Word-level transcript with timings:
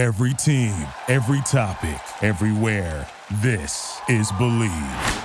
Every 0.00 0.32
team, 0.32 0.74
every 1.08 1.42
topic, 1.42 2.00
everywhere. 2.22 3.06
This 3.42 4.00
is 4.08 4.32
Believe. 4.32 5.24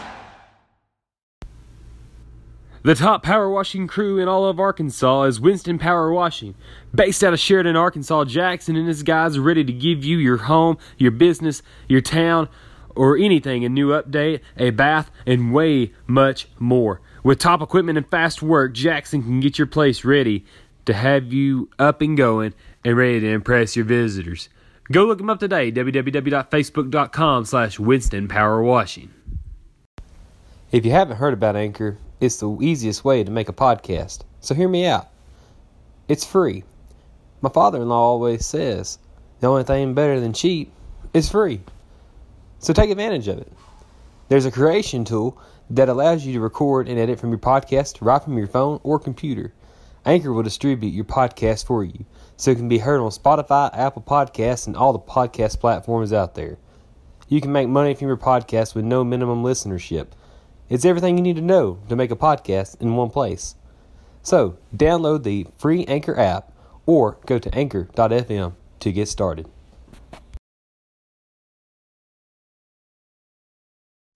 The 2.84 2.94
top 2.94 3.24
power 3.24 3.50
washing 3.50 3.88
crew 3.88 4.20
in 4.20 4.28
all 4.28 4.46
of 4.46 4.60
Arkansas 4.60 5.24
is 5.24 5.40
Winston 5.40 5.80
Power 5.80 6.12
Washing. 6.12 6.56
Based 6.94 7.24
out 7.24 7.32
of 7.32 7.40
Sheridan, 7.40 7.78
Arkansas, 7.78 8.26
Jackson 8.26 8.76
and 8.76 8.86
his 8.86 9.02
guys 9.02 9.38
are 9.38 9.42
ready 9.42 9.64
to 9.64 9.72
give 9.72 10.04
you 10.04 10.18
your 10.18 10.40
home, 10.40 10.78
your 10.98 11.12
business, 11.12 11.62
your 11.88 12.02
town, 12.02 12.50
or 12.98 13.16
anything 13.16 13.64
a 13.64 13.70
new 13.70 13.92
update, 13.92 14.42
a 14.58 14.72
bath, 14.72 15.10
and 15.26 15.54
way 15.54 15.94
much 16.06 16.50
more. 16.60 17.00
With 17.24 17.40
top 17.40 17.62
equipment 17.62 17.98
and 17.98 18.10
fast 18.10 18.42
work, 18.42 18.74
Jackson 18.74 19.24
can 19.24 19.40
get 19.40 19.58
your 19.58 19.68
place 19.68 20.04
ready 20.04 20.44
to 20.84 20.94
have 20.94 21.32
you 21.32 21.70
up 21.80 22.02
and 22.02 22.18
going 22.18 22.54
and 22.84 22.98
ready 22.98 23.22
to 23.22 23.28
impress 23.28 23.78
your 23.78 23.86
visitors. 23.86 24.50
Go 24.92 25.06
look 25.06 25.18
them 25.18 25.32
up 25.32 25.40
today, 25.40 25.72
www.facebook.com 25.72 27.46
slash 27.46 27.80
Winston 27.80 28.28
Power 28.28 28.62
Washing. 28.62 29.12
If 30.72 30.86
you 30.86 30.92
haven't 30.92 31.18
heard 31.18 31.34
about 31.34 31.56
Anchor, 31.56 31.98
it's 32.22 32.38
the 32.38 32.56
easiest 32.62 33.04
way 33.04 33.24
to 33.24 33.32
make 33.32 33.50
a 33.50 33.54
podcast. 33.54 34.22
So 34.42 34.54
hear 34.54 34.70
me 34.70 34.86
out. 34.86 35.08
It's 36.08 36.24
free. 36.24 36.64
My 37.42 37.50
father 37.50 37.82
in 37.82 37.90
law 37.90 38.12
always 38.12 38.46
says 38.46 39.00
the 39.40 39.48
only 39.48 39.64
thing 39.64 39.96
better 39.96 40.20
than 40.20 40.34
cheap 40.34 40.72
is 41.16 41.32
free. 41.32 41.62
So 42.60 42.72
take 42.72 42.92
advantage 42.92 43.28
of 43.28 43.40
it. 43.40 43.52
There's 44.30 44.46
a 44.46 44.52
creation 44.52 45.04
tool 45.04 45.42
that 45.72 45.90
allows 45.90 46.26
you 46.26 46.34
to 46.34 46.40
record 46.40 46.88
and 46.88 47.00
edit 47.00 47.20
from 47.20 47.32
your 47.32 47.40
podcast 47.40 47.98
right 48.02 48.24
from 48.24 48.38
your 48.38 48.48
phone 48.48 48.80
or 48.84 49.00
computer. 49.00 49.52
Anchor 50.06 50.32
will 50.32 50.44
distribute 50.44 50.94
your 50.94 51.06
podcast 51.06 51.66
for 51.66 51.84
you 51.84 52.06
so 52.38 52.52
it 52.52 52.56
can 52.56 52.68
be 52.68 52.80
heard 52.80 53.00
on 53.00 53.12
Spotify, 53.12 53.70
Apple 53.74 54.02
Podcasts, 54.02 54.68
and 54.68 54.76
all 54.76 54.94
the 54.94 55.00
podcast 55.00 55.60
platforms 55.60 56.12
out 56.12 56.36
there. 56.36 56.58
You 57.28 57.42
can 57.42 57.52
make 57.52 57.68
money 57.68 57.94
from 57.94 58.08
your 58.08 58.18
podcast 58.18 58.76
with 58.76 58.86
no 58.86 59.04
minimum 59.04 59.44
listenership. 59.44 60.08
It's 60.70 60.86
everything 60.86 61.18
you 61.18 61.24
need 61.24 61.38
to 61.38 61.42
know 61.42 61.80
to 61.90 61.96
make 61.96 62.12
a 62.12 62.16
podcast 62.16 62.82
in 62.82 62.96
one 62.96 63.10
place. 63.10 63.56
So, 64.22 64.58
download 64.76 65.24
the 65.24 65.48
free 65.58 65.86
Anchor 65.86 66.18
app 66.20 66.52
or 66.86 67.18
go 67.26 67.40
to 67.40 67.54
anchor.fm 67.56 68.54
to 68.80 68.92
get 68.92 69.08
started. 69.08 69.48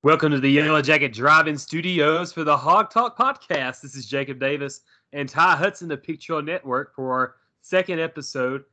Welcome 0.01 0.31
to 0.31 0.39
the 0.39 0.49
Yellow 0.49 0.81
Jacket 0.81 1.13
Drive-In 1.13 1.57
Studios 1.57 2.31
for 2.31 2.43
the 2.43 2.55
Hawg 2.55 2.89
Talk 2.89 3.17
podcast. 3.17 3.81
This 3.81 3.95
is 3.95 4.05
Jacob 4.05 4.39
Davis 4.39 4.81
and 5.11 5.27
Ty 5.27 5.57
Hudson 5.57 5.91
of 5.91 6.01
Pig 6.01 6.21
Trail 6.21 6.41
Network 6.41 6.95
for 6.95 7.35
second 7.61 7.99
episode. 7.99 8.63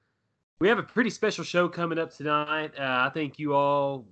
We 0.58 0.68
have 0.68 0.78
a 0.78 0.82
pretty 0.82 1.10
special 1.10 1.44
show 1.44 1.68
coming 1.68 1.98
up 1.98 2.14
tonight. 2.14 2.72
Uh, 2.78 3.06
I 3.06 3.10
think 3.12 3.38
you 3.38 3.54
all 3.54 4.06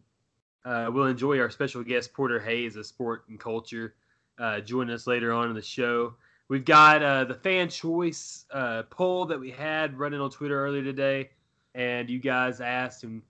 uh, 0.65 0.91
will 0.93 1.07
enjoy 1.07 1.39
our 1.41 1.51
special 1.51 1.83
guest 1.83 2.13
Porter 2.13 2.39
Hayes 2.41 2.77
of 2.77 2.85
Sport 2.87 3.25
and 3.29 3.41
Culture 3.41 3.95
uh, 4.39 4.61
us 4.91 5.07
later 5.07 5.33
on 5.33 5.49
in 5.49 5.55
the 5.55 5.63
show. 5.63 6.15
We've 6.49 6.65
got 6.65 7.03
uh, 7.03 7.25
the 7.25 7.35
fan 7.35 7.71
choice 7.71 8.45
uh, 8.53 8.83
poll 8.91 9.25
that 9.27 9.41
we 9.41 9.51
had 9.51 9.99
running 9.99 10.21
on 10.21 10.31
Twitter 10.31 10.63
earlier 10.63 10.83
today, 10.83 11.31
and 11.75 12.11
you 12.11 12.19
guys 12.19 12.61
asked 12.61 13.05
and 13.05 13.23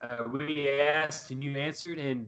uh, 0.00 0.24
we 0.32 0.68
asked 0.68 1.30
and 1.30 1.44
you 1.44 1.56
answered, 1.56 1.98
and 1.98 2.26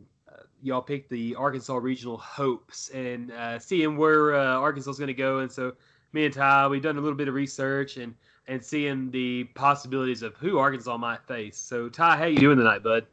y'all 0.62 0.80
picked 0.80 1.10
the 1.10 1.34
Arkansas 1.34 1.76
Regional 1.76 2.18
Hopes 2.18 2.90
and 2.90 3.32
seeing 3.58 3.96
where 3.96 4.34
Arkansas 4.34 4.92
is 4.92 4.98
going 4.98 5.08
to 5.08 5.14
go. 5.14 5.40
And 5.40 5.50
so 5.50 5.74
me 6.12 6.24
and 6.24 6.34
Ty, 6.34 6.68
we've 6.68 6.82
done 6.82 6.96
a 6.96 7.00
little 7.00 7.16
bit 7.16 7.28
of 7.28 7.34
research 7.34 7.96
and 7.96 8.14
and 8.46 8.64
seeing 8.64 9.10
the 9.10 9.44
possibilities 9.54 10.22
of 10.22 10.34
who 10.36 10.58
Arkansas 10.58 10.96
might 10.96 11.22
face. 11.26 11.58
So 11.58 11.88
Ty, 11.88 12.16
how 12.16 12.24
you 12.24 12.38
doing 12.38 12.56
tonight, 12.56 12.82
bud? 12.82 13.06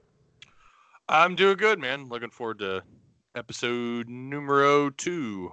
I'm 1.10 1.36
doing 1.36 1.58
good, 1.58 1.78
man. 1.78 2.08
Looking 2.08 2.30
forward 2.30 2.60
to 2.60 2.84
episode 3.36 4.08
numero 4.08 4.90
two. 4.90 5.52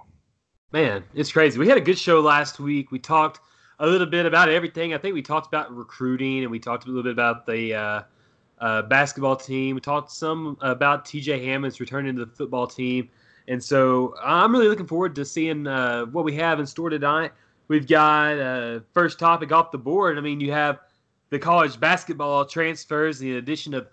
Man, 0.71 1.03
it's 1.13 1.31
crazy. 1.31 1.59
We 1.59 1.67
had 1.67 1.77
a 1.77 1.81
good 1.81 1.99
show 1.99 2.21
last 2.21 2.59
week. 2.59 2.91
We 2.91 2.97
talked 2.97 3.41
a 3.79 3.85
little 3.85 4.07
bit 4.07 4.25
about 4.25 4.49
everything. 4.49 4.93
I 4.93 4.97
think 4.97 5.13
we 5.13 5.21
talked 5.21 5.47
about 5.47 5.75
recruiting 5.75 6.43
and 6.43 6.49
we 6.49 6.59
talked 6.59 6.85
a 6.85 6.87
little 6.87 7.03
bit 7.03 7.11
about 7.11 7.45
the 7.45 7.75
uh, 7.75 8.01
uh, 8.59 8.81
basketball 8.83 9.35
team. 9.35 9.75
We 9.75 9.81
talked 9.81 10.11
some 10.11 10.57
about 10.61 11.05
TJ 11.05 11.43
Hammonds 11.43 11.79
returning 11.79 12.15
to 12.15 12.25
the 12.25 12.31
football 12.31 12.65
team. 12.65 13.09
And 13.47 13.61
so 13.61 14.15
I'm 14.23 14.51
really 14.53 14.67
looking 14.67 14.87
forward 14.87 15.15
to 15.15 15.25
seeing 15.25 15.67
uh, 15.67 16.05
what 16.05 16.23
we 16.23 16.33
have 16.35 16.59
in 16.59 16.65
store 16.65 16.89
tonight. 16.89 17.33
We've 17.67 17.87
got 17.87 18.39
uh, 18.39 18.79
first 18.93 19.19
topic 19.19 19.51
off 19.51 19.71
the 19.71 19.77
board. 19.77 20.17
I 20.17 20.21
mean, 20.21 20.39
you 20.39 20.51
have 20.51 20.79
the 21.29 21.39
college 21.39 21.79
basketball 21.79 22.45
transfers, 22.45 23.19
the 23.19 23.37
addition 23.37 23.73
of 23.73 23.87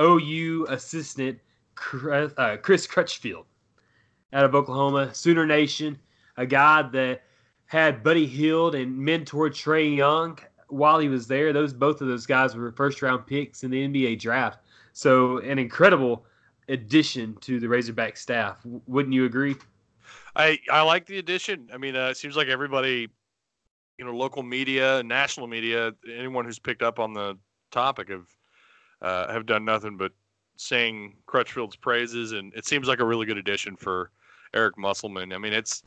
OU 0.00 0.66
assistant 0.68 1.38
uh, 2.02 2.56
Chris 2.62 2.86
Crutchfield 2.86 3.46
out 4.32 4.44
of 4.44 4.54
Oklahoma, 4.54 5.14
Sooner 5.14 5.46
Nation, 5.46 5.98
a 6.36 6.46
guy 6.46 6.82
that 6.82 7.22
had 7.66 8.02
Buddy 8.02 8.26
Hield 8.26 8.74
and 8.74 8.96
mentored 8.98 9.50
Trae 9.50 9.96
Young 9.96 10.38
while 10.68 10.98
he 10.98 11.08
was 11.08 11.26
there. 11.26 11.52
Those 11.52 11.72
both 11.72 12.00
of 12.00 12.08
those 12.08 12.26
guys 12.26 12.54
were 12.54 12.72
first 12.72 13.02
round 13.02 13.26
picks 13.26 13.62
in 13.62 13.70
the 13.70 13.88
NBA 13.88 14.18
draft. 14.20 14.58
So 14.92 15.38
an 15.38 15.58
incredible 15.58 16.26
addition 16.68 17.36
to 17.40 17.60
the 17.60 17.68
Razorback 17.68 18.16
staff. 18.16 18.58
Wouldn't 18.86 19.14
you 19.14 19.24
agree? 19.24 19.56
I 20.34 20.58
I 20.70 20.82
like 20.82 21.06
the 21.06 21.18
addition. 21.18 21.68
I 21.72 21.78
mean, 21.78 21.96
uh, 21.96 22.08
it 22.08 22.16
seems 22.16 22.36
like 22.36 22.48
everybody, 22.48 23.08
you 23.98 24.04
know, 24.04 24.12
local 24.12 24.42
media, 24.42 25.02
national 25.02 25.46
media, 25.46 25.92
anyone 26.10 26.44
who's 26.44 26.58
picked 26.58 26.82
up 26.82 26.98
on 26.98 27.12
the 27.12 27.38
topic 27.70 28.08
have 28.10 28.28
uh, 29.00 29.32
have 29.32 29.46
done 29.46 29.64
nothing 29.64 29.96
but 29.96 30.12
sing 30.56 31.16
Crutchfield's 31.26 31.76
praises, 31.76 32.32
and 32.32 32.54
it 32.54 32.66
seems 32.66 32.88
like 32.88 33.00
a 33.00 33.04
really 33.04 33.26
good 33.26 33.38
addition 33.38 33.76
for 33.76 34.10
Eric 34.54 34.78
Musselman. 34.78 35.32
I 35.32 35.38
mean, 35.38 35.52
it's 35.52 35.82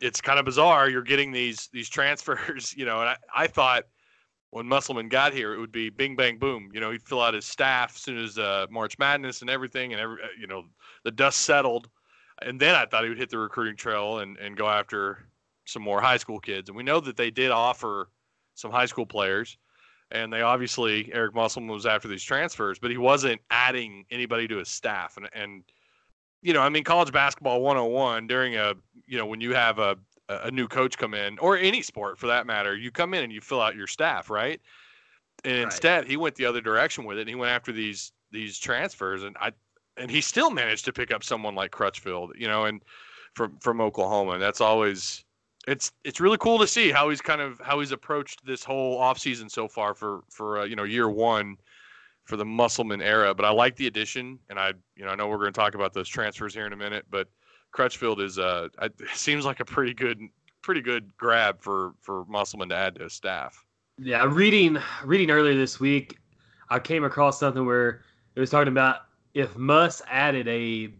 it's 0.00 0.20
kind 0.20 0.38
of 0.38 0.44
bizarre. 0.44 0.88
You're 0.88 1.02
getting 1.02 1.32
these 1.32 1.68
these 1.72 1.88
transfers, 1.98 2.74
you 2.76 2.84
know, 2.84 3.00
and 3.00 3.10
I, 3.10 3.16
I 3.34 3.46
thought 3.46 3.84
when 4.50 4.66
Musselman 4.66 5.08
got 5.08 5.32
here, 5.32 5.52
it 5.52 5.58
would 5.58 5.72
be 5.72 5.90
bing 5.90 6.16
bang 6.16 6.38
boom. 6.38 6.70
You 6.72 6.80
know, 6.80 6.90
he'd 6.90 7.02
fill 7.02 7.20
out 7.20 7.34
his 7.34 7.44
staff 7.44 7.92
as 7.96 8.02
soon 8.02 8.18
as 8.18 8.38
uh, 8.38 8.66
March 8.70 8.98
Madness 8.98 9.40
and 9.40 9.50
everything, 9.50 9.92
and 9.92 10.00
every 10.00 10.22
uh, 10.22 10.28
you 10.38 10.46
know 10.46 10.64
the 11.04 11.10
dust 11.10 11.40
settled, 11.40 11.88
and 12.44 12.60
then 12.60 12.74
I 12.74 12.86
thought 12.86 13.02
he 13.02 13.08
would 13.08 13.18
hit 13.18 13.30
the 13.30 13.38
recruiting 13.38 13.76
trail 13.76 14.18
and 14.18 14.36
and 14.38 14.56
go 14.56 14.68
after 14.68 15.26
some 15.64 15.82
more 15.82 16.00
high 16.00 16.18
school 16.18 16.38
kids. 16.38 16.68
And 16.68 16.76
we 16.76 16.82
know 16.82 17.00
that 17.00 17.16
they 17.16 17.30
did 17.30 17.50
offer 17.50 18.10
some 18.54 18.70
high 18.70 18.86
school 18.86 19.06
players, 19.06 19.56
and 20.10 20.32
they 20.32 20.42
obviously 20.42 21.10
Eric 21.12 21.34
Musselman 21.34 21.70
was 21.70 21.86
after 21.86 22.06
these 22.06 22.22
transfers, 22.22 22.78
but 22.78 22.90
he 22.90 22.98
wasn't 22.98 23.40
adding 23.50 24.04
anybody 24.10 24.46
to 24.48 24.58
his 24.58 24.68
staff. 24.68 25.16
And 25.16 25.28
and 25.34 25.64
you 26.42 26.52
know, 26.52 26.60
I 26.60 26.68
mean, 26.68 26.84
college 26.84 27.10
basketball 27.10 27.62
101 27.62 28.26
during 28.26 28.56
a 28.56 28.74
you 29.06 29.18
know 29.18 29.26
when 29.26 29.40
you 29.40 29.54
have 29.54 29.78
a 29.78 29.96
a 30.28 30.50
new 30.50 30.66
coach 30.66 30.96
come 30.96 31.14
in, 31.14 31.38
or 31.38 31.56
any 31.56 31.82
sport 31.82 32.18
for 32.18 32.26
that 32.28 32.46
matter, 32.46 32.74
you 32.74 32.90
come 32.90 33.12
in 33.14 33.24
and 33.24 33.32
you 33.32 33.40
fill 33.40 33.60
out 33.60 33.76
your 33.76 33.86
staff, 33.86 34.30
right? 34.30 34.60
And 35.44 35.54
right. 35.54 35.64
instead, 35.64 36.06
he 36.06 36.16
went 36.16 36.34
the 36.34 36.46
other 36.46 36.62
direction 36.62 37.04
with 37.04 37.18
it. 37.18 37.22
And 37.22 37.28
he 37.28 37.34
went 37.34 37.52
after 37.52 37.72
these 37.72 38.12
these 38.30 38.58
transfers, 38.58 39.22
and 39.22 39.36
I 39.40 39.52
and 39.96 40.10
he 40.10 40.20
still 40.20 40.50
managed 40.50 40.84
to 40.86 40.92
pick 40.92 41.12
up 41.12 41.22
someone 41.24 41.54
like 41.54 41.70
Crutchfield, 41.70 42.32
you 42.36 42.48
know, 42.48 42.64
and 42.64 42.82
from 43.34 43.58
from 43.58 43.80
Oklahoma. 43.80 44.38
That's 44.38 44.60
always 44.60 45.24
it's 45.66 45.92
it's 46.04 46.20
really 46.20 46.38
cool 46.38 46.58
to 46.58 46.66
see 46.66 46.90
how 46.90 47.08
he's 47.10 47.20
kind 47.20 47.40
of 47.40 47.60
how 47.60 47.80
he's 47.80 47.92
approached 47.92 48.44
this 48.44 48.64
whole 48.64 49.00
offseason 49.00 49.50
so 49.50 49.68
far 49.68 49.94
for 49.94 50.22
for 50.28 50.60
uh, 50.60 50.64
you 50.64 50.76
know 50.76 50.84
year 50.84 51.08
one 51.08 51.56
for 52.24 52.36
the 52.36 52.44
Musselman 52.44 53.02
era. 53.02 53.34
But 53.34 53.44
I 53.44 53.50
like 53.50 53.76
the 53.76 53.86
addition, 53.86 54.38
and 54.50 54.58
I 54.58 54.72
you 54.96 55.04
know 55.04 55.10
I 55.10 55.14
know 55.14 55.28
we're 55.28 55.38
going 55.38 55.52
to 55.52 55.58
talk 55.58 55.74
about 55.74 55.92
those 55.92 56.08
transfers 56.08 56.54
here 56.54 56.66
in 56.66 56.72
a 56.72 56.76
minute, 56.76 57.06
but 57.10 57.28
Crutchfield 57.72 58.20
is 58.20 58.38
uh 58.38 58.68
seems 59.14 59.44
like 59.44 59.60
a 59.60 59.64
pretty 59.64 59.94
good 59.94 60.20
pretty 60.62 60.80
good 60.80 61.10
grab 61.16 61.60
for 61.60 61.92
for 62.00 62.24
Musselman 62.26 62.68
to 62.70 62.76
add 62.76 62.96
to 62.96 63.04
his 63.04 63.12
staff. 63.12 63.64
Yeah, 63.98 64.24
reading 64.28 64.78
reading 65.04 65.30
earlier 65.30 65.54
this 65.54 65.78
week, 65.80 66.18
I 66.70 66.78
came 66.78 67.04
across 67.04 67.38
something 67.38 67.64
where 67.64 68.02
it 68.34 68.40
was 68.40 68.50
talking 68.50 68.68
about 68.68 69.02
if 69.34 69.56
Muss 69.56 70.00
added 70.08 70.48
a 70.48 70.90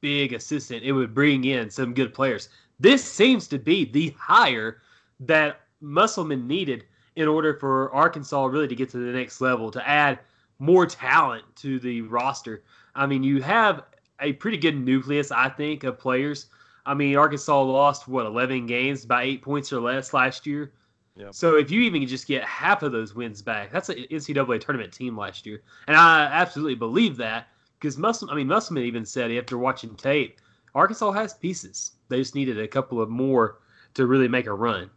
big 0.00 0.32
assistant, 0.32 0.82
it 0.82 0.92
would 0.92 1.14
bring 1.14 1.44
in 1.44 1.70
some 1.70 1.94
good 1.94 2.12
players. 2.12 2.48
This 2.80 3.04
seems 3.04 3.46
to 3.48 3.58
be 3.58 3.84
the 3.84 4.14
hire 4.18 4.82
that 5.20 5.60
Musselman 5.80 6.48
needed 6.48 6.84
in 7.16 7.28
order 7.28 7.54
for 7.54 7.92
Arkansas 7.92 8.46
really 8.46 8.68
to 8.68 8.74
get 8.74 8.90
to 8.90 8.98
the 8.98 9.12
next 9.12 9.40
level, 9.40 9.70
to 9.70 9.88
add 9.88 10.18
more 10.58 10.86
talent 10.86 11.44
to 11.56 11.78
the 11.78 12.02
roster. 12.02 12.64
I 12.94 13.06
mean, 13.06 13.22
you 13.22 13.42
have 13.42 13.84
a 14.20 14.32
pretty 14.34 14.56
good 14.56 14.76
nucleus, 14.76 15.30
I 15.30 15.48
think, 15.48 15.84
of 15.84 15.98
players. 15.98 16.46
I 16.86 16.94
mean, 16.94 17.16
Arkansas 17.16 17.62
lost 17.62 18.08
what 18.08 18.26
11 18.26 18.66
games 18.66 19.04
by 19.04 19.24
eight 19.24 19.42
points 19.42 19.72
or 19.72 19.80
less 19.80 20.12
last 20.12 20.46
year. 20.46 20.72
Yep. 21.16 21.34
So 21.34 21.56
if 21.56 21.70
you 21.70 21.82
even 21.82 22.06
just 22.06 22.26
get 22.26 22.42
half 22.44 22.82
of 22.82 22.90
those 22.90 23.14
wins 23.14 23.42
back, 23.42 23.70
that's 23.70 23.90
an 23.90 23.98
NCAA 24.10 24.60
tournament 24.60 24.92
team 24.92 25.16
last 25.16 25.44
year, 25.44 25.62
and 25.86 25.94
I 25.94 26.24
absolutely 26.24 26.74
believe 26.74 27.18
that 27.18 27.48
because 27.82 27.98
Muslim, 27.98 28.30
I 28.30 28.36
mean 28.36 28.46
Musselman 28.46 28.84
even 28.84 29.04
said 29.04 29.32
after 29.32 29.58
watching 29.58 29.96
tape, 29.96 30.40
Arkansas 30.74 31.10
has 31.10 31.34
pieces. 31.34 31.92
They 32.08 32.18
just 32.18 32.36
needed 32.36 32.60
a 32.60 32.68
couple 32.68 33.02
of 33.02 33.10
more 33.10 33.58
to 33.94 34.06
really 34.06 34.28
make 34.28 34.46
a 34.46 34.54
run. 34.54 34.88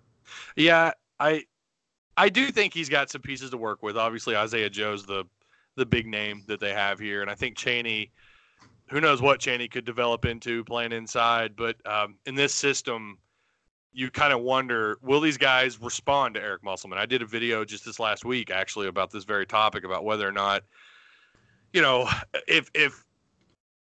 Yeah, 0.56 0.92
I 1.20 1.44
I 2.16 2.30
do 2.30 2.52
think 2.52 2.74
he's 2.74 2.88
got 2.88 3.10
some 3.10 3.22
pieces 3.22 3.50
to 3.50 3.58
work 3.58 3.82
with. 3.82 3.98
Obviously, 3.98 4.36
Isaiah 4.36 4.70
Joe's 4.70 5.04
the 5.06 5.26
the 5.76 5.86
big 5.86 6.06
name 6.06 6.44
that 6.48 6.60
they 6.60 6.74
have 6.74 7.00
here, 7.00 7.22
and 7.22 7.30
I 7.30 7.36
think 7.36 7.58
Chaney. 7.58 8.12
Who 8.92 9.02
knows 9.02 9.20
what 9.20 9.40
Chaney 9.40 9.68
could 9.68 9.84
develop 9.84 10.26
into 10.26 10.64
playing 10.64 10.92
inside, 10.92 11.56
but 11.56 11.76
um, 11.88 12.18
in 12.28 12.36
this 12.36 12.54
system, 12.54 13.18
you 13.94 14.12
kind 14.12 14.32
of 14.32 14.42
wonder 14.42 15.00
will 15.02 15.20
these 15.20 15.38
guys 15.38 15.82
respond 15.82 16.36
to 16.36 16.42
Eric 16.42 16.64
Musselman? 16.64 17.00
I 17.00 17.08
did 17.08 17.24
a 17.24 17.26
video 17.26 17.66
just 17.66 17.84
this 17.84 18.00
last 18.00 18.26
week 18.26 18.52
actually 18.52 18.86
about 18.86 19.10
this 19.10 19.24
very 19.24 19.48
topic 19.48 19.86
about 19.86 20.06
whether 20.06 20.28
or 20.28 20.32
not 20.32 20.62
you 21.76 21.82
know 21.82 22.10
if 22.48 22.72
if 22.74 23.06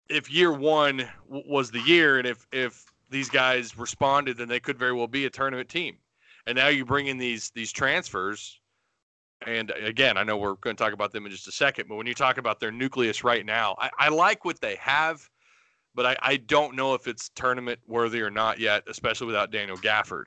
if 0.10 0.32
year 0.32 0.54
one 0.54 0.98
w- 1.28 1.44
was 1.52 1.72
the 1.72 1.82
year 1.82 2.20
and 2.20 2.28
if 2.28 2.48
if 2.52 2.86
these 3.10 3.30
guys 3.30 3.76
responded 3.78 4.38
then 4.38 4.48
they 4.48 4.60
could 4.60 4.78
very 4.78 4.94
well 4.94 5.08
be 5.08 5.26
a 5.26 5.30
tournament 5.30 5.68
team. 5.68 5.98
And 6.46 6.56
now 6.56 6.68
you 6.68 6.86
bring 6.86 7.08
in 7.08 7.18
these 7.18 7.50
these 7.56 7.72
transfers. 7.72 8.62
And 9.48 9.72
again 9.72 10.18
i 10.18 10.24
know 10.24 10.38
we're 10.38 10.56
going 10.56 10.76
to 10.76 10.84
talk 10.84 10.94
about 10.94 11.14
them 11.14 11.26
in 11.26 11.32
just 11.32 11.48
a 11.48 11.52
second 11.52 11.88
but 11.88 11.96
when 11.96 12.06
you 12.06 12.14
talk 12.14 12.38
about 12.38 12.60
their 12.60 12.74
nucleus 12.74 13.24
right 13.24 13.46
now 13.46 13.74
i, 13.80 13.90
I 13.98 14.10
like 14.10 14.44
what 14.44 14.60
they 14.60 14.76
have 14.76 15.28
but 15.96 16.06
I, 16.06 16.18
I 16.22 16.38
don't 16.38 16.76
know 16.76 16.94
if 16.94 17.08
it's 17.08 17.30
tournament 17.30 17.80
worthy 17.88 18.22
or 18.22 18.30
not 18.30 18.60
yet 18.60 18.84
especially 18.88 19.28
without 19.28 19.50
daniel 19.50 19.78
gafford. 19.78 20.26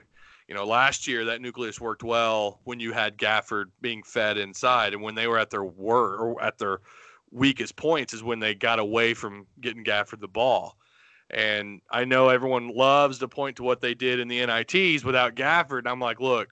You 0.49 0.55
know 0.55 0.65
last 0.65 1.07
year 1.07 1.27
that 1.27 1.43
nucleus 1.43 1.79
worked 1.79 2.03
well 2.03 2.61
when 2.65 2.81
you 2.81 2.93
had 2.93 3.19
gafford 3.19 3.67
being 3.83 4.03
fed 4.03 4.39
inside 4.39 4.95
and 4.95 5.03
when 5.03 5.15
they 5.15 5.29
were 5.29 5.39
at 5.39 5.51
their 5.51 5.65
wor 5.65 6.17
or 6.17 6.43
at 6.43 6.57
their 6.57 6.81
weakest 7.33 7.75
points 7.77 8.13
is 8.15 8.23
when 8.23 8.39
they 8.39 8.55
got 8.55 8.79
away 8.79 9.15
from 9.15 9.47
getting 9.61 9.83
gafford 9.85 10.21
the 10.21 10.29
ball 10.29 10.77
and 11.31 11.81
I 11.91 12.05
know 12.05 12.29
everyone 12.29 12.69
loves 12.69 13.19
to 13.21 13.29
point 13.29 13.57
to 13.57 13.63
what 13.63 13.81
they 13.81 13.95
did 13.95 14.21
in 14.21 14.29
the 14.29 14.45
NITs 14.45 15.03
without 15.03 15.35
Gafford. 15.35 15.79
And 15.79 15.89
I'm 15.89 16.01
like, 16.01 16.21
look, 16.21 16.49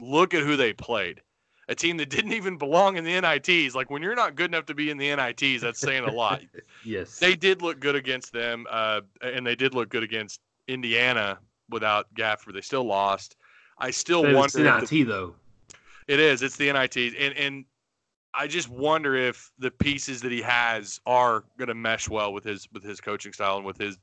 look 0.00 0.34
at 0.34 0.42
who 0.42 0.54
they 0.56 0.74
played. 0.74 1.22
A 1.70 1.74
team 1.74 1.96
that 1.96 2.10
didn't 2.10 2.34
even 2.34 2.58
belong 2.58 2.98
in 2.98 3.04
the 3.04 3.18
NITs. 3.20 3.74
Like 3.74 3.88
when 3.90 4.02
you're 4.02 4.14
not 4.14 4.34
good 4.34 4.50
enough 4.50 4.66
to 4.66 4.74
be 4.74 4.90
in 4.90 4.98
the 4.98 5.14
NITs, 5.16 5.62
that's 5.62 5.80
saying 5.80 6.04
a 6.04 6.12
lot. 6.12 6.42
yes. 6.84 7.18
They 7.18 7.34
did 7.36 7.62
look 7.62 7.80
good 7.80 7.94
against 7.94 8.32
them, 8.34 8.66
uh, 8.70 9.00
and 9.22 9.46
they 9.46 9.54
did 9.56 9.72
look 9.74 9.88
good 9.88 10.02
against 10.02 10.40
Indiana 10.66 11.38
without 11.70 12.12
Gafford. 12.14 12.52
They 12.52 12.60
still 12.60 12.84
lost. 12.84 13.36
I 13.78 13.90
still 13.90 14.22
But 14.22 14.34
wonder. 14.34 14.44
it's 14.44 14.56
if 14.56 14.90
the- 14.90 14.98
NIT 14.98 15.08
though. 15.08 15.34
it 16.06 16.20
is. 16.20 16.42
It's 16.42 16.56
the 16.56 16.70
NITs, 16.70 17.14
and 17.18 17.34
and 17.34 17.64
I 18.34 18.46
just 18.46 18.68
wonder 18.68 19.14
if 19.16 19.50
the 19.58 19.70
pieces 19.70 20.20
that 20.22 20.32
he 20.32 20.42
has 20.42 21.00
are 21.06 21.44
going 21.58 21.68
to 21.68 21.74
mesh 21.74 22.08
well 22.08 22.32
with 22.32 22.44
his 22.44 22.68
with 22.72 22.82
his 22.84 23.00
coaching 23.00 23.32
style 23.32 23.56
and 23.56 23.64
with 23.66 23.78
his, 23.78 23.98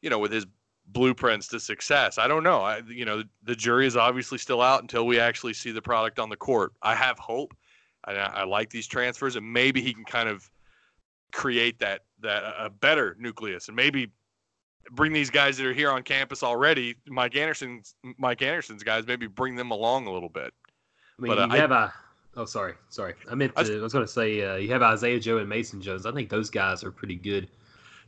you 0.00 0.10
know, 0.10 0.18
with 0.18 0.32
his 0.32 0.46
blueprints 0.88 1.46
to 1.48 1.60
success. 1.60 2.18
I 2.18 2.26
don't 2.28 2.42
know. 2.42 2.60
I 2.62 2.82
you 2.88 3.04
know 3.04 3.22
the 3.44 3.54
jury 3.54 3.86
is 3.86 3.96
obviously 3.96 4.38
still 4.38 4.60
out 4.60 4.82
until 4.82 5.06
we 5.06 5.18
actually 5.20 5.54
see 5.54 5.70
the 5.70 5.82
product 5.82 6.18
on 6.18 6.28
the 6.28 6.36
court. 6.36 6.72
I 6.82 6.94
have 6.94 7.18
hope. 7.18 7.54
I, 8.04 8.12
I 8.14 8.44
like 8.44 8.68
these 8.70 8.88
transfers, 8.88 9.36
and 9.36 9.52
maybe 9.52 9.80
he 9.80 9.94
can 9.94 10.04
kind 10.04 10.28
of 10.28 10.50
create 11.32 11.78
that 11.78 12.00
that 12.20 12.42
a 12.58 12.68
better 12.68 13.16
nucleus, 13.18 13.68
and 13.68 13.76
maybe 13.76 14.10
bring 14.90 15.12
these 15.12 15.30
guys 15.30 15.56
that 15.56 15.64
are 15.66 15.72
here 15.72 15.90
on 15.90 16.02
campus 16.02 16.42
already, 16.42 16.96
Mike 17.06 17.36
Anderson's 17.36 17.94
Mike 18.18 18.42
Anderson's 18.42 18.82
guys, 18.82 19.06
maybe 19.06 19.28
bring 19.28 19.54
them 19.54 19.70
along 19.70 20.08
a 20.08 20.12
little 20.12 20.28
bit. 20.28 20.52
I 21.18 21.22
mean, 21.22 21.30
But, 21.30 21.38
uh, 21.38 21.46
you 21.46 21.52
I- 21.52 21.56
have 21.58 21.70
a. 21.70 21.94
Oh, 22.36 22.44
sorry, 22.46 22.74
sorry. 22.88 23.14
I 23.30 23.34
meant 23.34 23.54
to. 23.56 23.60
I 23.60 23.80
was- 23.80 23.92
going 23.92 24.06
to 24.06 24.10
say 24.12 24.42
uh, 24.42 24.56
you 24.56 24.68
have 24.72 24.82
Isaiah 24.82 25.20
Joe 25.20 25.38
and 25.38 25.48
Mason 25.48 25.80
Jones. 25.82 26.06
I 26.06 26.12
think 26.12 26.30
those 26.30 26.48
guys 26.50 26.82
are 26.82 26.90
pretty 26.90 27.16
good. 27.16 27.48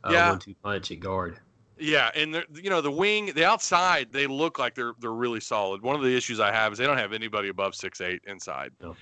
Uh, 0.02 0.10
Yeah. 0.12 0.30
One-two 0.30 0.54
punch 0.62 0.90
at 0.90 1.00
guard. 1.00 1.38
Yeah, 1.76 2.10
and 2.14 2.44
you 2.54 2.70
know 2.70 2.80
the 2.80 2.90
wing, 2.90 3.32
the 3.34 3.44
outside, 3.44 4.12
they 4.12 4.28
look 4.28 4.60
like 4.60 4.74
they're 4.76 4.92
they're 5.00 5.10
really 5.12 5.40
solid. 5.40 5.82
One 5.82 5.96
of 5.96 6.02
the 6.02 6.16
issues 6.16 6.38
I 6.38 6.52
have 6.52 6.72
is 6.72 6.78
they 6.78 6.86
don't 6.86 6.98
have 6.98 7.12
anybody 7.12 7.48
above 7.48 7.74
six 7.74 8.00
eight 8.00 8.22
inside, 8.28 8.70
No. 8.80 8.94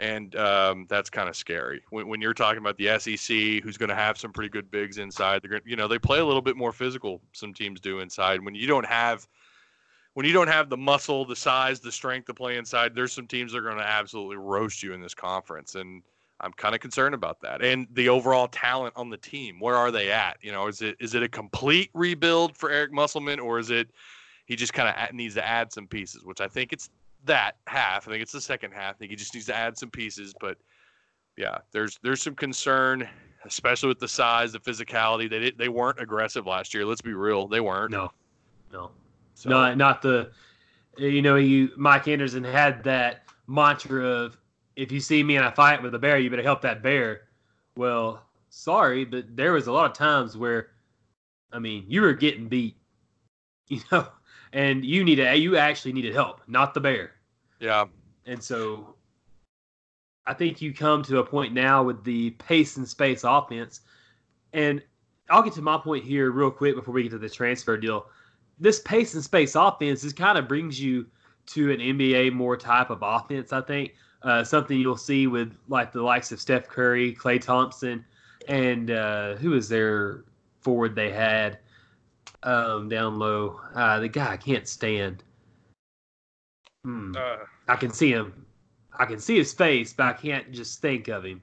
and 0.00 0.34
um, 0.36 0.86
that's 0.88 1.10
kind 1.10 1.28
of 1.28 1.36
scary. 1.36 1.82
When, 1.90 2.08
when 2.08 2.22
you're 2.22 2.32
talking 2.32 2.60
about 2.60 2.78
the 2.78 2.98
SEC, 2.98 3.62
who's 3.62 3.76
going 3.76 3.90
to 3.90 3.94
have 3.94 4.16
some 4.18 4.32
pretty 4.32 4.48
good 4.48 4.70
bigs 4.70 4.96
inside, 4.96 5.42
they're 5.42 5.50
gonna, 5.50 5.62
you 5.66 5.76
know 5.76 5.86
they 5.86 5.98
play 5.98 6.18
a 6.20 6.24
little 6.24 6.40
bit 6.40 6.56
more 6.56 6.72
physical. 6.72 7.20
Some 7.32 7.52
teams 7.52 7.78
do 7.78 8.00
inside. 8.00 8.42
When 8.42 8.54
you 8.54 8.66
don't 8.66 8.86
have 8.86 9.28
when 10.14 10.24
you 10.24 10.32
don't 10.32 10.48
have 10.48 10.70
the 10.70 10.76
muscle, 10.76 11.24
the 11.24 11.36
size, 11.36 11.80
the 11.80 11.92
strength 11.92 12.26
to 12.26 12.34
play 12.34 12.56
inside, 12.56 12.94
there's 12.94 13.12
some 13.12 13.26
teams 13.26 13.52
that 13.52 13.58
are 13.58 13.62
going 13.62 13.78
to 13.78 13.88
absolutely 13.88 14.36
roast 14.36 14.82
you 14.82 14.92
in 14.92 15.00
this 15.00 15.14
conference, 15.14 15.74
and 15.74 16.02
I'm 16.40 16.52
kind 16.52 16.74
of 16.74 16.80
concerned 16.80 17.14
about 17.14 17.40
that. 17.42 17.62
And 17.62 17.86
the 17.92 18.08
overall 18.08 18.48
talent 18.48 18.94
on 18.96 19.10
the 19.10 19.16
team, 19.16 19.60
where 19.60 19.76
are 19.76 19.90
they 19.90 20.10
at? 20.10 20.38
You 20.40 20.52
know, 20.52 20.66
is 20.68 20.82
it 20.82 20.96
is 21.00 21.14
it 21.14 21.22
a 21.22 21.28
complete 21.28 21.90
rebuild 21.94 22.56
for 22.56 22.70
Eric 22.70 22.92
Musselman, 22.92 23.40
or 23.40 23.58
is 23.58 23.70
it 23.70 23.88
he 24.46 24.56
just 24.56 24.72
kind 24.72 24.88
of 24.88 25.14
needs 25.14 25.34
to 25.34 25.46
add 25.46 25.72
some 25.72 25.86
pieces? 25.86 26.24
Which 26.24 26.40
I 26.40 26.48
think 26.48 26.72
it's 26.72 26.90
that 27.24 27.56
half. 27.66 28.06
I 28.06 28.12
think 28.12 28.22
it's 28.22 28.32
the 28.32 28.40
second 28.40 28.72
half. 28.72 28.96
I 28.96 28.98
think 28.98 29.10
he 29.10 29.16
just 29.16 29.34
needs 29.34 29.46
to 29.46 29.56
add 29.56 29.78
some 29.78 29.90
pieces. 29.90 30.34
But 30.38 30.58
yeah, 31.36 31.58
there's 31.72 31.98
there's 32.02 32.22
some 32.22 32.34
concern, 32.34 33.08
especially 33.44 33.88
with 33.88 33.98
the 33.98 34.08
size, 34.08 34.52
the 34.52 34.60
physicality. 34.60 35.28
They 35.28 35.38
did, 35.38 35.58
they 35.58 35.68
weren't 35.68 36.00
aggressive 36.00 36.46
last 36.46 36.74
year. 36.74 36.84
Let's 36.84 37.02
be 37.02 37.14
real, 37.14 37.48
they 37.48 37.60
weren't. 37.60 37.90
No, 37.90 38.10
no, 38.72 38.90
So, 39.34 39.50
not 39.50 39.76
not 39.76 40.02
the. 40.02 40.30
You 40.96 41.22
know, 41.22 41.36
you 41.36 41.70
Mike 41.76 42.06
Anderson 42.06 42.44
had 42.44 42.84
that 42.84 43.24
mantra 43.46 44.06
of 44.06 44.36
if 44.76 44.92
you 44.92 45.00
see 45.00 45.22
me 45.22 45.36
in 45.36 45.42
a 45.42 45.52
fight 45.52 45.82
with 45.82 45.94
a 45.94 45.98
bear, 45.98 46.18
you 46.18 46.30
better 46.30 46.42
help 46.42 46.62
that 46.62 46.82
bear. 46.82 47.22
Well, 47.76 48.22
sorry, 48.48 49.04
but 49.04 49.36
there 49.36 49.52
was 49.52 49.66
a 49.66 49.72
lot 49.72 49.90
of 49.90 49.96
times 49.96 50.36
where, 50.36 50.68
I 51.52 51.58
mean, 51.58 51.84
you 51.88 52.02
were 52.02 52.12
getting 52.12 52.48
beat, 52.48 52.76
you 53.68 53.80
know, 53.90 54.06
and 54.52 54.84
you 54.84 55.04
needed 55.04 55.36
you 55.38 55.56
actually 55.56 55.92
needed 55.92 56.14
help, 56.14 56.40
not 56.46 56.74
the 56.74 56.80
bear. 56.80 57.12
yeah, 57.60 57.86
And 58.26 58.42
so 58.42 58.94
I 60.26 60.34
think 60.34 60.62
you 60.62 60.72
come 60.72 61.02
to 61.04 61.18
a 61.18 61.24
point 61.24 61.52
now 61.52 61.82
with 61.82 62.04
the 62.04 62.30
pace 62.30 62.76
and 62.76 62.88
space 62.88 63.24
offense. 63.24 63.80
And 64.52 64.82
I'll 65.28 65.42
get 65.42 65.54
to 65.54 65.62
my 65.62 65.78
point 65.78 66.04
here 66.04 66.30
real 66.30 66.50
quick 66.50 66.76
before 66.76 66.94
we 66.94 67.02
get 67.02 67.10
to 67.10 67.18
the 67.18 67.28
transfer 67.28 67.76
deal. 67.76 68.06
This 68.58 68.80
pace 68.80 69.14
and 69.14 69.24
space 69.24 69.54
offense 69.54 70.04
is 70.04 70.12
kind 70.12 70.38
of 70.38 70.48
brings 70.48 70.80
you 70.80 71.06
to 71.46 71.70
an 71.70 71.78
NBA 71.78 72.32
more 72.32 72.56
type 72.56 72.90
of 72.90 73.00
offense, 73.02 73.52
I 73.52 73.60
think. 73.60 73.94
Uh, 74.22 74.42
something 74.42 74.78
you'll 74.78 74.96
see 74.96 75.26
with 75.26 75.54
like 75.68 75.92
the 75.92 76.02
likes 76.02 76.32
of 76.32 76.40
Steph 76.40 76.66
Curry, 76.66 77.14
Klay 77.14 77.40
Thompson, 77.40 78.04
and 78.48 78.90
uh, 78.90 79.36
was 79.42 79.68
their 79.68 80.24
forward 80.60 80.94
they 80.94 81.10
had 81.10 81.58
um, 82.42 82.88
down 82.88 83.18
low? 83.18 83.60
Uh, 83.74 84.00
the 84.00 84.08
guy 84.08 84.32
I 84.32 84.36
can't 84.36 84.66
stand. 84.66 85.22
Hmm. 86.84 87.14
uh, 87.16 87.36
I 87.68 87.76
can 87.76 87.92
see 87.92 88.10
him. 88.10 88.46
I 88.98 89.04
can 89.04 89.18
see 89.18 89.36
his 89.36 89.52
face, 89.52 89.92
but 89.92 90.06
I 90.06 90.12
can't 90.12 90.52
just 90.52 90.80
think 90.80 91.08
of 91.08 91.24
him. 91.24 91.42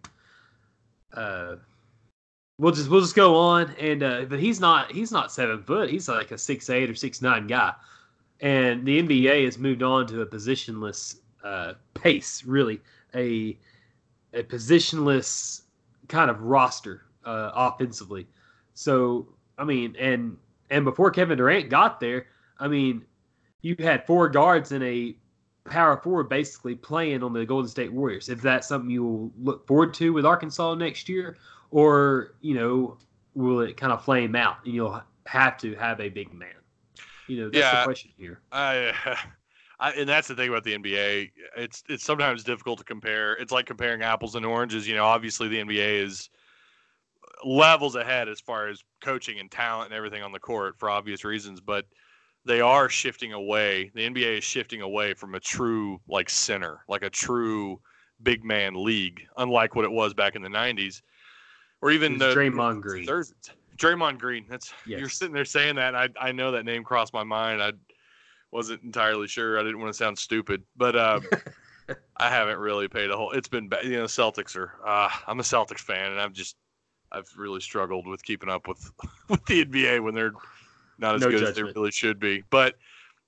We'll 2.62 2.72
just 2.72 2.90
we'll 2.92 3.02
just 3.02 3.16
go 3.16 3.38
on, 3.38 3.74
and 3.80 4.04
uh, 4.04 4.26
but 4.26 4.40
he's 4.40 4.60
not 4.60 4.92
he's 4.92 5.12
not 5.12 5.32
seven 5.32 5.64
foot. 5.64 5.90
He's 5.90 6.08
like 6.08 6.30
a 6.30 6.38
six 6.38 6.70
eight 6.70 6.92
or 6.92 6.94
six 6.94 7.20
nine 7.20 7.48
guy, 7.48 7.74
and 8.40 8.86
the 8.86 9.02
NBA 9.02 9.46
has 9.46 9.58
moved 9.58 9.82
on 9.82 10.06
to 10.06 10.22
a 10.22 10.28
positionless 10.28 11.16
uh, 11.44 11.74
pace, 11.96 12.44
really 12.46 12.80
a 13.16 13.58
a 14.34 14.44
positionless 14.44 15.62
kind 16.08 16.30
of 16.30 16.40
roster 16.44 17.06
uh, 17.26 17.50
offensively. 17.56 18.28
So 18.76 19.28
I 19.58 19.64
mean, 19.64 19.96
and 20.00 20.38
and 20.70 20.86
before 20.86 21.10
Kevin 21.10 21.40
Durant 21.40 21.68
got 21.68 22.00
there, 22.00 22.28
I 22.60 22.68
mean, 22.68 23.04
you 23.64 23.76
had 23.80 24.06
four 24.06 24.30
guards 24.30 24.72
and 24.72 24.84
a 24.84 25.16
power 25.66 25.98
forward 25.98 26.30
basically 26.30 26.76
playing 26.76 27.24
on 27.24 27.34
the 27.34 27.44
Golden 27.44 27.70
State 27.70 27.92
Warriors. 27.92 28.30
If 28.30 28.40
that's 28.40 28.68
something 28.68 28.92
you 28.92 29.04
will 29.04 29.32
look 29.42 29.66
forward 29.66 29.96
to 29.96 30.14
with 30.14 30.28
Arkansas 30.28 30.76
next 30.76 31.10
year, 31.10 31.38
or 31.72 32.36
you 32.42 32.56
know, 32.56 32.98
will 33.36 33.62
it 33.62 33.78
kind 33.78 33.94
of 33.94 34.04
flame 34.04 34.36
out 34.36 34.58
and 34.66 34.74
you'll 34.74 35.02
have 35.26 35.58
to 35.60 35.76
have 35.76 36.00
a 36.00 36.10
big 36.10 36.34
man? 36.34 36.50
You 37.28 37.42
know, 37.42 37.50
that's 37.50 37.60
Yeah. 37.60 37.72
the 37.72 37.78
question 37.78 38.12
here. 38.18 38.42
I, 38.52 38.94
I, 39.80 39.92
and 39.94 40.10
that's 40.10 40.28
the 40.28 40.36
thing 40.36 40.50
about 40.50 40.64
the 40.64 40.74
NBA. 40.74 41.32
It's 41.58 41.84
it's 41.90 42.04
sometimes 42.04 42.44
difficult 42.44 42.80
to 42.80 42.86
compare. 42.86 43.34
It's 43.36 43.52
like 43.52 43.66
comparing 43.66 44.04
apples 44.04 44.36
and 44.36 44.46
oranges. 44.46 44.88
You 44.88 44.96
know, 44.96 45.06
obviously 45.06 45.48
the 45.48 45.60
NBA 45.60 46.00
is 46.04 46.30
levels 47.44 47.96
ahead 47.96 48.30
as 48.30 48.40
far 48.40 48.68
as 48.68 48.84
coaching 49.02 49.40
and 49.40 49.50
talent 49.50 49.88
and 49.92 49.96
everything 49.98 50.24
on 50.24 50.32
the 50.32 50.40
court 50.40 50.78
for 50.78 50.90
obvious 50.90 51.24
reasons, 51.24 51.60
but 51.60 51.86
they 52.46 52.62
are 52.62 52.90
shifting 52.90 53.34
away. 53.34 53.92
The 53.96 54.06
NBA 54.06 54.38
is 54.38 54.44
shifting 54.44 54.82
away 54.82 55.14
from 55.14 55.36
a 55.36 55.40
true 55.40 56.02
like 56.08 56.30
center, 56.30 56.84
like 56.88 57.04
a 57.04 57.10
true 57.10 57.82
big 58.22 58.44
man 58.44 58.74
league, 58.84 59.22
unlike 59.38 59.76
what 59.76 59.86
it 59.86 59.92
was 59.92 60.14
back 60.14 60.36
in 60.36 60.42
the 60.42 60.50
'90s, 60.50 61.02
or 61.82 61.92
even 61.92 62.18
the 62.18 62.34
Draymond 62.34 62.82
Green. 62.82 63.08
Draymond 63.78 64.20
Green. 64.20 64.46
That's 64.50 64.74
you're 64.86 65.10
sitting 65.10 65.34
there 65.34 65.46
saying 65.46 65.76
that. 65.76 65.96
I 65.96 66.10
I 66.20 66.32
know 66.32 66.52
that 66.52 66.66
name 66.66 66.84
crossed 66.84 67.14
my 67.14 67.24
mind. 67.24 67.62
I 67.62 67.72
wasn't 68.52 68.84
entirely 68.84 69.28
sure. 69.28 69.60
I 69.60 69.64
didn't 69.64 69.80
want 69.80 69.92
to 69.94 69.98
sound 69.98 70.18
stupid, 70.18 70.64
but 70.76 70.96
uh, 70.96 71.20
I 72.18 72.30
haven't 72.30 72.60
really 72.60 72.88
paid 72.88 73.10
a 73.10 73.18
whole. 73.18 73.32
It's 73.32 73.48
been 73.48 73.70
ba- 73.70 73.80
you 73.84 73.98
know 73.98 74.06
Celtics 74.06 74.56
are. 74.56 74.74
Uh, 74.86 75.10
I'm 75.28 75.40
a 75.40 75.44
Celtics 75.44 75.80
fan, 75.80 76.12
and 76.12 76.20
I've 76.20 76.34
just 76.34 76.56
I've 77.12 77.30
really 77.38 77.62
struggled 77.62 78.08
with 78.08 78.24
keeping 78.24 78.50
up 78.50 78.68
with 78.68 78.92
with 79.30 79.46
the 79.46 79.66
NBA 79.66 80.04
when 80.04 80.14
they're 80.14 80.34
not 80.98 81.16
as 81.16 81.22
No 81.22 81.30
good 81.30 81.44
as 81.44 81.56
they 81.56 81.64
really 81.64 81.92
should 81.92 82.20
be. 82.20 82.44
But 82.50 82.76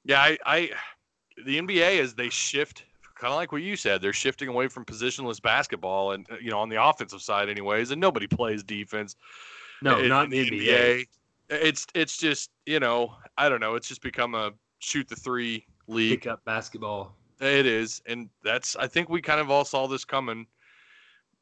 yeah, 0.05 0.21
I, 0.21 0.37
I 0.45 0.69
the 1.45 1.59
NBA 1.59 1.97
is 1.97 2.13
they 2.13 2.29
shift 2.29 2.83
kind 3.23 3.31
of 3.31 3.37
like 3.37 3.53
what 3.53 3.61
you 3.61 3.77
said. 3.77 4.01
They're 4.01 4.11
shifting 4.11 4.49
away 4.49 4.67
from 4.67 4.83
positionless 4.83 5.41
basketball, 5.41 6.11
and 6.11 6.29
uh, 6.29 6.35
you 6.41 6.51
know, 6.51 6.59
on 6.59 6.67
the 6.67 6.83
offensive 6.83 7.21
side, 7.21 7.47
anyways. 7.47 7.91
And 7.91 8.01
nobody 8.01 8.27
plays 8.27 8.63
defense. 8.63 9.15
No, 9.81 10.05
not 10.07 10.25
in 10.25 10.29
the 10.31 10.49
NBA. 10.49 11.07
It's 11.49 11.87
it's 11.95 12.17
just 12.17 12.51
you 12.65 12.81
know, 12.81 13.15
I 13.37 13.47
don't 13.47 13.61
know. 13.61 13.75
It's 13.75 13.87
just 13.87 14.01
become 14.01 14.35
a 14.35 14.51
shoot 14.79 15.07
the 15.07 15.15
three 15.15 15.65
league. 15.87 16.21
Pick 16.21 16.27
up 16.31 16.43
basketball. 16.43 17.15
It 17.39 17.65
is, 17.65 18.01
and 18.05 18.29
that's. 18.43 18.75
I 18.75 18.87
think 18.87 19.07
we 19.07 19.21
kind 19.21 19.39
of 19.39 19.49
all 19.49 19.63
saw 19.63 19.87
this 19.87 20.03
coming. 20.03 20.45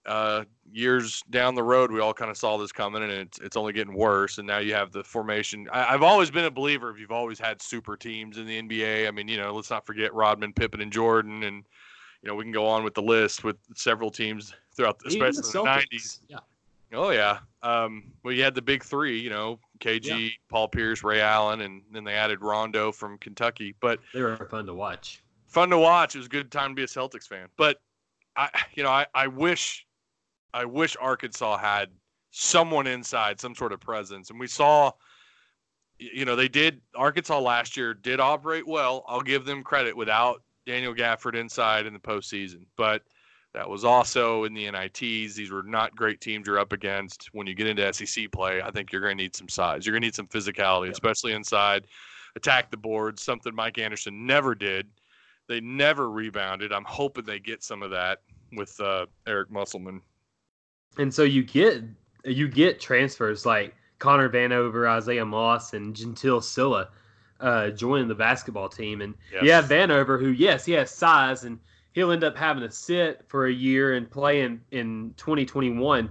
Uh, 0.05 0.45
years 0.71 1.21
down 1.29 1.53
the 1.53 1.61
road, 1.61 1.91
we 1.91 1.99
all 1.99 2.13
kind 2.13 2.31
of 2.31 2.37
saw 2.37 2.57
this 2.57 2.71
coming, 2.71 3.03
and 3.03 3.11
it's 3.11 3.37
it's 3.39 3.55
only 3.55 3.71
getting 3.73 3.93
worse. 3.93 4.39
And 4.39 4.47
now 4.47 4.57
you 4.57 4.73
have 4.73 4.91
the 4.91 5.03
formation. 5.03 5.67
I, 5.71 5.93
I've 5.93 6.01
always 6.01 6.31
been 6.31 6.45
a 6.45 6.51
believer 6.51 6.89
of 6.89 6.97
you've 6.97 7.11
always 7.11 7.37
had 7.37 7.61
super 7.61 7.95
teams 7.95 8.37
in 8.37 8.47
the 8.47 8.61
NBA. 8.61 9.07
I 9.07 9.11
mean, 9.11 9.27
you 9.27 9.37
know, 9.37 9.53
let's 9.53 9.69
not 9.69 9.85
forget 9.85 10.13
Rodman, 10.13 10.53
Pippen, 10.53 10.81
and 10.81 10.91
Jordan, 10.91 11.43
and 11.43 11.63
you 12.23 12.29
know 12.29 12.35
we 12.35 12.43
can 12.43 12.51
go 12.51 12.65
on 12.67 12.83
with 12.83 12.95
the 12.95 13.01
list 13.01 13.43
with 13.43 13.57
several 13.75 14.09
teams 14.09 14.53
throughout, 14.75 14.97
the 14.99 15.09
especially 15.09 15.59
in 15.59 15.65
the 15.65 15.69
'90s. 15.69 16.19
Yeah. 16.27 16.37
Oh 16.93 17.11
yeah. 17.11 17.39
Um, 17.61 18.11
well, 18.23 18.33
you 18.33 18.43
had 18.43 18.55
the 18.55 18.61
big 18.61 18.83
three, 18.83 19.19
you 19.19 19.29
know, 19.29 19.59
KG, 19.79 20.31
Paul 20.49 20.67
Pierce, 20.67 21.03
Ray 21.03 21.21
Allen, 21.21 21.61
and 21.61 21.83
then 21.91 22.03
they 22.03 22.13
added 22.13 22.41
Rondo 22.41 22.91
from 22.91 23.17
Kentucky. 23.19 23.75
But 23.79 23.99
They 24.13 24.21
were 24.21 24.35
fun 24.49 24.65
to 24.65 24.73
watch. 24.73 25.21
fun 25.45 25.69
to 25.69 25.77
watch. 25.77 26.15
It 26.15 26.17
was 26.17 26.25
a 26.27 26.29
good 26.29 26.51
time 26.51 26.71
to 26.71 26.75
be 26.75 26.83
a 26.83 26.87
Celtics 26.87 27.27
fan. 27.27 27.47
But 27.55 27.79
I, 28.35 28.49
you 28.73 28.83
know, 28.83 28.89
I, 28.89 29.05
I 29.13 29.27
wish, 29.27 29.85
I 30.53 30.65
wish 30.65 30.95
Arkansas 30.99 31.57
had 31.57 31.89
someone 32.31 32.87
inside, 32.87 33.39
some 33.39 33.55
sort 33.55 33.73
of 33.73 33.79
presence. 33.79 34.29
And 34.29 34.39
we 34.39 34.47
saw, 34.47 34.91
you 35.97 36.25
know, 36.25 36.35
they 36.35 36.47
did. 36.47 36.81
Arkansas 36.95 37.39
last 37.39 37.75
year 37.77 37.93
did 37.93 38.19
operate 38.19 38.67
well. 38.67 39.03
I'll 39.07 39.21
give 39.21 39.45
them 39.45 39.63
credit 39.63 39.95
without 39.95 40.41
Daniel 40.65 40.93
Gafford 40.93 41.35
inside 41.35 41.85
in 41.85 41.93
the 41.93 41.99
postseason. 41.99 42.65
But 42.77 43.03
that 43.53 43.69
was 43.69 43.83
also 43.83 44.45
in 44.45 44.53
the 44.53 44.69
NITs. 44.71 45.35
These 45.35 45.51
were 45.51 45.63
not 45.63 45.95
great 45.95 46.21
teams 46.21 46.47
you're 46.47 46.59
up 46.59 46.71
against. 46.71 47.29
When 47.33 47.47
you 47.47 47.53
get 47.53 47.67
into 47.67 47.91
SEC 47.93 48.31
play, 48.31 48.61
I 48.61 48.71
think 48.71 48.91
you're 48.91 49.01
going 49.01 49.17
to 49.17 49.23
need 49.23 49.35
some 49.35 49.49
size. 49.49 49.85
You're 49.85 49.93
going 49.93 50.01
to 50.01 50.07
need 50.07 50.15
some 50.15 50.27
physicality, 50.27 50.85
Yep. 50.85 50.93
especially 50.93 51.33
inside. 51.33 51.87
Attack 52.37 52.71
the 52.71 52.77
boards, 52.77 53.21
something 53.21 53.53
Mike 53.53 53.77
Anderson 53.77 54.25
never 54.25 54.55
did. 54.55 54.87
They 55.49 55.59
never 55.59 56.09
rebounded. 56.09 56.71
I'm 56.71 56.85
hoping 56.85 57.25
they 57.25 57.39
get 57.39 57.61
some 57.61 57.83
of 57.83 57.91
that 57.91 58.19
with 58.53 58.79
uh, 58.79 59.05
Eric 59.27 59.51
Musselman. 59.51 60.01
And 60.97 61.13
so 61.13 61.23
you 61.23 61.43
get 61.43 61.83
you 62.25 62.47
get 62.47 62.79
transfers 62.79 63.45
like 63.45 63.75
Connor 63.99 64.29
Vanover, 64.29 64.87
Isaiah 64.89 65.25
Moss, 65.25 65.73
and 65.73 65.95
Jeantal 65.95 66.43
Cylla 66.43 66.89
uh, 67.39 67.69
joining 67.71 68.07
the 68.07 68.15
basketball 68.15 68.69
team. 68.69 69.01
And 69.01 69.15
Yes. 69.33 69.43
you 69.43 69.51
have 69.51 69.65
Vanover, 69.65 70.19
who 70.19 70.29
yes, 70.29 70.65
he 70.65 70.73
has 70.73 70.91
size, 70.91 71.43
and 71.43 71.59
he'll 71.93 72.11
end 72.11 72.23
up 72.23 72.37
having 72.37 72.63
to 72.63 72.71
sit 72.71 73.23
for 73.27 73.47
a 73.47 73.51
year 73.51 73.93
and 73.93 74.09
play 74.09 74.41
in, 74.41 74.61
in 74.71 75.13
2021. 75.17 76.09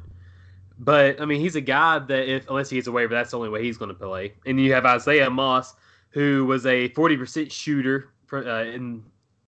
But 0.79 1.21
I 1.21 1.25
mean, 1.27 1.41
he's 1.41 1.57
a 1.57 1.61
guy 1.61 1.99
that 1.99 2.29
if 2.29 2.49
unless 2.49 2.71
he 2.71 2.77
gets 2.77 2.89
a 2.89 2.93
waiver, 2.93 3.15
that's 3.15 3.31
the 3.31 3.37
only 3.37 3.51
way 3.51 3.63
he's 3.63 3.77
going 3.77 3.91
to 3.91 3.95
play. 3.95 4.35
And 4.47 4.59
you 4.61 4.73
have 4.73 4.87
Isaiah 4.87 5.31
Moss, 5.31 5.75
who 6.11 6.47
was 6.47 6.67
a 6.67 6.89
40% 6.91 7.53
shooter 7.53 8.11
for, 8.27 8.49
uh, 8.49 8.65
in 8.65 9.05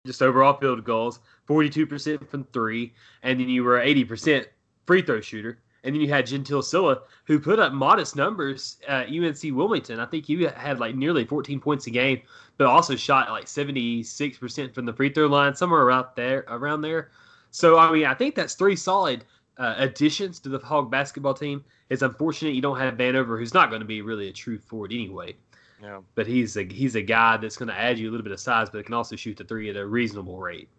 just 0.05 0.21
overall 0.21 0.57
field 0.57 0.83
goals, 0.85 1.19
42% 1.47 2.29
from 2.29 2.45
three, 2.45 2.93
and 3.23 3.39
then 3.39 3.49
you 3.49 3.63
were 3.63 3.77
80% 3.77 4.45
free 4.87 5.01
throw 5.03 5.21
shooter. 5.21 5.59
And 5.83 5.93
then 5.93 6.01
you 6.01 6.09
had 6.09 6.25
Jeantal 6.25 6.63
Cylla, 6.63 7.01
who 7.25 7.39
put 7.39 7.59
up 7.59 7.71
modest 7.71 8.15
numbers 8.15 8.77
at 8.87 9.09
UNC 9.09 9.39
Wilmington. 9.43 9.99
I 9.99 10.05
think 10.05 10.25
he 10.25 10.43
had 10.43 10.79
like 10.79 10.95
nearly 10.95 11.23
14 11.23 11.59
points 11.59 11.85
a 11.87 11.91
game, 11.91 12.21
but 12.57 12.67
also 12.67 12.95
shot 12.95 13.29
like 13.29 13.45
76% 13.45 14.73
from 14.73 14.85
the 14.85 14.93
free 14.93 15.13
throw 15.13 15.27
line, 15.27 15.55
somewhere 15.55 15.83
around 15.83 16.07
there. 16.15 16.45
Around 16.47 16.81
there. 16.81 17.11
So 17.51 17.77
I 17.77 17.91
mean, 17.91 18.05
I 18.05 18.13
think 18.13 18.35
that's 18.35 18.55
three 18.55 18.75
solid 18.75 19.23
uh, 19.57 19.75
additions 19.77 20.39
to 20.41 20.49
the 20.49 20.59
Hog 20.59 20.91
basketball 20.91 21.33
team. 21.33 21.63
It's 21.89 22.01
unfortunate 22.01 22.53
you 22.53 22.61
don't 22.61 22.79
have 22.79 22.95
Vanover, 22.95 23.39
who's 23.39 23.53
not 23.53 23.69
going 23.69 23.81
to 23.81 23.87
be 23.87 24.01
really 24.01 24.27
a 24.27 24.33
true 24.33 24.57
forward 24.57 24.91
anyway. 24.91 25.35
Yeah. 25.81 26.01
But 26.15 26.27
he's 26.27 26.57
a 26.57 26.63
he's 26.63 26.95
a 26.95 27.01
guy 27.01 27.37
that's 27.37 27.55
going 27.55 27.69
to 27.69 27.79
add 27.79 27.99
you 27.99 28.09
a 28.09 28.11
little 28.11 28.23
bit 28.23 28.33
of 28.33 28.39
size, 28.39 28.69
but 28.69 28.83
can 28.85 28.95
also 28.95 29.15
shoot 29.15 29.37
the 29.37 29.43
three 29.43 29.69
at 29.69 29.75
a 29.75 29.85
reasonable 29.85 30.39
rate. 30.39 30.69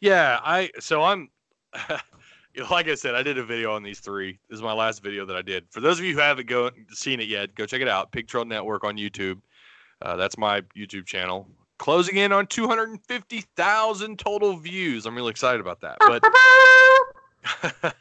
Yeah, 0.00 0.38
I 0.42 0.70
so 0.78 1.02
I'm 1.02 1.30
like 2.70 2.88
I 2.88 2.94
said, 2.94 3.14
I 3.14 3.22
did 3.22 3.38
a 3.38 3.44
video 3.44 3.74
on 3.74 3.82
these 3.82 4.00
three. 4.00 4.38
This 4.48 4.56
is 4.56 4.62
my 4.62 4.72
last 4.72 5.02
video 5.02 5.24
that 5.26 5.36
I 5.36 5.42
did. 5.42 5.66
For 5.70 5.80
those 5.80 5.98
of 5.98 6.04
you 6.04 6.14
who 6.14 6.20
haven't 6.20 6.48
go 6.48 6.70
seen 6.90 7.20
it 7.20 7.28
yet, 7.28 7.54
go 7.54 7.66
check 7.66 7.80
it 7.80 7.88
out. 7.88 8.12
Pig 8.12 8.26
Trail 8.28 8.44
Network 8.44 8.84
on 8.84 8.96
YouTube. 8.96 9.40
Uh, 10.02 10.16
that's 10.16 10.38
my 10.38 10.62
YouTube 10.76 11.06
channel. 11.06 11.46
Closing 11.78 12.16
in 12.16 12.32
on 12.32 12.46
250,000 12.46 14.18
total 14.18 14.56
views. 14.56 15.06
I'm 15.06 15.14
really 15.14 15.30
excited 15.30 15.60
about 15.60 15.80
that. 15.80 15.96
But 16.00 16.22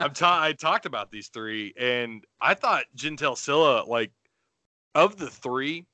I'm 0.00 0.12
ta- 0.12 0.42
I 0.42 0.52
talked 0.52 0.86
about 0.86 1.10
these 1.10 1.28
three, 1.28 1.72
and 1.78 2.24
I 2.40 2.54
thought 2.54 2.84
Jeantal 2.96 3.36
Cylla, 3.36 3.84
like 3.84 4.10
of 4.94 5.16
the 5.16 5.30
three, 5.30 5.86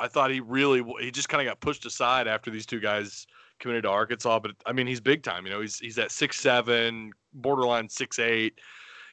I 0.00 0.08
thought 0.08 0.30
he 0.30 0.40
really 0.40 0.82
he 1.00 1.10
just 1.10 1.28
kind 1.28 1.46
of 1.46 1.50
got 1.50 1.60
pushed 1.60 1.86
aside 1.86 2.26
after 2.26 2.50
these 2.50 2.66
two 2.66 2.80
guys 2.80 3.26
committed 3.58 3.84
to 3.84 3.90
Arkansas. 3.90 4.40
But 4.40 4.52
I 4.66 4.72
mean, 4.72 4.86
he's 4.86 5.00
big 5.00 5.22
time. 5.22 5.46
You 5.46 5.52
know, 5.52 5.60
he's 5.62 5.78
he's 5.78 5.98
at 5.98 6.10
six 6.10 6.38
seven, 6.40 7.12
borderline 7.34 7.88
six 7.88 8.18
eight. 8.18 8.58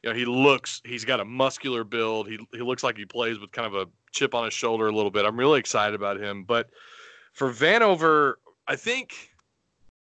You 0.03 0.09
know, 0.11 0.15
he 0.15 0.25
looks 0.25 0.81
he's 0.85 1.05
got 1.05 1.19
a 1.19 1.25
muscular 1.25 1.83
build. 1.83 2.27
He 2.27 2.39
he 2.53 2.61
looks 2.61 2.83
like 2.83 2.97
he 2.97 3.05
plays 3.05 3.39
with 3.39 3.51
kind 3.51 3.67
of 3.67 3.75
a 3.75 3.87
chip 4.11 4.33
on 4.33 4.45
his 4.45 4.53
shoulder 4.53 4.87
a 4.87 4.91
little 4.91 5.11
bit. 5.11 5.25
I'm 5.25 5.37
really 5.37 5.59
excited 5.59 5.95
about 5.95 6.19
him. 6.19 6.43
But 6.43 6.69
for 7.33 7.51
Vanover, 7.51 8.35
I 8.67 8.75
think 8.75 9.13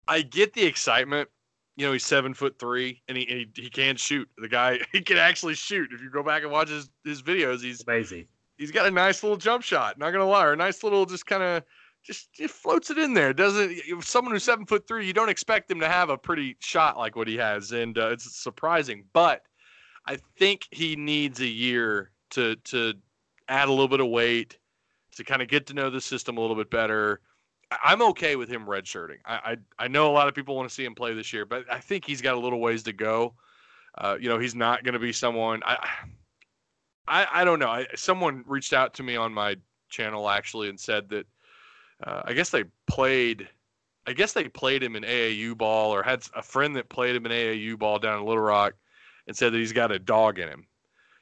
I 0.07 0.21
get 0.21 0.53
the 0.53 0.65
excitement. 0.65 1.29
You 1.77 1.85
know, 1.85 1.91
he's 1.91 2.05
seven 2.05 2.33
foot 2.33 2.57
three, 2.57 3.01
and 3.07 3.17
he, 3.17 3.27
and 3.27 3.39
he 3.39 3.63
he 3.63 3.69
can 3.69 3.95
shoot. 3.97 4.29
The 4.37 4.47
guy 4.47 4.79
he 4.91 5.01
can 5.01 5.17
actually 5.17 5.55
shoot. 5.55 5.89
If 5.93 6.01
you 6.01 6.09
go 6.09 6.23
back 6.23 6.43
and 6.43 6.51
watch 6.51 6.69
his 6.69 6.89
his 7.03 7.21
videos, 7.21 7.61
he's 7.61 7.83
Amazing. 7.87 8.27
he's 8.57 8.71
got 8.71 8.85
a 8.85 8.91
nice 8.91 9.23
little 9.23 9.37
jump 9.37 9.63
shot. 9.63 9.97
Not 9.97 10.11
gonna 10.11 10.25
lie, 10.25 10.45
or 10.45 10.53
a 10.53 10.57
nice 10.57 10.83
little 10.83 11.05
just 11.05 11.25
kind 11.25 11.43
of 11.43 11.63
just, 12.05 12.31
just 12.33 12.53
floats 12.53 12.89
it 12.91 12.97
in 12.97 13.13
there. 13.13 13.33
Doesn't 13.33 13.79
someone 14.01 14.33
who's 14.33 14.43
seven 14.43 14.65
foot 14.65 14.87
three, 14.87 15.05
you 15.05 15.13
don't 15.13 15.29
expect 15.29 15.69
him 15.69 15.79
to 15.79 15.87
have 15.87 16.09
a 16.09 16.17
pretty 16.17 16.55
shot 16.59 16.97
like 16.97 17.15
what 17.15 17.27
he 17.27 17.35
has, 17.37 17.71
and 17.71 17.97
uh, 17.97 18.09
it's 18.09 18.41
surprising. 18.41 19.05
But 19.11 19.41
I 20.05 20.17
think 20.37 20.67
he 20.71 20.95
needs 20.95 21.39
a 21.41 21.47
year 21.47 22.11
to 22.31 22.55
to 22.55 22.93
add 23.47 23.67
a 23.67 23.71
little 23.71 23.87
bit 23.87 23.99
of 23.99 24.07
weight 24.07 24.57
to 25.15 25.23
kind 25.23 25.41
of 25.41 25.47
get 25.47 25.65
to 25.67 25.73
know 25.73 25.89
the 25.89 26.01
system 26.01 26.37
a 26.37 26.41
little 26.41 26.55
bit 26.55 26.69
better. 26.69 27.21
I'm 27.83 28.01
okay 28.03 28.35
with 28.35 28.49
him 28.49 28.65
redshirting. 28.65 29.17
I, 29.25 29.57
I 29.79 29.85
I 29.85 29.87
know 29.87 30.09
a 30.09 30.13
lot 30.13 30.27
of 30.27 30.35
people 30.35 30.55
want 30.55 30.69
to 30.69 30.73
see 30.73 30.85
him 30.85 30.93
play 30.93 31.13
this 31.13 31.33
year, 31.33 31.45
but 31.45 31.65
I 31.71 31.79
think 31.79 32.05
he's 32.05 32.21
got 32.21 32.35
a 32.35 32.39
little 32.39 32.59
ways 32.59 32.83
to 32.83 32.93
go. 32.93 33.33
Uh, 33.97 34.17
you 34.19 34.29
know, 34.29 34.37
he's 34.37 34.55
not 34.55 34.83
going 34.83 34.93
to 34.93 34.99
be 34.99 35.11
someone. 35.11 35.61
I 35.65 35.89
I, 37.07 37.27
I 37.31 37.43
don't 37.45 37.59
know. 37.59 37.69
I, 37.69 37.87
someone 37.95 38.43
reached 38.47 38.73
out 38.73 38.93
to 38.95 39.03
me 39.03 39.15
on 39.15 39.33
my 39.33 39.55
channel 39.89 40.29
actually 40.29 40.69
and 40.69 40.79
said 40.79 41.09
that 41.09 41.25
uh, 42.03 42.23
I 42.25 42.33
guess 42.33 42.49
they 42.49 42.65
played. 42.87 43.47
I 44.07 44.13
guess 44.13 44.33
they 44.33 44.47
played 44.47 44.83
him 44.83 44.95
in 44.95 45.03
AAU 45.03 45.57
ball 45.57 45.91
or 45.93 46.03
had 46.03 46.21
a 46.35 46.41
friend 46.43 46.75
that 46.75 46.89
played 46.89 47.15
him 47.15 47.25
in 47.25 47.31
AAU 47.31 47.77
ball 47.79 47.97
down 47.97 48.19
in 48.19 48.25
Little 48.25 48.43
Rock 48.43 48.75
and 49.27 49.35
said 49.35 49.51
that 49.51 49.57
he's 49.57 49.73
got 49.73 49.91
a 49.91 49.97
dog 49.97 50.37
in 50.37 50.47
him. 50.47 50.67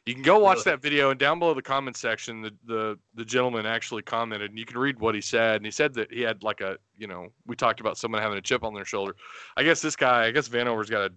You 0.05 0.13
can 0.13 0.23
go 0.23 0.37
watch 0.37 0.57
Really? 0.65 0.71
that 0.71 0.81
video 0.81 1.09
and 1.11 1.17
down 1.17 1.39
below 1.39 1.53
the 1.53 1.61
comment 1.61 1.95
section, 1.95 2.41
the, 2.41 2.51
the 2.65 2.99
the 3.15 3.23
gentleman 3.23 3.65
actually 3.65 4.01
commented 4.01 4.49
and 4.49 4.59
you 4.59 4.65
can 4.65 4.77
read 4.77 4.99
what 4.99 5.15
he 5.15 5.21
said. 5.21 5.55
And 5.57 5.65
he 5.65 5.71
said 5.71 5.93
that 5.93 6.11
he 6.11 6.19
had 6.21 6.43
like 6.43 6.59
a 6.59 6.77
you 6.97 7.07
know 7.07 7.29
we 7.47 7.55
talked 7.55 7.79
about 7.79 7.97
someone 7.97 8.21
having 8.21 8.37
a 8.37 8.41
chip 8.41 8.65
on 8.65 8.73
their 8.73 8.83
shoulder. 8.83 9.15
I 9.55 9.63
guess 9.63 9.81
this 9.81 9.95
guy, 9.95 10.25
I 10.25 10.31
guess 10.31 10.49
Vanover's 10.49 10.89
got 10.89 11.09
a 11.09 11.13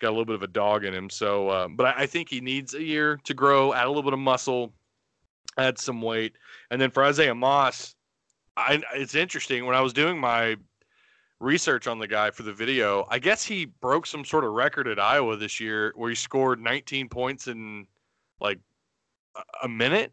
got 0.00 0.08
a 0.08 0.12
little 0.12 0.24
bit 0.24 0.34
of 0.34 0.42
a 0.42 0.46
dog 0.48 0.84
in 0.86 0.94
him. 0.94 1.10
So, 1.10 1.50
um, 1.50 1.76
but 1.76 1.88
I, 1.88 2.02
I 2.02 2.06
think 2.06 2.30
he 2.30 2.40
needs 2.40 2.72
a 2.72 2.82
year 2.82 3.20
to 3.24 3.34
grow, 3.34 3.74
add 3.74 3.84
a 3.84 3.88
little 3.88 4.02
bit 4.02 4.14
of 4.14 4.18
muscle, 4.18 4.72
add 5.58 5.78
some 5.78 6.00
weight, 6.00 6.32
and 6.70 6.80
then 6.80 6.90
for 6.90 7.04
Isaiah 7.04 7.34
Moss, 7.34 7.94
I, 8.56 8.82
it's 8.94 9.14
interesting 9.14 9.64
when 9.66 9.74
I 9.74 9.80
was 9.80 9.92
doing 9.92 10.18
my 10.18 10.56
research 11.40 11.86
on 11.86 11.98
the 11.98 12.06
guy 12.06 12.30
for 12.30 12.42
the 12.42 12.52
video. 12.52 13.06
I 13.10 13.18
guess 13.18 13.44
he 13.44 13.64
broke 13.64 14.06
some 14.06 14.24
sort 14.24 14.44
of 14.44 14.52
record 14.52 14.86
at 14.88 14.98
Iowa 15.00 15.36
this 15.36 15.58
year 15.58 15.92
where 15.96 16.10
he 16.10 16.14
scored 16.16 16.60
19 16.60 17.08
points 17.08 17.48
in 17.48 17.86
like 18.40 18.58
a- 19.62 19.68
minute, 19.68 20.12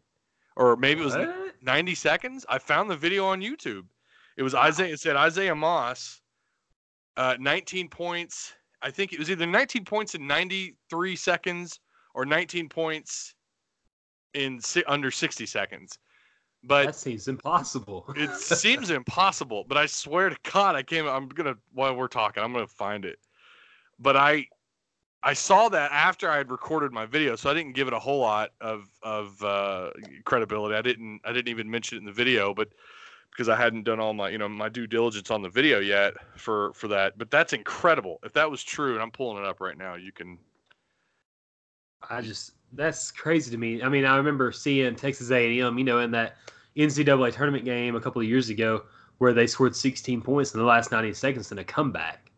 or 0.56 0.76
maybe 0.76 1.02
it 1.02 1.04
was 1.04 1.16
What? 1.16 1.54
90 1.62 1.94
seconds. 1.94 2.46
I 2.48 2.58
found 2.58 2.90
the 2.90 2.96
video 2.96 3.26
on 3.26 3.40
YouTube. 3.40 3.84
It 4.36 4.42
was 4.42 4.54
Isaiah. 4.54 4.94
It 4.94 5.00
said 5.00 5.16
Isaiah 5.16 5.54
Moss, 5.54 6.22
uh, 7.16 7.36
19 7.38 7.88
points. 7.88 8.54
I 8.82 8.90
think 8.90 9.12
it 9.12 9.18
was 9.18 9.30
either 9.30 9.46
19 9.46 9.84
points 9.84 10.14
in 10.14 10.26
93 10.26 11.14
seconds 11.16 11.80
or 12.14 12.24
19 12.24 12.68
points 12.70 13.34
in 14.32 14.60
si- 14.60 14.84
under 14.84 15.10
60 15.10 15.44
seconds. 15.44 15.98
But 16.62 16.86
that 16.86 16.94
seems 16.94 17.28
impossible. 17.28 18.12
it 18.16 18.30
seems 18.36 18.90
impossible. 18.90 19.64
But 19.66 19.78
I 19.78 19.86
swear 19.86 20.28
to 20.28 20.36
God, 20.52 20.76
I 20.76 20.82
can't. 20.82 21.08
I'm 21.08 21.28
gonna 21.28 21.56
while 21.72 21.94
we're 21.94 22.08
talking, 22.08 22.42
I'm 22.42 22.52
gonna 22.52 22.66
find 22.66 23.04
it. 23.04 23.18
But 23.98 24.16
I 24.16 24.46
I 25.22 25.34
saw 25.34 25.68
that 25.68 25.92
after 25.92 26.30
I 26.30 26.36
had 26.38 26.50
recorded 26.50 26.92
my 26.92 27.06
video, 27.06 27.36
so 27.36 27.50
I 27.50 27.54
didn't 27.54 27.74
give 27.74 27.88
it 27.88 27.94
a 27.94 27.98
whole 27.98 28.20
lot 28.20 28.50
of 28.60 28.88
of 29.02 29.42
uh, 29.42 29.90
credibility. 30.24 30.74
I 30.74 30.82
didn't 30.82 31.20
I 31.24 31.32
didn't 31.32 31.48
even 31.48 31.70
mention 31.70 31.96
it 31.96 32.00
in 32.00 32.06
the 32.06 32.12
video, 32.12 32.54
but 32.54 32.68
because 33.30 33.48
I 33.48 33.56
hadn't 33.56 33.84
done 33.84 34.00
all 34.00 34.14
my 34.14 34.28
you 34.28 34.38
know 34.38 34.48
my 34.48 34.68
due 34.68 34.86
diligence 34.86 35.30
on 35.30 35.42
the 35.42 35.48
video 35.48 35.80
yet 35.80 36.14
for 36.36 36.72
for 36.74 36.88
that. 36.88 37.18
But 37.18 37.30
that's 37.30 37.52
incredible. 37.52 38.18
If 38.22 38.32
that 38.34 38.50
was 38.50 38.62
true, 38.62 38.94
and 38.94 39.02
I'm 39.02 39.10
pulling 39.10 39.42
it 39.42 39.48
up 39.48 39.60
right 39.60 39.76
now, 39.76 39.94
you 39.94 40.12
can. 40.12 40.38
I 42.08 42.22
just 42.22 42.52
that's 42.72 43.10
crazy 43.10 43.50
to 43.50 43.56
me. 43.56 43.82
I 43.82 43.88
mean, 43.88 44.04
I 44.04 44.16
remember 44.16 44.52
seeing 44.52 44.94
Texas 44.96 45.30
A&M, 45.30 45.78
you 45.78 45.84
know, 45.84 45.98
in 46.00 46.10
that 46.12 46.36
NCAA 46.76 47.32
tournament 47.32 47.64
game 47.64 47.96
a 47.96 48.00
couple 48.00 48.22
of 48.22 48.28
years 48.28 48.48
ago 48.50 48.82
where 49.18 49.32
they 49.32 49.46
scored 49.46 49.76
16 49.76 50.22
points 50.22 50.54
in 50.54 50.60
the 50.60 50.66
last 50.66 50.90
90 50.92 51.12
seconds 51.14 51.52
in 51.52 51.58
a 51.58 51.64
comeback. 51.64 52.30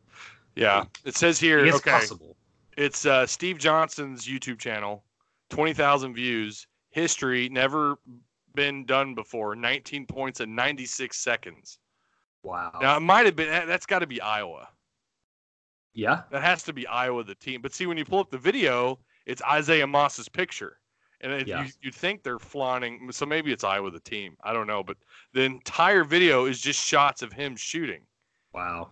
Yeah, 0.57 0.85
it 1.05 1.17
says 1.17 1.39
here. 1.39 1.65
It's 1.65 1.77
okay, 1.77 1.91
possible. 1.93 2.37
it's 2.77 3.07
uh, 3.07 3.27
Steve 3.27 3.59
Johnson's 3.59 4.27
YouTube 4.27 4.59
channel, 4.59 5.03
twenty 5.49 5.73
thousand 5.73 6.15
views. 6.15 6.67
History 6.91 7.49
never 7.49 7.97
been 8.55 8.85
done 8.85 9.15
before. 9.15 9.57
19 9.57 10.05
points 10.07 10.41
in 10.41 10.55
96 10.55 11.17
seconds. 11.17 11.79
Wow. 12.43 12.73
Now 12.83 12.99
it 12.99 13.01
might 13.01 13.25
have 13.25 13.35
been. 13.37 13.49
That's 13.67 13.87
got 13.87 14.01
to 14.01 14.07
be 14.07 14.21
Iowa. 14.21 14.69
yeah. 15.95 16.23
That 16.31 16.43
has 16.43 16.63
to 16.65 16.73
be 16.75 16.87
Iowa, 16.87 17.25
the 17.25 17.35
team. 17.35 17.63
But 17.63 17.73
see, 17.73 17.87
when 17.87 17.97
you 17.97 18.05
pull 18.05 18.19
up 18.19 18.31
the 18.31 18.39
video, 18.39 18.99
it's 19.27 19.43
Isaiah 19.43 19.87
Moss's 19.87 20.29
picture, 20.29 20.79
and 21.21 21.33
if 21.33 21.49
Yeah. 21.49 21.65
you 21.65 21.71
you'd 21.81 21.95
think 21.95 22.23
they're 22.23 22.39
flaunting. 22.39 23.11
So 23.13 23.27
maybe 23.27 23.53
it's 23.53 23.65
Iowa, 23.65 23.91
the 23.91 24.01
team. 24.01 24.37
I 24.43 24.53
don't 24.53 24.67
know, 24.67 24.83
but 24.83 24.97
the 25.33 25.43
entire 25.43 26.05
video 26.05 26.47
is 26.47 26.61
just 26.61 26.85
shots 26.85 27.23
of 27.23 27.33
him 27.33 27.57
shooting. 27.57 28.07
Wow. 28.53 28.91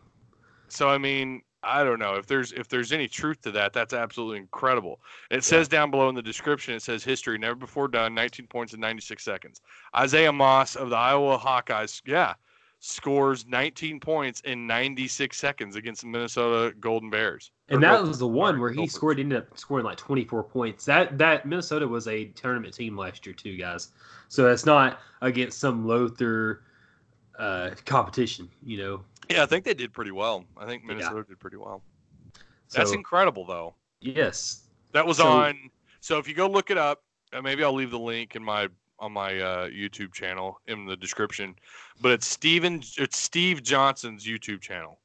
So 0.68 0.88
I 0.88 0.98
mean, 0.98 1.42
I 1.62 1.84
don't 1.84 1.98
know 1.98 2.14
if 2.14 2.26
there's 2.26 2.52
if 2.52 2.68
there's 2.68 2.92
any 2.92 3.06
truth 3.08 3.40
to 3.42 3.50
that. 3.52 3.72
That's 3.72 3.92
absolutely 3.92 4.38
incredible. 4.38 5.00
It 5.30 5.44
says 5.44 5.68
down 5.68 5.90
below 5.90 6.08
in 6.08 6.14
the 6.14 6.22
description, 6.22 6.74
it 6.74 6.82
says 6.82 7.04
history 7.04 7.36
never 7.38 7.56
before 7.56 7.88
done, 7.88 8.14
19 8.14 8.46
points 8.46 8.72
in 8.72 8.80
96 8.80 9.22
seconds. 9.22 9.60
Isaiah 9.94 10.32
Moss 10.32 10.76
of 10.76 10.90
the 10.90 10.96
Iowa 10.96 11.38
Hawkeyes, 11.38 12.00
yeah, 12.06 12.34
scores 12.82 13.46
19 13.46 14.00
points 14.00 14.40
in 14.40 14.66
96 14.66 15.36
seconds 15.36 15.76
against 15.76 16.00
the 16.00 16.06
Minnesota 16.08 16.74
Golden 16.80 17.10
Bears. 17.10 17.50
And 17.68 17.82
that 17.82 17.96
Gold- 17.98 18.08
was 18.08 18.18
the 18.18 18.26
one 18.26 18.58
where 18.58 18.70
he 18.70 18.76
Gophers. 18.76 18.94
scored, 18.94 19.20
ended 19.20 19.38
up 19.38 19.58
scoring 19.58 19.84
like 19.84 19.98
24 19.98 20.42
points. 20.44 20.84
That 20.86 21.18
that 21.18 21.46
Minnesota 21.46 21.86
was 21.86 22.08
a 22.08 22.24
tournament 22.28 22.74
team 22.74 22.96
last 22.96 23.24
year 23.26 23.34
too, 23.34 23.56
guys. 23.56 23.88
So 24.28 24.44
that's 24.44 24.64
not 24.64 24.98
against 25.20 25.58
some 25.58 25.86
Lothar 25.86 26.62
uh, 27.38 27.70
competition, 27.84 28.48
you 28.62 28.78
know. 28.78 29.04
Yeah, 29.30 29.42
I 29.42 29.46
think 29.46 29.64
they 29.64 29.74
did 29.74 29.92
pretty 29.92 30.10
well. 30.10 30.44
I 30.56 30.66
think 30.66 30.82
Yeah. 30.82 30.88
Minnesota 30.94 31.24
did 31.28 31.38
pretty 31.38 31.56
well. 31.58 31.82
So 32.68 32.78
That's 32.78 32.92
incredible, 32.92 33.44
though. 33.44 33.74
yes, 34.00 34.66
That 34.92 35.06
was 35.06 35.18
So- 35.18 35.28
on. 35.28 35.70
So 36.00 36.18
if 36.18 36.26
you 36.26 36.34
go 36.34 36.48
look 36.48 36.70
it 36.70 36.78
up, 36.78 37.02
uh, 37.32 37.40
maybe 37.42 37.62
I'll 37.62 37.72
leave 37.74 37.90
the 37.90 37.98
link 37.98 38.34
in 38.36 38.42
my 38.42 38.68
on 39.00 39.12
my 39.12 39.40
uh, 39.40 39.68
YouTube 39.68 40.12
channel 40.12 40.60
in 40.66 40.84
the 40.86 40.96
description. 40.96 41.54
But 42.00 42.12
it's 42.12 42.26
Steven. 42.26 42.82
It's 42.98 43.18
Steve 43.18 43.62
Johnson's 43.62 44.24
YouTube 44.26 44.60
channel, 44.60 44.98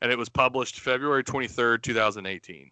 and 0.00 0.10
it 0.10 0.18
was 0.18 0.28
published 0.28 0.80
February 0.80 1.22
twenty 1.24 1.48
third, 1.48 1.82
two 1.82 1.94
thousand 1.94 2.26
eighteen. 2.26 2.70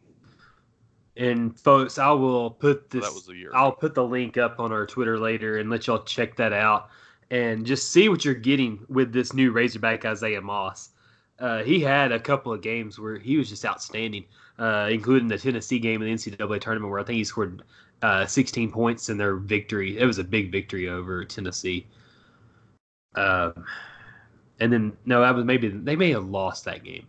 and 1.17 1.59
folks, 1.59 1.99
I 1.99 2.11
will 2.11 2.51
put 2.51 2.91
So 2.93 2.99
this. 2.99 3.09
that 3.09 3.15
was 3.15 3.29
a 3.29 3.37
year. 3.37 3.51
I'll 3.55 3.73
put 3.73 3.95
the 3.95 4.05
link 4.05 4.37
up 4.39 4.59
on 4.61 4.73
our 4.73 4.87
Twitter 4.87 5.19
later 5.19 5.59
and 5.59 5.71
let 5.71 5.87
y'all 5.87 6.03
check 6.03 6.37
that 6.37 6.53
out 6.53 6.89
and 7.31 7.65
just 7.67 7.93
see 7.93 8.09
what 8.09 8.25
you're 8.25 8.35
getting 8.35 8.85
with 8.89 9.13
this 9.13 9.33
new 9.33 9.53
Razorback 9.53 10.05
Isaiah 10.05 10.41
Moss. 10.41 10.91
Uh, 11.39 11.63
he 11.63 11.81
had 11.81 12.13
a 12.13 12.21
couple 12.21 12.53
of 12.53 12.61
games 12.61 12.99
where 12.99 13.19
he 13.19 13.37
was 13.39 13.49
just 13.49 13.65
outstanding, 13.65 14.25
uh, 14.59 14.89
including 14.91 15.27
the 15.29 15.39
Tennessee 15.39 15.79
game 15.79 16.03
in 16.03 16.09
the 16.09 16.15
NCAA 16.15 16.61
tournament 16.61 16.91
where 16.91 17.01
I 17.01 17.05
think 17.05 17.17
he 17.17 17.25
scored 17.25 17.63
uh, 18.02 18.26
16 18.26 18.71
points 18.71 19.09
in 19.09 19.16
their 19.16 19.37
victory. 19.37 19.99
It 19.99 20.07
was 20.07 20.19
a 20.19 20.25
big 20.25 20.50
victory 20.50 20.88
over 20.88 21.25
Tennessee. 21.25 21.87
Um, 23.14 23.64
and 24.61 24.73
then 24.73 24.92
no, 25.04 25.21
that 25.21 25.35
was 25.35 25.45
maybe 25.45 25.69
they 25.69 25.97
may 25.97 26.11
have 26.11 26.26
lost 26.28 26.64
that 26.66 26.85
game. 26.85 27.07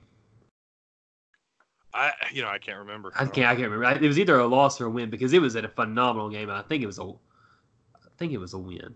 I 1.93 2.13
you 2.31 2.41
know 2.41 2.47
I 2.47 2.57
can't 2.57 2.79
remember. 2.79 3.11
I 3.15 3.25
can't. 3.25 3.47
I 3.47 3.55
can't 3.55 3.69
remember. 3.69 4.03
It 4.03 4.07
was 4.07 4.17
either 4.17 4.39
a 4.39 4.47
loss 4.47 4.79
or 4.79 4.85
a 4.85 4.89
win 4.89 5.09
because 5.09 5.33
it 5.33 5.41
was 5.41 5.55
at 5.55 5.65
a 5.65 5.69
phenomenal 5.69 6.29
game. 6.29 6.49
I 6.49 6.61
think 6.61 6.81
it 6.81 6.87
was 6.87 6.99
a. 6.99 7.03
I 7.03 8.09
think 8.17 8.31
it 8.31 8.37
was 8.37 8.53
a 8.53 8.57
win. 8.57 8.95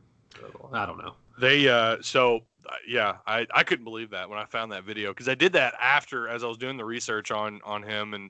I 0.72 0.86
don't 0.86 0.98
know. 0.98 1.14
They 1.40 1.68
uh 1.68 1.98
so 2.02 2.42
yeah, 2.88 3.18
I 3.28 3.46
I 3.54 3.64
couldn't 3.64 3.84
believe 3.84 4.10
that 4.12 4.30
when 4.30 4.40
I 4.40 4.46
found 4.46 4.72
that 4.72 4.84
video 4.84 5.12
because 5.12 5.28
I 5.28 5.36
did 5.36 5.54
that 5.54 5.76
after 5.80 6.28
as 6.28 6.44
I 6.44 6.48
was 6.48 6.58
doing 6.58 6.78
the 6.78 6.86
research 6.86 7.32
on 7.32 7.60
on 7.64 7.84
him 7.84 8.14
and 8.14 8.30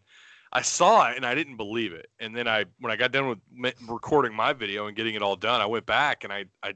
I 0.56 0.62
saw 0.62 1.10
it 1.12 1.18
and 1.18 1.26
I 1.26 1.36
didn't 1.36 1.58
believe 1.58 1.92
it. 1.92 2.08
And 2.20 2.36
then 2.36 2.48
I 2.48 2.64
when 2.80 2.92
I 2.92 2.96
got 2.96 3.12
done 3.12 3.28
with 3.28 3.74
recording 3.88 4.34
my 4.34 4.54
video 4.54 4.88
and 4.88 4.96
getting 4.96 5.14
it 5.16 5.22
all 5.22 5.36
done, 5.36 5.60
I 5.62 5.66
went 5.66 5.86
back 5.86 6.24
and 6.24 6.32
I 6.32 6.46
I 6.64 6.74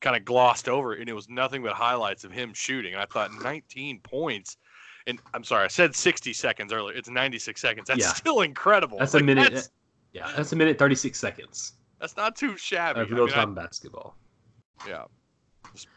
kind 0.00 0.16
of 0.16 0.24
glossed 0.24 0.68
over 0.68 0.94
it 0.94 1.00
and 1.00 1.08
it 1.08 1.12
was 1.12 1.28
nothing 1.28 1.62
but 1.62 1.72
highlights 1.74 2.24
of 2.24 2.32
him 2.32 2.52
shooting. 2.54 2.92
And 2.94 3.00
I 3.02 3.06
thought 3.06 3.30
19 3.32 4.00
points. 4.00 4.56
And 5.06 5.20
I'm 5.32 5.44
sorry, 5.44 5.64
I 5.64 5.68
said 5.68 5.94
60 5.94 6.32
seconds 6.32 6.72
earlier. 6.72 6.96
It's 6.96 7.08
96 7.08 7.60
seconds. 7.60 7.86
That's 7.88 8.00
Yeah. 8.00 8.12
still 8.14 8.40
incredible. 8.40 8.98
That's 8.98 9.14
a 9.14 9.20
minute. 9.22 9.52
That's, 9.52 9.70
Yeah, 10.12 10.30
that's 10.36 10.52
a 10.52 10.56
minute 10.56 10.76
thirty 10.78 10.96
six 10.96 11.20
seconds 11.20 11.74
that's 12.00 12.16
not 12.16 12.34
too 12.34 12.56
shabby. 12.56 13.00
I 13.00 13.02
real 13.04 13.26
mean, 13.26 13.34
I- 13.34 13.44
time 13.44 13.54
basketball. 13.54 14.16
yeah 14.88 15.04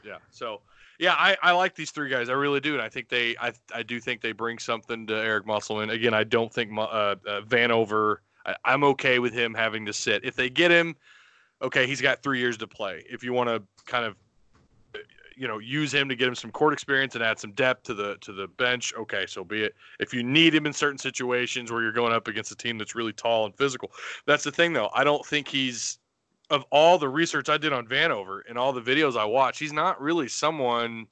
yeah 0.04 0.18
so 0.30 0.62
yeah 1.00 1.14
I, 1.18 1.38
I 1.42 1.52
like 1.52 1.76
these 1.76 1.92
three 1.92 2.10
guys 2.10 2.30
i 2.30 2.34
really 2.34 2.60
do 2.60 2.74
and 2.74 2.82
i 2.82 2.90
think 2.90 3.10
they 3.10 3.36
i, 3.40 3.52
I 3.74 3.84
do 3.84 4.00
think 4.00 4.22
they 4.22 4.32
bring 4.32 4.60
something 4.60 5.08
to 5.08 5.16
eric 5.16 5.46
musselman. 5.46 5.90
Again 5.90 6.14
i 6.14 6.24
don't 6.24 6.52
think 6.52 6.72
uh, 6.78 6.82
uh, 6.82 7.16
vanover 7.42 8.18
I, 8.46 8.56
i'm 8.66 8.84
okay 8.86 9.20
with 9.20 9.34
him 9.34 9.54
having 9.54 9.86
to 9.86 9.94
sit. 9.94 10.24
If 10.24 10.36
they 10.36 10.50
get 10.50 10.72
him 10.72 10.96
okay 11.62 11.88
he's 11.88 12.02
got 12.02 12.22
three 12.24 12.40
years 12.40 12.58
to 12.58 12.68
play. 12.68 13.04
If 13.10 13.24
you 13.24 13.34
want 13.34 13.50
to 13.50 13.64
kind 13.86 14.06
of 14.06 14.16
uh, 14.96 15.00
you 15.36 15.48
know 15.48 15.60
use 15.60 15.94
him 15.94 16.10
to 16.10 16.16
get 16.16 16.28
him 16.28 16.36
some 16.36 16.52
court 16.52 16.74
experience 16.74 17.16
and 17.16 17.24
add 17.24 17.40
some 17.40 17.52
depth 17.54 17.84
to 17.84 17.94
the 17.94 18.18
to 18.22 18.32
the 18.32 18.48
bench 18.48 18.94
okay 18.98 19.26
so 19.28 19.44
be 19.44 19.64
it. 19.64 19.76
If 20.00 20.14
you 20.14 20.24
need 20.24 20.54
him 20.54 20.66
in 20.66 20.74
certain 20.74 20.98
situations 20.98 21.72
where 21.72 21.82
you're 21.82 21.92
going 21.92 22.14
up 22.14 22.28
against 22.28 22.52
a 22.52 22.56
team 22.56 22.78
that's 22.78 22.96
really 22.96 23.14
tall 23.14 23.46
and 23.46 23.56
physical 23.56 23.92
that's 24.26 24.44
the 24.44 24.52
thing 24.52 24.74
though 24.74 24.90
i 24.94 25.04
don't 25.04 25.26
think 25.26 25.48
he's 25.48 26.00
of 26.50 26.66
all 26.72 26.98
the 26.98 27.10
research 27.10 27.50
I 27.50 27.58
did 27.58 27.74
on 27.74 27.88
Vanover 27.88 28.42
and 28.48 28.58
all 28.58 28.74
the 28.74 28.82
videos 28.82 29.18
I 29.18 29.26
watch, 29.26 29.60
he's 29.60 29.74
not 29.74 30.02
really 30.02 30.28
someone 30.28 31.08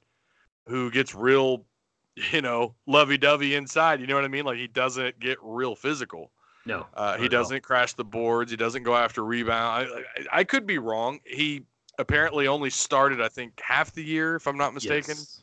who 0.68 0.90
gets 0.90 1.14
real, 1.14 1.64
you 2.32 2.42
know, 2.42 2.74
lovey 2.86 3.18
dovey 3.18 3.54
inside. 3.54 4.00
You 4.00 4.06
know 4.06 4.14
what 4.14 4.24
I 4.24 4.28
mean? 4.28 4.44
Like 4.44 4.58
he 4.58 4.68
doesn't 4.68 5.18
get 5.20 5.38
real 5.42 5.74
physical. 5.74 6.30
No, 6.64 6.86
Uh, 6.94 7.16
he 7.16 7.28
doesn't 7.28 7.62
crash 7.62 7.94
the 7.94 8.04
boards. 8.04 8.50
He 8.50 8.56
doesn't 8.56 8.84
go 8.84 8.94
after 8.94 9.24
rebound. 9.24 9.88
I, 9.90 9.98
I, 10.36 10.40
I 10.40 10.44
could 10.44 10.64
be 10.64 10.78
wrong. 10.78 11.18
He 11.24 11.62
apparently 11.98 12.46
only 12.46 12.70
started, 12.70 13.20
I 13.20 13.28
think, 13.28 13.60
half 13.60 13.92
the 13.92 14.04
year, 14.04 14.36
if 14.36 14.46
I'm 14.46 14.56
not 14.56 14.72
mistaken. 14.72 15.16
Yes. 15.16 15.40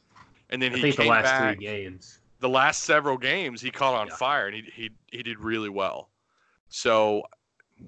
And 0.50 0.62
then 0.62 0.72
I 0.72 0.76
he 0.76 0.82
think 0.82 0.96
the 0.96 1.02
came 1.04 1.10
last 1.10 1.24
back. 1.24 1.58
three 1.58 1.66
games. 1.66 2.20
The 2.40 2.50
last 2.50 2.84
several 2.84 3.18
games, 3.18 3.60
he 3.62 3.70
caught 3.70 3.96
on 3.96 4.08
Yeah. 4.08 4.16
fire, 4.16 4.48
and 4.48 4.56
he 4.56 4.62
he 4.74 4.90
he 5.12 5.24
did 5.24 5.40
really 5.40 5.70
well. 5.70 6.10
So 6.70 7.24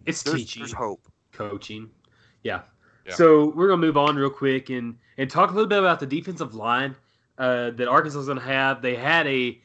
It's 0.05 0.23
there's, 0.23 0.43
teaching, 0.45 0.61
there's 0.61 0.73
hope. 0.73 1.07
Coaching. 1.49 1.89
Yeah. 2.43 2.62
Yeah. 3.06 3.13
So 3.15 3.51
we're 3.56 3.67
gonna 3.67 3.82
move 3.82 3.97
on 3.97 4.15
real 4.15 4.30
quick 4.30 4.69
and 4.69 4.97
and 5.17 5.30
talk 5.30 5.49
a 5.51 5.54
little 5.54 5.67
bit 5.69 5.80
about 5.80 5.99
the 5.99 6.06
defensive 6.06 6.54
line 6.54 6.95
uh, 7.38 7.71
that 7.71 7.88
Arkansas 7.88 8.19
is 8.19 8.27
gonna 8.27 8.41
have. 8.41 8.82
They 8.82 8.95
had 8.95 9.25
a, 9.27 9.60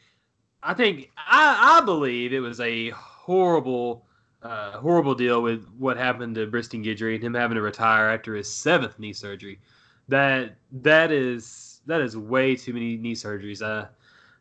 I 0.63 0.75
think 0.75 1.11
I 1.17 1.79
I 1.81 1.85
believe 1.85 2.33
it 2.33 2.41
was 2.41 2.61
a 2.61 2.91
horrible. 2.91 4.05
Uh, 4.43 4.79
horrible 4.79 5.15
deal 5.15 5.43
with 5.43 5.67
what 5.77 5.97
happened 5.97 6.37
to 6.37 6.47
Briston 6.47 6.85
Guidry 6.85 7.17
and 7.17 7.25
him 7.25 7.35
having 7.35 7.57
to 7.57 7.63
retire 7.63 8.11
after 8.11 8.37
his 8.37 8.53
seventh 8.53 8.97
knee 8.97 9.13
surgery. 9.13 9.59
That 10.07 10.55
that 10.71 11.11
is 11.11 11.81
that 11.87 12.01
is 12.01 12.17
way 12.17 12.55
too 12.55 12.73
many 12.73 12.97
knee 12.97 13.15
surgeries. 13.15 13.61
Uh, 13.61 13.89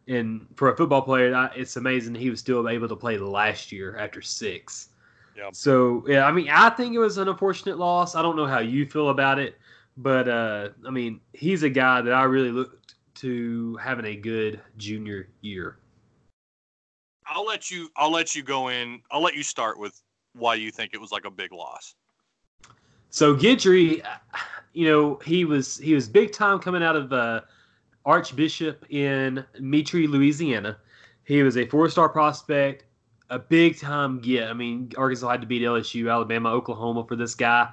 and 0.07 0.45
for 0.55 0.69
a 0.71 0.77
football 0.77 1.01
player, 1.01 1.33
I- 1.33 1.53
it's 1.55 1.75
amazing 1.77 2.13
he 2.13 2.29
was 2.29 2.39
still 2.39 2.69
able 2.69 2.87
to 2.87 2.95
play 2.95 3.17
last 3.17 3.71
year 3.71 3.97
after 3.97 4.21
six. 4.21 4.89
Yeah. 5.35 5.49
So 5.51 6.03
yeah, 6.07 6.25
I 6.25 6.31
mean, 6.31 6.49
I 6.49 6.69
think 6.69 6.95
it 6.95 6.99
was 6.99 7.17
an 7.17 7.27
unfortunate 7.27 7.77
loss. 7.77 8.15
I 8.15 8.21
don't 8.21 8.35
know 8.35 8.45
how 8.45 8.59
you 8.59 8.85
feel 8.85 9.09
about 9.09 9.37
it, 9.37 9.57
but 9.97 10.29
uh, 10.29 10.69
I 10.87 10.89
mean, 10.89 11.19
he's 11.33 11.63
a 11.63 11.69
guy 11.69 12.01
that 12.01 12.13
I 12.13 12.23
really 12.23 12.51
looked 12.51 12.95
to 13.15 13.75
having 13.77 14.05
a 14.05 14.15
good 14.15 14.61
junior 14.77 15.29
year. 15.41 15.77
I'll 17.27 17.45
let 17.45 17.69
you. 17.69 17.89
I'll 17.97 18.11
let 18.11 18.35
you 18.35 18.43
go 18.43 18.69
in. 18.69 19.01
I'll 19.11 19.21
let 19.21 19.35
you 19.35 19.43
start 19.43 19.79
with 19.79 20.01
why 20.33 20.55
you 20.55 20.71
think 20.71 20.93
it 20.93 21.01
was 21.01 21.11
like 21.11 21.25
a 21.25 21.31
big 21.31 21.51
loss. 21.51 21.95
So 23.09 23.35
Guidry, 23.35 24.05
you 24.73 24.87
know, 24.87 25.19
he 25.25 25.45
was 25.45 25.77
he 25.77 25.93
was 25.93 26.07
big 26.07 26.31
time 26.33 26.59
coming 26.59 26.83
out 26.83 26.95
of 26.95 27.11
uh, 27.13 27.41
Archbishop 28.05 28.85
in 28.89 29.43
Metairie, 29.59 30.07
Louisiana. 30.07 30.77
He 31.23 31.41
was 31.41 31.57
a 31.57 31.65
four 31.65 31.89
star 31.89 32.09
prospect, 32.09 32.85
a 33.29 33.39
big 33.39 33.79
time 33.79 34.19
get. 34.19 34.49
I 34.49 34.53
mean, 34.53 34.91
Arkansas 34.97 35.29
had 35.29 35.41
to 35.41 35.47
beat 35.47 35.61
LSU, 35.61 36.11
Alabama, 36.11 36.49
Oklahoma 36.49 37.05
for 37.07 37.15
this 37.15 37.35
guy, 37.35 37.69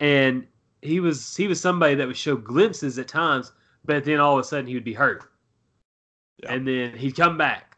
and 0.00 0.46
he 0.82 1.00
was 1.00 1.36
he 1.36 1.48
was 1.48 1.60
somebody 1.60 1.94
that 1.94 2.06
would 2.06 2.16
show 2.16 2.36
glimpses 2.36 2.98
at 2.98 3.08
times, 3.08 3.52
but 3.84 4.04
then 4.04 4.20
all 4.20 4.34
of 4.38 4.40
a 4.40 4.44
sudden 4.44 4.66
he 4.66 4.74
would 4.74 4.84
be 4.84 4.92
hurt, 4.94 5.24
Yeah. 6.42 6.52
and 6.54 6.66
then 6.66 6.96
he'd 6.96 7.16
come 7.16 7.36
back, 7.38 7.76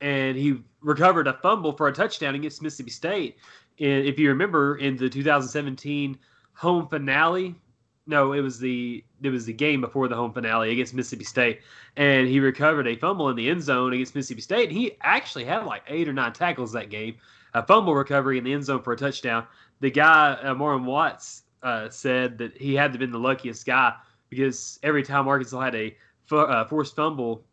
and 0.00 0.36
he 0.36 0.62
recovered 0.80 1.26
a 1.26 1.34
fumble 1.34 1.72
for 1.72 1.88
a 1.88 1.92
touchdown 1.92 2.34
against 2.34 2.62
Mississippi 2.62 2.90
State. 2.90 3.36
And 3.80 4.06
if 4.06 4.18
you 4.18 4.28
remember 4.28 4.76
in 4.76 4.96
the 4.96 5.08
2017 5.08 6.18
home 6.54 6.88
finale 6.88 7.54
no, 8.08 8.32
it 8.32 8.40
was 8.40 8.58
the 8.58 9.04
it 9.22 9.28
was 9.28 9.44
the 9.44 9.52
game 9.52 9.82
before 9.82 10.08
the 10.08 10.16
home 10.16 10.32
finale 10.32 10.72
against 10.72 10.94
Mississippi 10.94 11.24
State, 11.24 11.60
and 11.96 12.26
he 12.26 12.40
recovered 12.40 12.88
a 12.88 12.96
fumble 12.96 13.28
in 13.28 13.36
the 13.36 13.50
end 13.50 13.62
zone 13.62 13.92
against 13.92 14.14
Mississippi 14.14 14.40
State. 14.40 14.70
And 14.70 14.78
he 14.78 14.96
actually 15.02 15.44
had 15.44 15.66
like 15.66 15.82
eight 15.86 16.08
or 16.08 16.14
nine 16.14 16.32
tackles 16.32 16.72
that 16.72 16.88
game, 16.88 17.16
a 17.52 17.62
fumble 17.62 17.94
recovery 17.94 18.38
in 18.38 18.44
the 18.44 18.52
end 18.54 18.64
zone 18.64 18.82
for 18.82 18.94
a 18.94 18.96
touchdown. 18.96 19.46
The 19.80 19.90
guy, 19.90 20.32
uh, 20.32 20.54
Watts, 20.54 21.42
uh, 21.62 21.90
said 21.90 22.38
that 22.38 22.56
he 22.56 22.74
had 22.74 22.88
to 22.88 22.92
have 22.92 23.00
been 23.00 23.12
the 23.12 23.18
luckiest 23.18 23.66
guy 23.66 23.94
because 24.30 24.78
every 24.82 25.02
time 25.02 25.28
Arkansas 25.28 25.60
had 25.60 25.74
a 25.74 25.94
uh, 26.32 26.64
forced 26.64 26.96
fumble, 26.96 27.44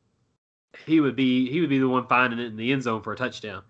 he 0.86 1.02
would 1.02 1.18
be 1.18 1.50
he 1.52 1.60
would 1.60 1.70
be 1.70 1.80
the 1.80 1.90
one 1.90 2.08
finding 2.08 2.40
it 2.40 2.46
in 2.46 2.56
the 2.56 2.72
end 2.72 2.84
zone 2.84 3.02
for 3.02 3.12
a 3.14 3.18
touchdown. 3.18 3.62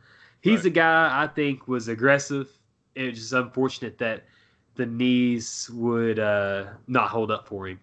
He's 0.42 0.60
Right. 0.60 0.66
a 0.66 0.70
guy 0.70 1.24
I 1.24 1.28
think 1.28 1.68
was 1.68 1.88
aggressive. 1.88 2.48
It 2.94 3.10
was 3.10 3.20
just 3.20 3.34
unfortunate 3.34 3.98
that 3.98 4.26
the 4.76 4.86
knees 4.86 5.70
would 5.74 6.20
uh, 6.20 6.66
not 6.88 7.10
hold 7.10 7.32
up 7.32 7.48
for 7.48 7.68
him. 7.68 7.80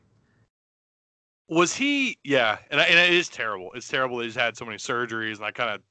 Was 1.48 1.74
he? 1.74 2.18
Yeah, 2.24 2.59
and, 2.70 2.81
I, 2.81 2.85
and 2.85 2.98
it 2.98 3.12
is 3.12 3.28
terrible. 3.28 3.72
It's 3.74 3.88
terrible 3.88 4.18
that 4.18 4.24
he's 4.24 4.35
had 4.35 4.57
so 4.57 4.64
many 4.64 4.78
surgeries, 4.78 5.37
and 5.37 5.44
I 5.44 5.50
kind 5.50 5.70
of, 5.70 5.83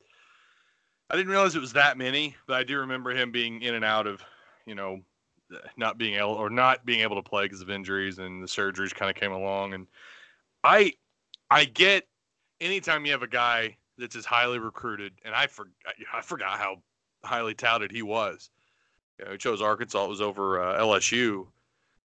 I 1.09 1.15
didn't 1.15 1.31
realize 1.31 1.55
it 1.55 1.59
was 1.59 1.73
that 1.73 1.97
many, 1.97 2.35
but 2.47 2.55
I 2.55 2.63
do 2.63 2.79
remember 2.79 3.11
him 3.11 3.31
being 3.31 3.61
in 3.61 3.75
and 3.75 3.85
out 3.85 4.07
of, 4.07 4.23
you 4.65 4.75
know, 4.75 5.01
not 5.75 5.97
being 5.97 6.15
able 6.15 6.29
or 6.29 6.49
not 6.49 6.85
being 6.85 7.01
able 7.01 7.15
to 7.17 7.21
play 7.21 7.43
because 7.43 7.61
of 7.61 7.69
injuries, 7.69 8.19
and 8.19 8.41
the 8.41 8.47
surgeries 8.47 8.95
kind 8.95 9.09
of 9.09 9.15
came 9.15 9.33
along, 9.33 9.73
and 9.73 9.87
I, 10.63 10.93
I 11.49 11.65
get 11.65 12.07
anytime 12.61 13.05
you 13.05 13.11
have 13.11 13.23
a 13.23 13.27
guy 13.27 13.75
that's 13.97 14.15
as 14.15 14.25
highly 14.25 14.57
recruited, 14.57 15.13
and 15.25 15.35
I 15.35 15.47
forgot, 15.47 15.73
I 16.13 16.21
forgot 16.21 16.57
how 16.57 16.77
highly 17.23 17.53
touted 17.53 17.91
he 17.91 18.01
was. 18.01 18.49
You 19.21 19.27
know, 19.27 19.31
he 19.33 19.37
chose 19.37 19.61
Arkansas. 19.61 20.03
It 20.03 20.09
was 20.09 20.21
over 20.21 20.61
uh, 20.61 20.81
LSU, 20.81 21.45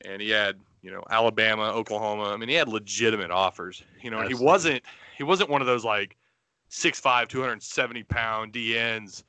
and 0.05 0.23
he 0.23 0.31
had 0.31 0.59
you 0.83 0.91
know 0.91 1.05
Alabama, 1.11 1.65
Oklahoma. 1.65 2.33
I 2.33 2.37
mean, 2.39 2.49
he 2.49 2.55
had 2.55 2.69
legitimate 2.69 3.31
offers. 3.31 3.83
You 4.03 4.11
know, 4.11 4.21
and 4.21 4.29
he 4.29 4.35
wasn't 4.35 4.83
he 5.17 5.23
wasn't 5.23 5.51
one 5.51 5.61
of 5.61 5.67
those 5.67 5.85
like 5.85 6.17
6'5", 6.71 7.29
270 7.29 8.03
pound 8.05 8.53
DNs. 8.55 9.23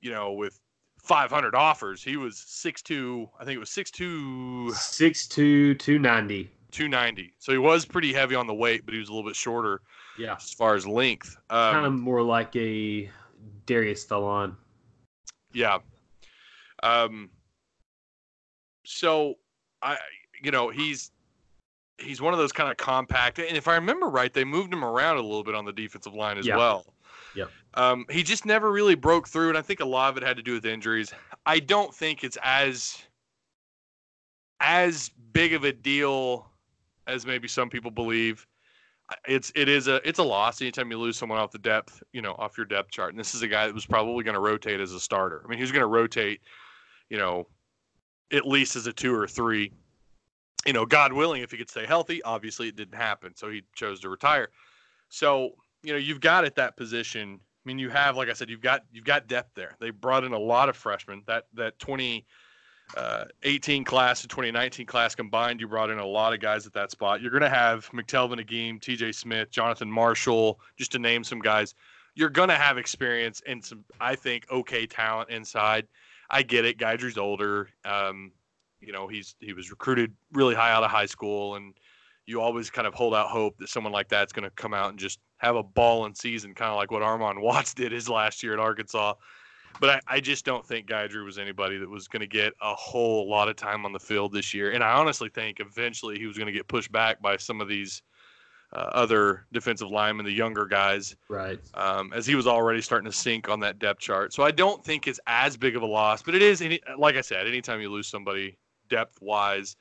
You 0.00 0.10
know, 0.10 0.32
with 0.32 0.60
500 0.98 1.54
offers. 1.54 2.02
He 2.02 2.16
was 2.16 2.34
6'2", 2.34 3.28
I 3.38 3.44
think 3.44 3.56
it 3.56 3.58
was 3.58 3.70
6'2", 3.70 4.70
6'2", 4.70 5.78
290. 5.78 6.50
290. 6.72 7.34
So 7.38 7.52
he 7.52 7.58
was 7.58 7.84
pretty 7.84 8.12
heavy 8.12 8.34
on 8.34 8.46
the 8.46 8.54
weight, 8.54 8.84
but 8.84 8.92
he 8.94 9.00
was 9.00 9.08
a 9.08 9.12
little 9.12 9.28
bit 9.28 9.36
shorter 9.36 9.80
Yeah. 10.18 10.34
as 10.34 10.52
far 10.52 10.74
as 10.74 10.86
length. 10.86 11.36
Um, 11.50 11.74
kind 11.74 11.86
of 11.86 11.92
more 11.92 12.22
like 12.22 12.56
a 12.56 13.10
Darius 13.66 14.04
Philon. 14.04 14.56
Yeah. 15.52 15.78
Um. 16.84 17.30
So, 18.86 19.36
I, 19.82 19.96
you 20.42 20.50
know, 20.50 20.68
he's 20.68 21.10
he's 21.98 22.20
one 22.20 22.34
of 22.34 22.38
those 22.38 22.52
kind 22.52 22.70
of 22.70 22.76
compact, 22.76 23.38
and 23.38 23.56
if 23.56 23.66
I 23.66 23.74
remember 23.76 24.08
right, 24.08 24.32
they 24.32 24.44
moved 24.44 24.72
him 24.72 24.84
around 24.84 25.16
a 25.16 25.22
little 25.22 25.44
bit 25.44 25.54
on 25.54 25.64
the 25.64 25.72
defensive 25.72 26.14
line 26.14 26.38
as 26.38 26.46
Yeah. 26.46 26.56
well. 26.56 26.94
Yep. 27.34 27.50
Um, 27.74 28.04
he 28.10 28.22
just 28.22 28.44
never 28.44 28.70
really 28.70 28.94
broke 28.94 29.26
through, 29.26 29.48
and 29.48 29.58
I 29.58 29.62
think 29.62 29.80
a 29.80 29.84
lot 29.84 30.10
of 30.10 30.16
it 30.16 30.22
had 30.26 30.36
to 30.36 30.42
do 30.42 30.52
with 30.52 30.66
injuries. 30.66 31.12
I 31.46 31.60
don't 31.60 31.94
think 31.94 32.24
it's 32.24 32.38
as 32.42 33.02
as 34.60 35.10
big 35.32 35.52
of 35.54 35.64
a 35.64 35.72
deal 35.72 36.50
as 37.06 37.26
maybe 37.26 37.48
some 37.48 37.68
people 37.70 37.90
believe. 37.90 38.46
It's 39.26 39.52
it 39.54 39.68
is 39.68 39.88
a 39.88 40.06
it's 40.08 40.18
a 40.18 40.22
loss 40.22 40.60
anytime 40.62 40.90
you 40.90 40.98
lose 40.98 41.16
someone 41.16 41.38
off 41.38 41.50
the 41.50 41.58
depth, 41.58 42.02
you 42.12 42.22
know, 42.22 42.34
off 42.38 42.56
your 42.56 42.66
depth 42.66 42.90
chart. 42.90 43.10
And 43.10 43.18
this 43.18 43.34
is 43.34 43.42
a 43.42 43.48
guy 43.48 43.66
that 43.66 43.74
was 43.74 43.86
probably 43.86 44.24
going 44.24 44.34
to 44.34 44.40
rotate 44.40 44.80
as 44.80 44.92
a 44.92 45.00
starter. 45.00 45.42
I 45.44 45.48
mean, 45.48 45.58
he 45.58 45.62
was 45.62 45.72
going 45.72 45.82
to 45.82 45.86
rotate, 45.86 46.40
you 47.10 47.18
know, 47.18 47.46
at 48.32 48.46
least 48.46 48.76
as 48.76 48.86
a 48.86 48.92
two 48.92 49.14
or 49.14 49.26
three. 49.26 49.72
You 50.66 50.72
know, 50.72 50.86
God 50.86 51.12
willing, 51.12 51.42
if 51.42 51.50
he 51.50 51.58
could 51.58 51.68
stay 51.68 51.84
healthy. 51.84 52.22
Obviously, 52.22 52.68
it 52.68 52.76
didn't 52.76 52.94
happen, 52.94 53.36
so 53.36 53.50
he 53.50 53.64
chose 53.74 54.00
to 54.00 54.08
retire. 54.08 54.48
So 55.10 55.50
you 55.84 55.92
know, 55.92 55.98
you've 55.98 56.20
got 56.20 56.44
at 56.44 56.56
that 56.56 56.76
position. 56.76 57.38
I 57.38 57.68
mean, 57.68 57.78
you 57.78 57.90
have, 57.90 58.16
like 58.16 58.28
I 58.28 58.32
said, 58.32 58.48
you've 58.50 58.62
got 58.62 58.84
you've 58.92 59.04
got 59.04 59.28
depth 59.28 59.54
there. 59.54 59.76
They 59.78 59.90
brought 59.90 60.24
in 60.24 60.32
a 60.32 60.38
lot 60.38 60.68
of 60.68 60.76
freshmen. 60.76 61.22
That 61.26 61.44
that 61.54 61.78
2018 61.78 62.24
uh, 62.96 63.84
class 63.84 64.22
and 64.22 64.30
2019 64.30 64.86
class 64.86 65.14
combined, 65.14 65.60
you 65.60 65.68
brought 65.68 65.90
in 65.90 65.98
a 65.98 66.06
lot 66.06 66.32
of 66.32 66.40
guys 66.40 66.66
at 66.66 66.72
that 66.72 66.90
spot. 66.90 67.20
You're 67.20 67.30
going 67.30 67.42
to 67.42 67.48
have 67.48 67.88
McTelvin 67.90 68.40
Agim, 68.40 68.80
T.J. 68.80 69.12
Smith, 69.12 69.50
Jonathan 69.50 69.90
Marshall, 69.90 70.58
just 70.76 70.92
to 70.92 70.98
name 70.98 71.22
some 71.22 71.40
guys. 71.40 71.74
You're 72.14 72.30
going 72.30 72.48
to 72.48 72.56
have 72.56 72.78
experience 72.78 73.42
and 73.46 73.64
some, 73.64 73.84
I 74.00 74.14
think, 74.14 74.46
okay 74.50 74.86
talent 74.86 75.30
inside. 75.30 75.86
I 76.30 76.42
get 76.42 76.64
it. 76.64 76.78
Guidry's 76.78 77.18
older. 77.18 77.68
Um, 77.84 78.32
you 78.80 78.92
know, 78.92 79.08
he's 79.08 79.34
he 79.40 79.52
was 79.52 79.70
recruited 79.70 80.12
really 80.32 80.54
high 80.54 80.72
out 80.72 80.84
of 80.84 80.90
high 80.90 81.06
school, 81.06 81.56
and 81.56 81.74
you 82.26 82.40
always 82.40 82.70
kind 82.70 82.86
of 82.86 82.94
hold 82.94 83.14
out 83.14 83.28
hope 83.28 83.56
that 83.58 83.68
someone 83.68 83.92
like 83.92 84.08
that's 84.08 84.32
going 84.32 84.44
to 84.44 84.50
come 84.50 84.74
out 84.74 84.90
and 84.90 84.98
just 84.98 85.18
have 85.38 85.56
a 85.56 85.62
ball 85.62 86.06
in 86.06 86.14
season, 86.14 86.54
kind 86.54 86.70
of 86.70 86.76
like 86.76 86.90
what 86.90 87.02
Armon 87.02 87.40
Watts 87.42 87.74
did 87.74 87.92
his 87.92 88.08
last 88.08 88.42
year 88.42 88.54
at 88.54 88.58
Arkansas. 88.58 89.14
But 89.80 89.90
I, 89.90 90.00
I 90.06 90.20
just 90.20 90.44
don't 90.44 90.64
think 90.64 90.86
Drew 90.86 91.24
was 91.24 91.38
anybody 91.38 91.78
that 91.78 91.88
was 91.88 92.06
going 92.06 92.20
to 92.20 92.28
get 92.28 92.52
a 92.62 92.74
whole 92.74 93.28
lot 93.28 93.48
of 93.48 93.56
time 93.56 93.84
on 93.84 93.92
the 93.92 93.98
field 93.98 94.32
this 94.32 94.54
year. 94.54 94.70
And 94.70 94.84
I 94.84 94.92
honestly 94.92 95.28
think 95.28 95.58
eventually 95.58 96.16
he 96.16 96.26
was 96.26 96.36
going 96.38 96.46
to 96.46 96.52
get 96.52 96.68
pushed 96.68 96.92
back 96.92 97.20
by 97.20 97.36
some 97.36 97.60
of 97.60 97.68
these 97.68 98.02
uh, 98.74 98.78
other 98.92 99.46
defensive 99.52 99.88
linemen, 99.88 100.26
the 100.26 100.32
younger 100.32 100.66
guys, 100.66 101.14
Right. 101.28 101.60
um, 101.74 102.12
as 102.12 102.26
he 102.26 102.34
was 102.34 102.46
already 102.46 102.80
starting 102.80 103.10
to 103.10 103.16
sink 103.16 103.48
on 103.48 103.60
that 103.60 103.78
depth 103.78 104.00
chart. 104.00 104.32
So 104.32 104.42
I 104.42 104.50
don't 104.50 104.84
think 104.84 105.06
it's 105.06 105.20
as 105.26 105.56
big 105.56 105.76
of 105.76 105.82
a 105.82 105.86
loss, 105.86 106.22
but 106.22 106.34
it 106.34 106.42
is. 106.42 106.60
Any, 106.60 106.80
like 106.98 107.16
I 107.16 107.20
said, 107.20 107.46
anytime 107.46 107.80
you 107.80 107.90
lose 107.90 108.08
somebody 108.08 108.58
depth 108.88 109.18
wise 109.22 109.76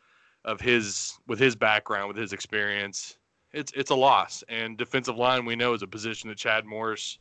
of 0.46 0.62
his 0.62 1.14
with 1.28 1.40
his 1.40 1.56
background, 1.56 2.08
with 2.10 2.18
his 2.18 2.34
experience, 2.34 3.18
it's 3.52 3.72
it's 3.76 3.90
a 3.92 3.96
loss. 3.96 4.44
And 4.48 4.78
defensive 4.78 5.18
line 5.18 5.46
we 5.46 5.56
know 5.56 5.74
is 5.74 5.82
a 5.82 5.88
position 5.88 6.30
that 6.30 6.38
Chad 6.38 6.66
Morris 6.66 7.18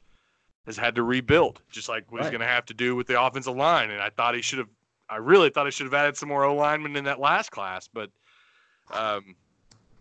has 0.66 0.76
had 0.76 0.94
to 0.94 1.02
rebuild, 1.02 1.61
just 1.70 1.88
like 1.88 2.11
what 2.12 2.20
he's 2.20 2.30
going 2.30 2.40
to 2.40 2.46
have 2.46 2.64
to 2.66 2.74
do 2.74 2.94
with 2.94 3.06
the 3.06 3.20
offensive 3.20 3.56
line. 3.56 3.90
And 3.90 4.00
I 4.00 4.11
thought 4.11 4.35
he 4.35 4.42
should 4.42 4.58
have. 4.58 4.68
I 5.08 5.16
really 5.16 5.50
thought 5.50 5.66
he 5.66 5.72
should 5.72 5.87
have 5.87 5.94
added 5.94 6.16
some 6.16 6.28
more 6.28 6.44
O 6.44 6.54
linemen 6.54 6.96
in 6.96 7.04
that 7.04 7.18
last 7.20 7.50
class, 7.50 7.88
but 7.92 8.11
um, 8.92 9.35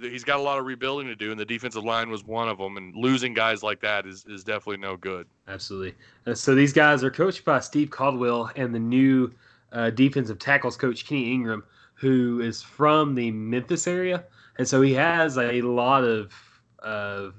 he's 0.01 0.23
got 0.23 0.39
a 0.39 0.41
lot 0.41 0.59
of 0.59 0.65
rebuilding 0.65 1.07
to 1.07 1.15
do, 1.15 1.31
and 1.31 1.39
the 1.39 1.45
defensive 1.45 1.83
line 1.83 2.09
was 2.09 2.23
one 2.23 2.49
of 2.49 2.57
them. 2.57 2.77
And 2.77 2.95
losing 2.95 3.33
guys 3.33 3.63
like 3.63 3.79
that 3.81 4.05
is 4.05 4.25
is 4.25 4.43
definitely 4.43 4.77
no 4.77 4.97
good. 4.97 5.27
Absolutely. 5.47 5.95
Uh, 6.25 6.33
so 6.33 6.55
these 6.55 6.73
guys 6.73 7.03
are 7.03 7.11
coached 7.11 7.45
by 7.45 7.59
Steve 7.59 7.89
Caldwell 7.89 8.51
and 8.55 8.73
the 8.73 8.79
new 8.79 9.31
uh, 9.71 9.89
defensive 9.89 10.39
tackles 10.39 10.77
coach 10.77 11.05
Kenny 11.05 11.31
Ingram, 11.31 11.63
who 11.93 12.41
is 12.41 12.61
from 12.61 13.15
the 13.15 13.31
Memphis 13.31 13.87
area, 13.87 14.23
and 14.57 14.67
so 14.67 14.81
he 14.81 14.93
has 14.93 15.37
a 15.37 15.61
lot 15.61 16.03
of 16.03 16.33
of 16.79 17.35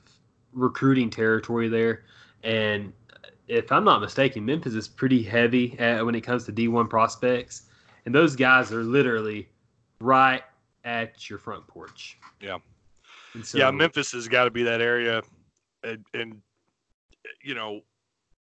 recruiting 0.52 1.10
territory 1.10 1.68
there. 1.68 2.04
And 2.44 2.92
if 3.48 3.72
I'm 3.72 3.84
not 3.84 4.00
mistaken, 4.00 4.44
Memphis 4.44 4.74
is 4.74 4.88
pretty 4.88 5.22
heavy 5.22 5.78
uh 5.78 6.04
when 6.04 6.14
it 6.14 6.22
comes 6.22 6.44
to 6.44 6.52
D1 6.52 6.88
prospects, 6.88 7.62
and 8.06 8.14
those 8.14 8.36
guys 8.36 8.72
are 8.72 8.82
literally 8.82 9.48
right 10.00 10.42
at 10.84 11.30
your 11.30 11.38
front 11.38 11.66
porch. 11.66 12.18
Yeah. 12.42 12.58
So, 13.42 13.56
yeah, 13.56 13.70
Memphis 13.70 14.12
has 14.12 14.28
got 14.28 14.44
to 14.44 14.50
be 14.50 14.62
that 14.64 14.82
area, 14.82 15.22
and, 15.82 16.04
and 16.12 16.42
you 17.42 17.54
know, 17.54 17.80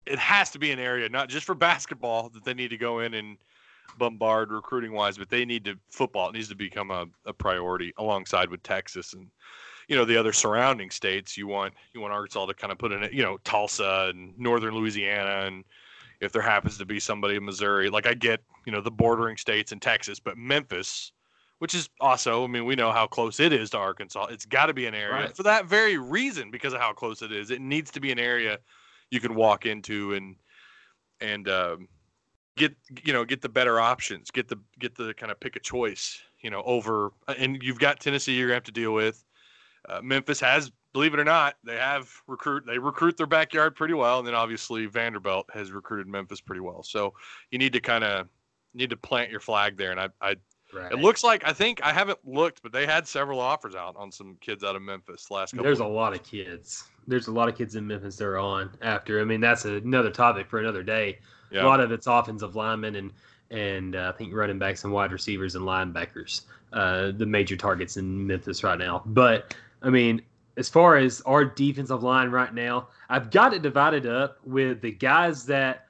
it 0.07 0.19
has 0.19 0.51
to 0.51 0.59
be 0.59 0.71
an 0.71 0.79
area 0.79 1.09
not 1.11 1.29
just 1.29 1.45
for 1.45 1.55
basketball 1.55 2.31
that 2.31 2.45
they 2.45 2.55
need 2.55 2.69
to 2.69 2.79
go 2.79 3.01
in 3.01 3.13
and 3.15 3.37
bombard 3.99 4.51
recruiting 4.51 4.93
wise, 4.93 5.19
but 5.19 5.29
they 5.29 5.45
need 5.45 5.65
to 5.65 5.75
football. 5.91 6.31
It 6.31 6.35
needs 6.35 6.49
to 6.49 6.55
become 6.55 6.91
a, 6.91 7.07
a 7.27 7.33
priority 7.33 7.93
alongside 7.99 8.49
with 8.49 8.63
Texas 8.63 9.13
and 9.13 9.29
you 9.89 9.97
know 9.97 10.07
the 10.07 10.17
other 10.17 10.33
surrounding 10.33 10.91
states. 10.91 11.37
You 11.37 11.47
want 11.47 11.75
you 11.93 12.01
want 12.01 12.15
Arkansas 12.15 12.47
to 12.47 12.55
kind 12.55 12.73
of 12.73 12.79
put 12.79 12.93
in 12.93 13.03
it, 13.03 13.13
you 13.13 13.23
know, 13.23 13.37
Tulsa 13.45 14.11
and 14.15 14.39
northern 14.39 14.75
Louisiana 14.75 15.47
and. 15.47 15.65
If 16.21 16.33
there 16.33 16.43
happens 16.43 16.77
to 16.79 16.85
be 16.85 16.99
somebody 16.99 17.37
in 17.37 17.45
Missouri, 17.45 17.89
like 17.89 18.05
I 18.05 18.13
get, 18.13 18.41
you 18.67 18.73
know, 18.73 18.81
the 18.81 18.91
bordering 18.91 19.37
states 19.37 19.71
and 19.71 19.81
Texas, 19.81 20.19
but 20.19 20.37
Memphis, 20.37 21.13
which 21.59 21.75
is 21.75 21.89
also, 22.01 22.45
I 22.45 22.47
mean, 22.47 22.65
we 22.65 22.77
know 22.77 22.93
how 22.93 23.07
close 23.07 23.41
it 23.41 23.53
is 23.53 23.71
to 23.71 23.79
Arkansas. 23.79 24.27
It's 24.27 24.47
got 24.47 24.67
to 24.67 24.75
be 24.75 24.87
an 24.87 24.95
area 24.95 25.25
Right. 25.27 25.37
for 25.37 25.43
that 25.45 25.67
very 25.67 25.99
reason, 25.99 26.51
because 26.51 26.73
of 26.73 26.81
how 26.81 26.93
close 26.93 27.23
it 27.23 27.33
is. 27.33 27.51
It 27.51 27.61
needs 27.61 27.91
to 27.93 28.01
be 28.01 28.13
an 28.13 28.19
area 28.19 28.59
you 29.11 29.21
can 29.21 29.35
walk 29.35 29.67
into 29.67 30.15
and 30.15 30.37
and 31.21 31.49
um, 31.49 31.89
get 32.57 32.77
you 33.05 33.13
know 33.13 33.25
get 33.25 33.41
the 33.43 33.49
better 33.49 33.81
options, 33.81 34.31
get 34.31 34.49
the 34.49 34.59
get 34.79 34.95
the 34.95 35.15
kind 35.15 35.33
of 35.33 35.41
pick 35.41 35.57
a 35.57 35.61
choice, 35.61 36.21
you 36.41 36.51
know, 36.51 36.63
over. 36.65 37.13
And 37.27 37.63
you've 37.63 37.79
got 37.79 38.01
Tennessee 38.01 38.35
you're 38.35 38.49
gonna 38.49 38.55
have 38.57 38.65
to 38.65 38.73
deal 38.73 38.93
with. 38.95 39.25
Uh, 39.89 40.01
Memphis 40.03 40.39
has, 40.41 40.71
believe 40.93 41.15
it 41.15 41.21
or 41.21 41.25
not, 41.25 41.55
they 41.65 41.77
have 41.77 42.11
recruit 42.27 42.65
they 42.67 42.79
recruit 42.79 43.17
their 43.17 43.27
backyard 43.27 43.75
pretty 43.75 43.95
well, 43.95 44.19
and 44.19 44.27
then 44.29 44.35
obviously 44.35 44.87
Vanderbilt 44.87 45.49
has 45.53 45.73
recruited 45.73 46.07
Memphis 46.07 46.41
pretty 46.41 46.61
well. 46.61 46.83
So 46.83 47.15
you 47.51 47.59
need 47.59 47.73
to 47.73 47.81
kind 47.81 48.05
of 48.05 48.29
need 48.75 48.91
to 48.91 48.97
plant 48.97 49.31
your 49.31 49.41
flag 49.41 49.77
there, 49.77 49.91
and 49.91 49.99
I, 50.01 50.09
I 50.21 50.37
right. 50.73 50.93
it 50.93 50.99
looks 50.99 51.25
like 51.25 51.47
I 51.47 51.53
think 51.53 51.83
I 51.83 51.93
haven't 51.93 52.19
looked, 52.25 52.63
but 52.63 52.73
they 52.73 52.87
had 52.87 53.07
several 53.07 53.41
offers 53.41 53.75
out 53.75 53.97
on 53.97 54.11
some 54.13 54.37
kids 54.41 54.65
out 54.65 54.77
of 54.77 54.83
Memphis 54.83 55.31
last 55.31 55.53
couple. 55.53 55.65
There's 55.65 55.81
a 55.81 55.87
lot 55.87 56.15
of 56.15 56.23
kids. 56.23 56.85
There's 57.07 57.29
a 57.29 57.33
lot 57.33 57.49
of 57.49 57.57
kids 57.57 57.75
in 57.75 57.87
Memphis 57.87 58.17
they're 58.17 58.39
on 58.39 58.71
after. 58.83 59.21
I 59.21 59.25
mean, 59.25 59.41
that's 59.41 59.65
another 59.65 60.11
topic 60.11 60.49
for 60.49 60.59
another 60.59 60.83
day. 60.83 61.19
yeah. 61.51 61.65
A 61.65 61.67
lot 61.67 61.81
of 61.81 61.93
it's 61.93 62.07
offensive 62.07 62.57
linemen, 62.57 62.97
and 62.97 63.13
and 63.51 63.97
uh, 63.97 64.13
I 64.15 64.17
think 64.17 64.35
running 64.35 64.59
backs 64.59 64.85
and 64.85 64.93
wide 64.93 65.13
receivers 65.13 65.55
and 65.55 65.65
linebackers, 65.65 66.43
uh, 66.73 67.13
the 67.13 67.27
major 67.27 67.57
targets 67.57 67.97
in 67.97 68.27
Memphis 68.27 68.63
right 68.63 68.79
now. 68.79 69.03
But 69.07 69.55
I 69.83 69.91
mean, 69.91 70.23
as 70.57 70.69
far 70.69 70.97
as 70.97 71.21
our 71.23 71.45
defensive 71.45 72.03
line 72.03 72.31
right 72.31 72.53
now, 72.53 72.89
I've 73.09 73.31
got 73.31 73.55
it 73.55 73.63
divided 73.63 74.07
up 74.07 74.39
with 74.45 74.81
the 74.83 74.91
guys 74.91 75.47
that 75.47 75.87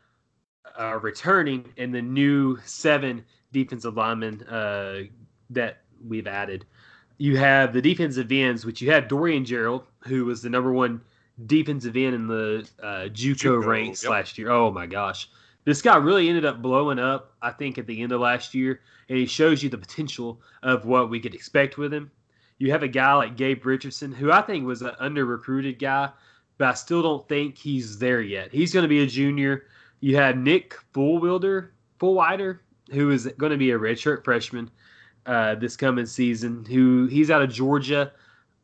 are 0.76 0.98
returning 0.98 1.72
and 1.76 1.92
the 1.92 2.02
new 2.02 2.58
seven 2.64 3.24
defensive 3.52 3.96
linemen 3.96 4.42
uh, 4.44 5.02
that 5.50 5.78
we've 6.06 6.26
added. 6.26 6.64
You 7.18 7.36
have 7.36 7.72
the 7.72 7.82
defensive 7.82 8.30
ends, 8.30 8.64
which 8.64 8.80
you 8.80 8.90
have 8.92 9.08
Dorian 9.08 9.44
Gerald, 9.44 9.84
who 10.06 10.24
was 10.24 10.42
the 10.42 10.50
number 10.50 10.72
one 10.72 11.00
defensive 11.46 11.96
end 11.96 12.14
in 12.14 12.26
the 12.26 12.68
uh, 12.82 13.08
JUCO, 13.08 13.36
JUCO, 13.36 13.66
ranks 13.66 14.02
yep. 14.02 14.10
last 14.10 14.38
year. 14.38 14.50
Oh 14.50 14.70
my 14.70 14.86
gosh, 14.86 15.28
this 15.64 15.82
guy 15.82 15.96
really 15.96 16.28
ended 16.28 16.44
up 16.44 16.62
blowing 16.62 16.98
up. 16.98 17.34
I 17.42 17.50
think 17.50 17.78
at 17.78 17.86
the 17.86 18.02
end 18.02 18.12
of 18.12 18.20
last 18.20 18.54
year, 18.54 18.80
and 19.08 19.18
he 19.18 19.26
shows 19.26 19.62
you 19.62 19.68
the 19.68 19.78
potential 19.78 20.40
of 20.62 20.84
what 20.84 21.10
we 21.10 21.20
could 21.20 21.34
expect 21.34 21.78
with 21.78 21.92
him. 21.92 22.10
You 22.58 22.70
have 22.72 22.82
a 22.82 22.88
guy 22.88 23.14
like 23.14 23.36
Gabe 23.36 23.64
Richardson, 23.64 24.12
who 24.12 24.32
I 24.32 24.42
think 24.42 24.66
was 24.66 24.82
an 24.82 24.92
under 24.98 25.24
recruited 25.24 25.78
guy, 25.78 26.10
but 26.58 26.68
I 26.68 26.74
still 26.74 27.02
don't 27.02 27.28
think 27.28 27.56
he's 27.56 27.98
there 27.98 28.20
yet. 28.20 28.52
He's 28.52 28.72
going 28.72 28.82
to 28.82 28.88
be 28.88 29.02
a 29.02 29.06
junior. 29.06 29.66
You 30.00 30.16
have 30.16 30.36
Nick 30.36 30.76
Fullwilder, 30.92 31.70
Fullwider, 32.00 32.60
who 32.90 33.10
is 33.10 33.26
going 33.38 33.52
to 33.52 33.58
be 33.58 33.70
a 33.70 33.78
redshirt 33.78 34.24
freshman 34.24 34.70
uh, 35.26 35.54
this 35.56 35.76
coming 35.76 36.06
season. 36.06 36.64
Who 36.64 37.06
he's 37.06 37.30
out 37.30 37.42
of 37.42 37.50
Georgia. 37.50 38.12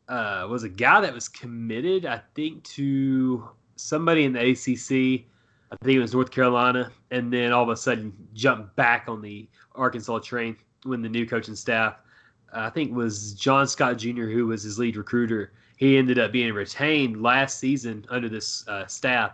Uh, 0.07 0.47
was 0.47 0.63
a 0.63 0.69
guy 0.69 1.01
that 1.01 1.13
was 1.13 1.27
committed, 1.27 2.05
I 2.05 2.21
think, 2.35 2.63
to 2.65 3.49
somebody 3.75 4.25
in 4.25 4.33
the 4.33 4.51
ACC. 4.51 5.25
I 5.71 5.75
think 5.83 5.97
it 5.97 5.99
was 5.99 6.13
North 6.13 6.29
Carolina, 6.29 6.91
and 7.09 7.33
then 7.33 7.51
all 7.51 7.63
of 7.63 7.69
a 7.69 7.75
sudden 7.75 8.13
jumped 8.33 8.75
back 8.75 9.05
on 9.07 9.21
the 9.21 9.49
Arkansas 9.73 10.19
train 10.19 10.57
when 10.83 11.01
the 11.01 11.09
new 11.09 11.25
coaching 11.25 11.55
staff, 11.55 11.95
uh, 12.53 12.59
I 12.59 12.69
think, 12.69 12.93
was 12.93 13.33
John 13.33 13.67
Scott 13.67 13.97
Jr., 13.97 14.25
who 14.25 14.45
was 14.47 14.61
his 14.61 14.77
lead 14.77 14.95
recruiter. 14.95 15.53
He 15.77 15.97
ended 15.97 16.19
up 16.19 16.31
being 16.31 16.53
retained 16.53 17.21
last 17.21 17.59
season 17.59 18.05
under 18.09 18.29
this 18.29 18.65
uh, 18.67 18.85
staff 18.85 19.33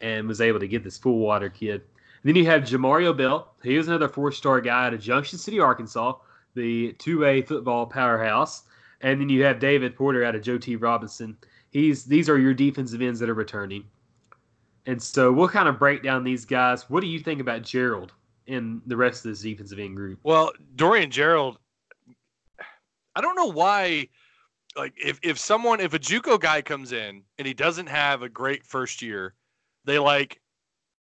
and 0.00 0.28
was 0.28 0.40
able 0.40 0.60
to 0.60 0.68
get 0.68 0.84
this 0.84 0.98
full 0.98 1.18
water 1.18 1.48
kid. 1.48 1.82
Then 2.22 2.36
you 2.36 2.46
have 2.46 2.62
Jamario 2.62 3.16
Bell. 3.16 3.54
He 3.62 3.76
was 3.76 3.88
another 3.88 4.08
four-star 4.08 4.60
guy 4.60 4.86
out 4.86 4.94
of 4.94 5.00
Junction 5.00 5.38
City, 5.38 5.60
Arkansas, 5.60 6.14
the 6.54 6.92
2A 6.94 7.46
football 7.46 7.86
powerhouse. 7.86 8.64
And 9.00 9.20
then 9.20 9.28
you 9.28 9.42
have 9.44 9.58
David 9.58 9.96
Porter 9.96 10.24
out 10.24 10.34
of 10.34 10.42
Joe 10.42 10.58
T. 10.58 10.76
Robinson. 10.76 11.36
He's 11.70 12.04
these 12.04 12.28
are 12.28 12.38
your 12.38 12.52
defensive 12.52 13.00
ends 13.00 13.20
that 13.20 13.30
are 13.30 13.34
returning. 13.34 13.84
And 14.86 15.02
so 15.02 15.32
we'll 15.32 15.48
kind 15.48 15.68
of 15.68 15.78
break 15.78 16.02
down 16.02 16.24
these 16.24 16.44
guys. 16.44 16.90
What 16.90 17.00
do 17.00 17.06
you 17.06 17.20
think 17.20 17.40
about 17.40 17.62
Gerald 17.62 18.12
and 18.48 18.82
the 18.86 18.96
rest 18.96 19.24
of 19.24 19.30
this 19.30 19.40
defensive 19.40 19.78
end 19.78 19.96
group? 19.96 20.18
Well, 20.22 20.52
Dorian 20.76 21.10
Gerald, 21.10 21.58
I 23.14 23.20
don't 23.20 23.36
know 23.36 23.46
why. 23.46 24.08
Like, 24.76 24.94
if 24.96 25.18
if 25.22 25.38
someone, 25.38 25.80
if 25.80 25.94
a 25.94 25.98
JUCO 25.98 26.38
guy 26.38 26.62
comes 26.62 26.92
in 26.92 27.22
and 27.38 27.46
he 27.46 27.54
doesn't 27.54 27.88
have 27.88 28.22
a 28.22 28.28
great 28.28 28.64
first 28.64 29.02
year, 29.02 29.34
they 29.84 29.98
like, 29.98 30.40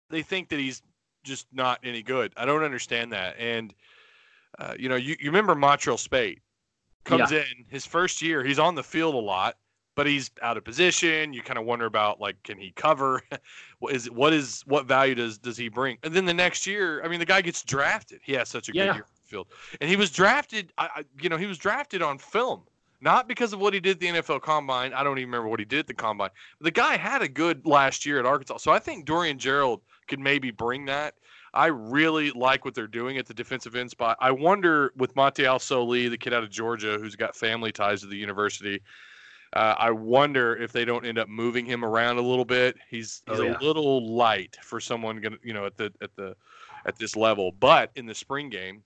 they 0.09 0.23
think 0.23 0.49
that 0.51 0.59
he's 0.59 0.83
just 1.25 1.47
not 1.53 1.81
any 1.85 2.03
good. 2.03 2.33
I 2.37 2.45
don't 2.47 2.63
understand 2.63 3.13
that. 3.13 3.37
And 3.39 3.75
uh, 4.59 4.75
you 4.79 4.89
know, 4.89 4.97
you, 4.97 5.17
you 5.21 5.31
remember 5.31 5.55
Montreal 5.55 5.97
Spate 5.99 6.41
comes 7.05 7.33
in 7.33 7.65
his 7.69 7.87
first 7.87 8.21
year, 8.21 8.45
he's 8.45 8.59
on 8.59 8.75
the 8.75 8.83
field 8.83 9.15
a 9.15 9.19
lot, 9.19 9.57
but 9.97 10.07
he's 10.07 10.31
out 10.43 10.57
of 10.57 10.65
position. 10.65 11.33
You 11.33 11.43
kind 11.43 11.59
of 11.59 11.65
wonder 11.65 11.87
about 11.87 12.21
like, 12.21 12.43
can 12.43 12.59
he 12.59 12.73
cover? 12.73 13.23
what 13.79 13.95
is 13.95 14.11
what 14.11 14.33
is 14.33 14.63
what 14.67 14.87
value 14.87 15.15
does 15.15 15.39
does 15.39 15.57
he 15.57 15.69
bring? 15.69 15.99
And 16.03 16.13
then 16.13 16.25
the 16.25 16.35
next 16.35 16.67
year, 16.67 17.03
I 17.05 17.09
mean, 17.09 17.21
the 17.21 17.27
guy 17.27 17.41
gets 17.41 17.63
drafted. 17.63 18.21
He 18.23 18.33
has 18.35 18.49
such 18.49 18.69
a 18.69 18.73
Yeah. 18.73 18.87
good 18.87 18.95
year 18.97 19.05
on 19.05 19.11
the 19.15 19.29
field, 19.29 19.47
and 19.81 19.89
he 19.89 19.97
was 19.97 20.11
drafted. 20.11 20.73
I, 20.79 20.89
I, 20.97 21.05
you 21.21 21.29
know, 21.29 21.37
he 21.37 21.47
was 21.47 21.59
drafted 21.59 22.03
on 22.03 22.19
film. 22.19 22.63
Not 23.03 23.29
because 23.29 23.55
of 23.55 23.61
what 23.61 23.73
he 23.73 23.81
did 23.81 23.93
at 23.93 24.01
the 24.01 24.09
NFL 24.09 24.43
Combine. 24.43 24.93
I 24.93 25.03
don't 25.03 25.17
even 25.17 25.31
remember 25.31 25.49
what 25.49 25.59
he 25.59 25.65
did 25.65 25.79
at 25.79 25.87
the 25.87 25.95
Combine. 25.95 26.29
The 26.61 26.71
guy 26.71 26.99
had 26.99 27.23
a 27.23 27.29
good 27.29 27.65
last 27.65 28.05
year 28.05 28.19
at 28.19 28.27
Arkansas. 28.27 28.59
So 28.59 28.73
I 28.73 28.79
think 28.79 29.07
Dorian 29.07 29.39
Gerald 29.39 29.81
could 30.11 30.21
maybe 30.21 30.51
bring 30.51 30.85
that. 30.87 31.15
I 31.55 31.67
really 31.67 32.31
like 32.33 32.65
what 32.65 32.75
they're 32.75 32.87
doing 32.87 33.17
at 33.19 33.27
the 33.27 33.35
defensive 33.35 33.75
end 33.75 33.91
spot. 33.91 34.17
I 34.21 34.31
wonder 34.31 34.93
with 34.97 35.15
Mataio 35.15 35.61
Soli, 35.61 36.09
the 36.09 36.19
kid 36.19 36.35
out 36.35 36.43
of 36.45 36.51
Georgia 36.51 36.99
who's 36.99 37.17
got 37.17 37.35
family 37.35 37.73
ties 37.73 38.03
to 38.03 38.07
the 38.07 38.17
university. 38.17 38.83
Uh, 39.53 39.75
I 39.79 39.91
wonder 39.91 40.57
if 40.57 40.71
they 40.71 40.85
don't 40.85 41.05
end 41.05 41.19
up 41.19 41.29
moving 41.29 41.67
him 41.67 41.85
around 41.85 42.19
a 42.19 42.23
little 42.23 42.45
bit. 42.45 42.77
He's 42.89 43.23
he's 43.29 43.41
Oh, 43.41 43.43
yeah. 43.43 43.59
a 43.59 43.65
little 43.65 44.15
light 44.15 44.57
for 44.63 44.79
someone 44.79 45.21
gonna 45.21 45.39
you 45.43 45.53
know 45.53 45.67
at 45.67 45.77
the 45.77 45.93
at 46.03 46.15
the 46.15 46.37
at 46.87 46.97
this 46.99 47.17
level. 47.17 47.51
But 47.59 47.91
in 47.97 48.07
the 48.07 48.15
spring 48.15 48.49
game, 48.49 48.83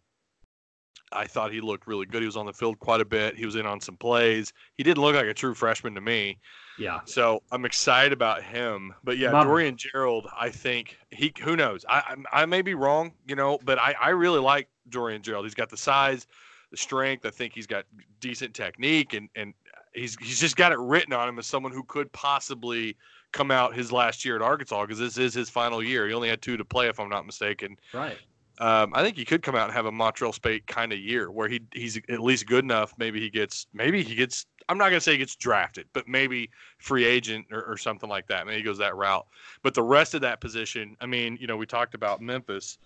I 1.12 1.26
thought 1.26 1.52
he 1.52 1.60
looked 1.60 1.86
really 1.86 2.06
good. 2.06 2.22
He 2.22 2.26
was 2.26 2.36
on 2.36 2.46
the 2.46 2.52
field 2.52 2.78
quite 2.80 3.00
a 3.00 3.04
bit. 3.04 3.36
He 3.36 3.46
was 3.46 3.54
in 3.54 3.66
on 3.66 3.80
some 3.80 3.96
plays. 3.96 4.52
He 4.76 4.82
didn't 4.82 5.02
look 5.02 5.14
like 5.14 5.26
a 5.26 5.34
true 5.34 5.54
freshman 5.54 5.94
to 5.94 6.00
me. 6.00 6.38
Yeah. 6.78 7.00
So 7.04 7.42
I'm 7.52 7.64
excited 7.64 8.12
about 8.12 8.42
him. 8.42 8.92
But 9.04 9.18
yeah, 9.18 9.30
My- 9.30 9.44
Dorian 9.44 9.76
Gerald, 9.76 10.26
I 10.38 10.50
think 10.50 10.98
he 11.10 11.32
who 11.40 11.56
knows. 11.56 11.84
I 11.88 12.16
I, 12.32 12.42
I 12.42 12.46
may 12.46 12.62
be 12.62 12.74
wrong, 12.74 13.12
you 13.28 13.36
know, 13.36 13.58
but 13.64 13.78
I, 13.78 13.94
I 14.00 14.08
really 14.10 14.40
like 14.40 14.68
Dorian 14.88 15.22
Gerald. 15.22 15.44
He's 15.44 15.54
got 15.54 15.70
the 15.70 15.76
size, 15.76 16.26
the 16.70 16.76
strength. 16.76 17.24
I 17.26 17.30
think 17.30 17.54
he's 17.54 17.66
got 17.66 17.84
decent 18.20 18.54
technique 18.54 19.14
and 19.14 19.28
and 19.36 19.54
he's 19.94 20.16
he's 20.20 20.40
just 20.40 20.56
got 20.56 20.72
it 20.72 20.78
written 20.78 21.12
on 21.12 21.28
him 21.28 21.38
as 21.38 21.46
someone 21.46 21.72
who 21.72 21.84
could 21.84 22.10
possibly 22.12 22.96
come 23.32 23.50
out 23.50 23.74
his 23.74 23.92
last 23.92 24.24
year 24.24 24.36
at 24.36 24.42
Arkansas 24.42 24.82
because 24.82 24.98
this 24.98 25.18
is 25.18 25.34
his 25.34 25.50
final 25.50 25.82
year. 25.82 26.06
He 26.08 26.14
only 26.14 26.28
had 26.28 26.40
two 26.40 26.56
to 26.56 26.64
play, 26.64 26.88
if 26.88 27.00
I'm 27.00 27.08
not 27.08 27.26
mistaken. 27.26 27.76
Right. 27.92 28.16
Um, 28.58 28.92
I 28.94 29.02
think 29.02 29.16
he 29.16 29.24
could 29.24 29.42
come 29.42 29.56
out 29.56 29.64
and 29.64 29.72
have 29.72 29.86
a 29.86 29.92
Montreal 29.92 30.32
Spate 30.32 30.66
kind 30.66 30.92
of 30.92 30.98
year 30.98 31.30
where 31.30 31.48
he 31.48 31.60
he's 31.72 31.96
at 32.08 32.20
least 32.20 32.46
good 32.46 32.64
enough. 32.64 32.94
Maybe 32.98 33.20
he 33.20 33.30
gets 33.30 33.66
maybe 33.72 34.02
he 34.02 34.14
gets. 34.14 34.46
I'm 34.68 34.78
not 34.78 34.90
gonna 34.90 35.00
say 35.00 35.12
he 35.12 35.18
gets 35.18 35.36
drafted, 35.36 35.86
but 35.92 36.06
maybe 36.08 36.50
free 36.78 37.04
agent 37.04 37.46
or, 37.50 37.62
or 37.62 37.76
something 37.76 38.08
like 38.08 38.28
that. 38.28 38.46
Maybe 38.46 38.58
he 38.58 38.62
goes 38.62 38.78
that 38.78 38.96
route. 38.96 39.26
But 39.62 39.74
the 39.74 39.82
rest 39.82 40.14
of 40.14 40.20
that 40.20 40.40
position, 40.40 40.96
I 41.00 41.06
mean, 41.06 41.36
you 41.40 41.46
know, 41.46 41.56
we 41.56 41.66
talked 41.66 41.94
about 41.94 42.20
Memphis. 42.20 42.78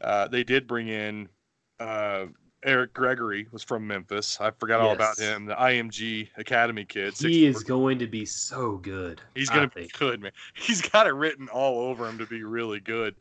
Uh, 0.00 0.28
they 0.28 0.44
did 0.44 0.66
bring 0.66 0.88
in 0.88 1.28
uh, 1.80 2.26
Eric 2.64 2.94
Gregory 2.94 3.48
was 3.50 3.62
from 3.62 3.86
Memphis. 3.86 4.40
I 4.40 4.52
forgot 4.52 4.80
all 4.80 4.92
about 4.92 5.18
him. 5.18 5.46
The 5.46 5.54
IMG 5.54 6.28
Academy 6.36 6.84
kid. 6.84 7.14
He 7.18 7.44
is 7.44 7.64
6'4". 7.64 7.66
going 7.66 7.98
to 7.98 8.06
be 8.06 8.24
so 8.24 8.76
good. 8.76 9.20
He's 9.34 9.50
gonna 9.50 9.68
be 9.68 9.90
good, 9.98 10.20
man. 10.20 10.32
He's 10.54 10.80
got 10.80 11.06
it 11.06 11.14
written 11.14 11.48
all 11.48 11.80
over 11.80 12.08
him 12.08 12.18
to 12.18 12.26
be 12.26 12.44
really 12.44 12.80
good. 12.80 13.16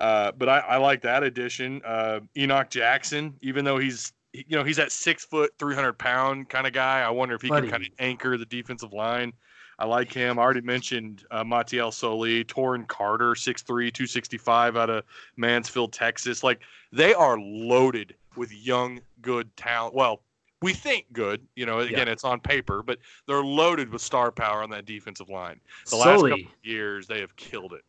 Uh, 0.00 0.32
but 0.32 0.48
I, 0.48 0.58
I 0.60 0.76
like 0.76 1.02
that 1.02 1.22
addition. 1.22 1.82
Uh, 1.84 2.20
Enoch 2.36 2.70
Jackson, 2.70 3.34
even 3.42 3.64
though 3.64 3.78
he's 3.78 4.12
you 4.32 4.56
know 4.56 4.64
he's 4.64 4.76
that 4.76 4.92
six 4.92 5.24
foot, 5.24 5.52
three 5.58 5.74
hundred 5.74 5.98
pound 5.98 6.48
kind 6.48 6.66
of 6.66 6.72
guy. 6.72 7.00
I 7.00 7.10
wonder 7.10 7.34
if 7.34 7.42
he 7.42 7.48
Buddy. 7.48 7.68
can 7.68 7.70
kind 7.70 7.82
of 7.84 7.92
anchor 7.98 8.36
the 8.36 8.46
defensive 8.46 8.92
line. 8.92 9.32
I 9.80 9.86
like 9.86 10.12
him. 10.12 10.38
I 10.38 10.42
already 10.42 10.60
mentioned 10.60 11.24
uh, 11.30 11.44
Mataio 11.44 11.92
Soli, 11.92 12.44
Torrin 12.44 12.88
Carter, 12.88 13.34
6'3", 13.34 13.64
265 13.64 14.76
out 14.76 14.90
of 14.90 15.04
Mansfield, 15.36 15.92
Texas. 15.92 16.42
Like 16.42 16.62
they 16.90 17.14
are 17.14 17.38
loaded 17.38 18.16
with 18.36 18.52
young, 18.52 19.00
good 19.22 19.56
talent. 19.56 19.94
Well, 19.94 20.22
we 20.62 20.72
think 20.72 21.06
good. 21.12 21.46
You 21.54 21.66
know, 21.66 21.78
again, 21.78 22.08
it's 22.08 22.24
on 22.24 22.40
paper, 22.40 22.82
but 22.82 22.98
they're 23.28 23.44
loaded 23.44 23.90
with 23.90 24.02
star 24.02 24.32
power 24.32 24.64
on 24.64 24.70
that 24.70 24.84
defensive 24.84 25.28
line. 25.28 25.60
The 25.88 25.96
last 25.96 26.22
couple 26.22 26.32
of 26.32 26.40
years, 26.64 27.06
they 27.06 27.20
have 27.20 27.36
killed 27.36 27.72
it. 27.72 27.84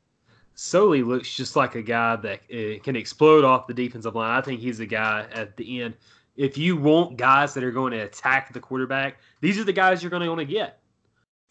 Sully 0.63 1.03
looks 1.03 1.33
just 1.33 1.55
like 1.55 1.75
a 1.75 1.81
guy 1.81 2.17
that 2.17 2.41
uh, 2.53 2.83
can 2.83 2.97
explode 2.97 3.45
off 3.45 3.65
the 3.65 3.73
defensive 3.73 4.13
line. 4.13 4.37
I 4.37 4.41
think 4.41 4.59
he's 4.59 4.81
a 4.81 4.85
guy 4.85 5.25
at 5.31 5.55
the 5.55 5.81
end. 5.81 5.93
If 6.35 6.57
you 6.57 6.75
want 6.75 7.15
guys 7.15 7.53
that 7.53 7.63
are 7.63 7.71
going 7.71 7.93
to 7.93 7.99
attack 7.99 8.51
the 8.51 8.59
quarterback, 8.59 9.19
these 9.39 9.57
are 9.57 9.63
the 9.63 9.71
guys 9.71 10.03
you're 10.03 10.09
going 10.09 10.21
to 10.21 10.27
want 10.27 10.39
to 10.39 10.45
get. 10.45 10.79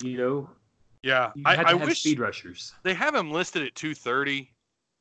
You 0.03 0.19
know, 0.19 0.51
Yeah, 1.03 1.33
you 1.35 1.43
I, 1.47 1.57
to 1.57 1.69
I 1.69 1.73
wish 1.75 2.01
speed 2.01 2.19
rushers. 2.19 2.75
they 2.83 2.93
have 2.93 3.15
him 3.15 3.31
listed 3.31 3.63
at 3.63 3.75
230. 3.75 4.53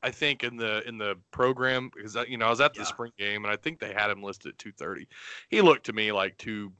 I 0.02 0.10
think 0.10 0.42
in 0.42 0.56
the 0.56 0.88
in 0.88 0.96
the 0.96 1.16
program 1.30 1.90
because 1.94 2.16
I- 2.16 2.24
you 2.24 2.38
know 2.38 2.46
I 2.46 2.50
was 2.50 2.62
at 2.62 2.72
the 2.72 2.80
Yeah. 2.80 2.86
spring 2.86 3.12
game 3.18 3.44
and 3.44 3.52
I 3.52 3.56
think 3.56 3.78
they 3.78 3.92
had 3.92 4.08
him 4.10 4.22
listed 4.22 4.52
at 4.52 4.58
230. 4.58 5.06
He 5.50 5.60
looked 5.60 5.84
to 5.84 5.92
me 5.92 6.12
like 6.12 6.38
two. 6.38 6.72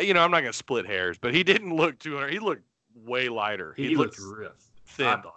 You 0.00 0.14
know, 0.14 0.20
I'm 0.22 0.30
not 0.30 0.40
gonna 0.40 0.52
split 0.54 0.86
hairs, 0.86 1.18
but 1.18 1.34
he 1.34 1.42
didn't 1.42 1.76
look 1.76 1.98
200. 1.98 2.32
He 2.32 2.38
looked 2.38 2.62
way 2.94 3.28
lighter. 3.28 3.74
He, 3.76 3.88
He, 3.88 3.96
looked 3.96 4.18
looked 4.18 4.62
thin. 4.86 5.08
I 5.08 5.16
thought. 5.20 5.34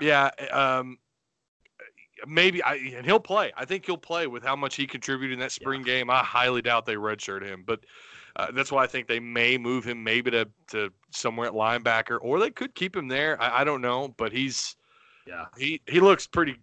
Yeah, 0.00 0.30
um, 0.52 0.98
maybe 2.26 2.62
I 2.62 2.74
and 2.96 3.04
he'll 3.04 3.20
play. 3.20 3.52
I 3.56 3.64
think 3.64 3.86
he'll 3.86 3.96
play 3.96 4.26
with 4.26 4.42
how 4.42 4.56
much 4.56 4.76
he 4.76 4.86
contributed 4.86 5.34
in 5.34 5.40
that 5.40 5.52
spring 5.52 5.82
game. 5.82 6.10
I 6.10 6.22
highly 6.22 6.62
doubt 6.62 6.86
they 6.86 6.94
redshirt 6.94 7.42
him, 7.42 7.64
but 7.66 7.80
uh, 8.36 8.50
that's 8.52 8.72
why 8.72 8.82
I 8.82 8.86
think 8.86 9.08
they 9.08 9.20
may 9.20 9.58
move 9.58 9.84
him 9.84 10.02
maybe 10.02 10.30
to 10.30 10.48
to 10.68 10.90
somewhere 11.10 11.46
at 11.48 11.52
linebacker, 11.52 12.18
or 12.22 12.38
they 12.38 12.50
could 12.50 12.74
keep 12.74 12.96
him 12.96 13.08
there. 13.08 13.40
I, 13.40 13.60
I 13.60 13.64
don't 13.64 13.80
know, 13.80 14.14
but 14.16 14.32
he's 14.32 14.76
Yeah. 15.26 15.46
he 15.56 15.80
he 15.86 16.00
looks 16.00 16.26
pretty 16.26 16.56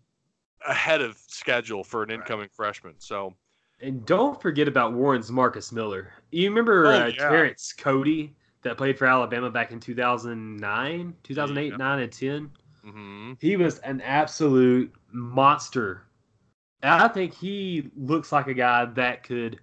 ahead 0.68 1.02
of 1.02 1.18
schedule 1.28 1.84
for 1.84 2.04
an 2.04 2.10
Right. 2.10 2.20
incoming 2.20 2.50
freshman. 2.52 2.96
So 3.00 3.34
And 3.82 4.06
don't 4.06 4.42
forget 4.42 4.68
about 4.68 4.92
Warren's 4.94 5.32
Marcus 5.32 5.72
Miller. 5.72 6.12
You 6.32 6.50
remember 6.50 6.88
Oh, 6.88 6.90
uh, 6.90 7.06
yeah. 7.08 7.30
Terrence 7.30 7.74
Cody 7.78 8.36
that 8.64 8.76
played 8.76 8.98
for 8.98 9.06
Alabama 9.08 9.50
back 9.50 9.72
in 9.72 9.80
2009, 9.80 11.16
2008, 11.24 11.72
Yeah. 11.72 11.78
9, 11.78 12.00
and 12.00 12.12
10? 12.12 12.52
Mhm. 12.86 13.38
He 13.42 13.56
was 13.58 13.80
an 13.80 14.02
absolute 14.02 14.94
monster 15.12 16.04
I 16.84 17.08
think 17.10 17.34
he 17.34 17.90
looks 17.98 18.32
like 18.32 18.48
a 18.48 18.54
guy 18.54 18.86
that 18.86 19.24
could 19.24 19.60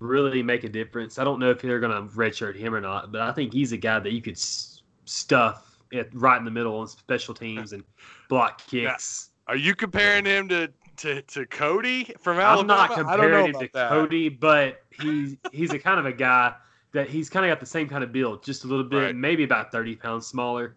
really 0.00 0.42
make 0.42 0.64
a 0.64 0.68
difference. 0.68 1.18
I 1.18 1.24
don't 1.24 1.38
know 1.38 1.50
if 1.50 1.62
they're 1.62 1.80
going 1.80 1.92
to 1.92 2.14
redshirt 2.14 2.56
him 2.56 2.74
or 2.74 2.80
not, 2.80 3.12
but 3.12 3.20
I 3.22 3.32
think 3.32 3.52
he's 3.52 3.72
a 3.72 3.76
guy 3.76 3.98
that 4.00 4.12
you 4.12 4.20
could 4.20 4.38
stuff 4.38 5.78
it 5.90 6.10
right 6.12 6.38
in 6.38 6.44
the 6.44 6.50
middle 6.50 6.78
on 6.78 6.88
special 6.88 7.34
teams 7.34 7.72
and 7.72 7.84
block 8.28 8.66
kicks. 8.66 9.30
Are 9.46 9.56
you 9.56 9.74
comparing 9.74 10.24
him 10.24 10.48
to, 10.48 10.68
to, 10.98 11.22
to 11.22 11.46
Cody 11.46 12.12
from 12.20 12.36
I'm 12.36 12.42
Alabama? 12.42 12.66
not 12.66 12.90
I 12.90 12.96
don't 12.96 13.06
know 13.06 13.12
comparing 13.12 13.46
him 13.46 13.60
to 13.60 13.68
that. 13.72 13.88
Cody, 13.88 14.28
but 14.28 14.82
he's 15.00 15.36
he's 15.52 15.72
a 15.72 15.78
kind 15.78 15.98
of 15.98 16.06
a 16.06 16.12
guy 16.12 16.54
that 16.92 17.08
he's 17.08 17.30
kind 17.30 17.46
of 17.46 17.50
got 17.50 17.60
the 17.60 17.66
same 17.66 17.88
kind 17.88 18.04
of 18.04 18.12
build, 18.12 18.44
just 18.44 18.64
a 18.64 18.66
little 18.66 18.84
bit, 18.84 18.96
Right. 18.98 19.16
maybe 19.16 19.44
about 19.44 19.72
thirty 19.72 19.96
pounds 19.96 20.26
smaller, 20.26 20.76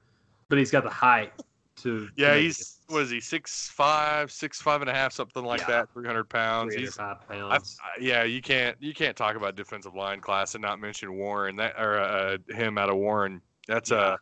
but 0.49 0.57
he's 0.57 0.71
got 0.71 0.83
the 0.83 0.89
height 0.89 1.33
to. 1.77 2.07
to 2.07 2.09
Yeah, 2.15 2.33
make 2.33 2.43
he's 2.43 2.57
difference. 2.57 2.79
what 2.87 3.01
is 3.03 3.09
he 3.09 3.19
six 3.19 3.69
five, 3.69 4.31
six 4.31 4.61
five 4.61 4.81
and 4.81 4.89
a 4.89 4.93
half, 4.93 5.11
something 5.13 5.43
like 5.43 5.61
Yeah. 5.61 5.67
that, 5.67 5.93
three 5.93 6.05
hundred 6.07 6.29
pounds. 6.29 6.73
305 6.73 7.17
He's 7.27 7.29
I, 7.31 7.33
pounds. 7.49 7.77
I- 7.83 7.99
yeah, 8.01 8.23
you 8.23 8.41
can't 8.41 8.75
you 8.81 8.93
can't 8.93 9.15
talk 9.15 9.35
about 9.35 9.55
defensive 9.55 9.95
line 9.95 10.19
class 10.21 10.55
and 10.55 10.61
not 10.61 10.79
mention 10.79 11.13
Warren 11.13 11.55
that 11.57 11.75
or 11.79 11.97
uh, 11.99 12.37
him 12.49 12.77
out 12.77 12.89
of 12.89 12.95
Warren. 12.97 13.41
That's 13.67 13.91
Yeah. 13.91 14.13
a 14.13 14.17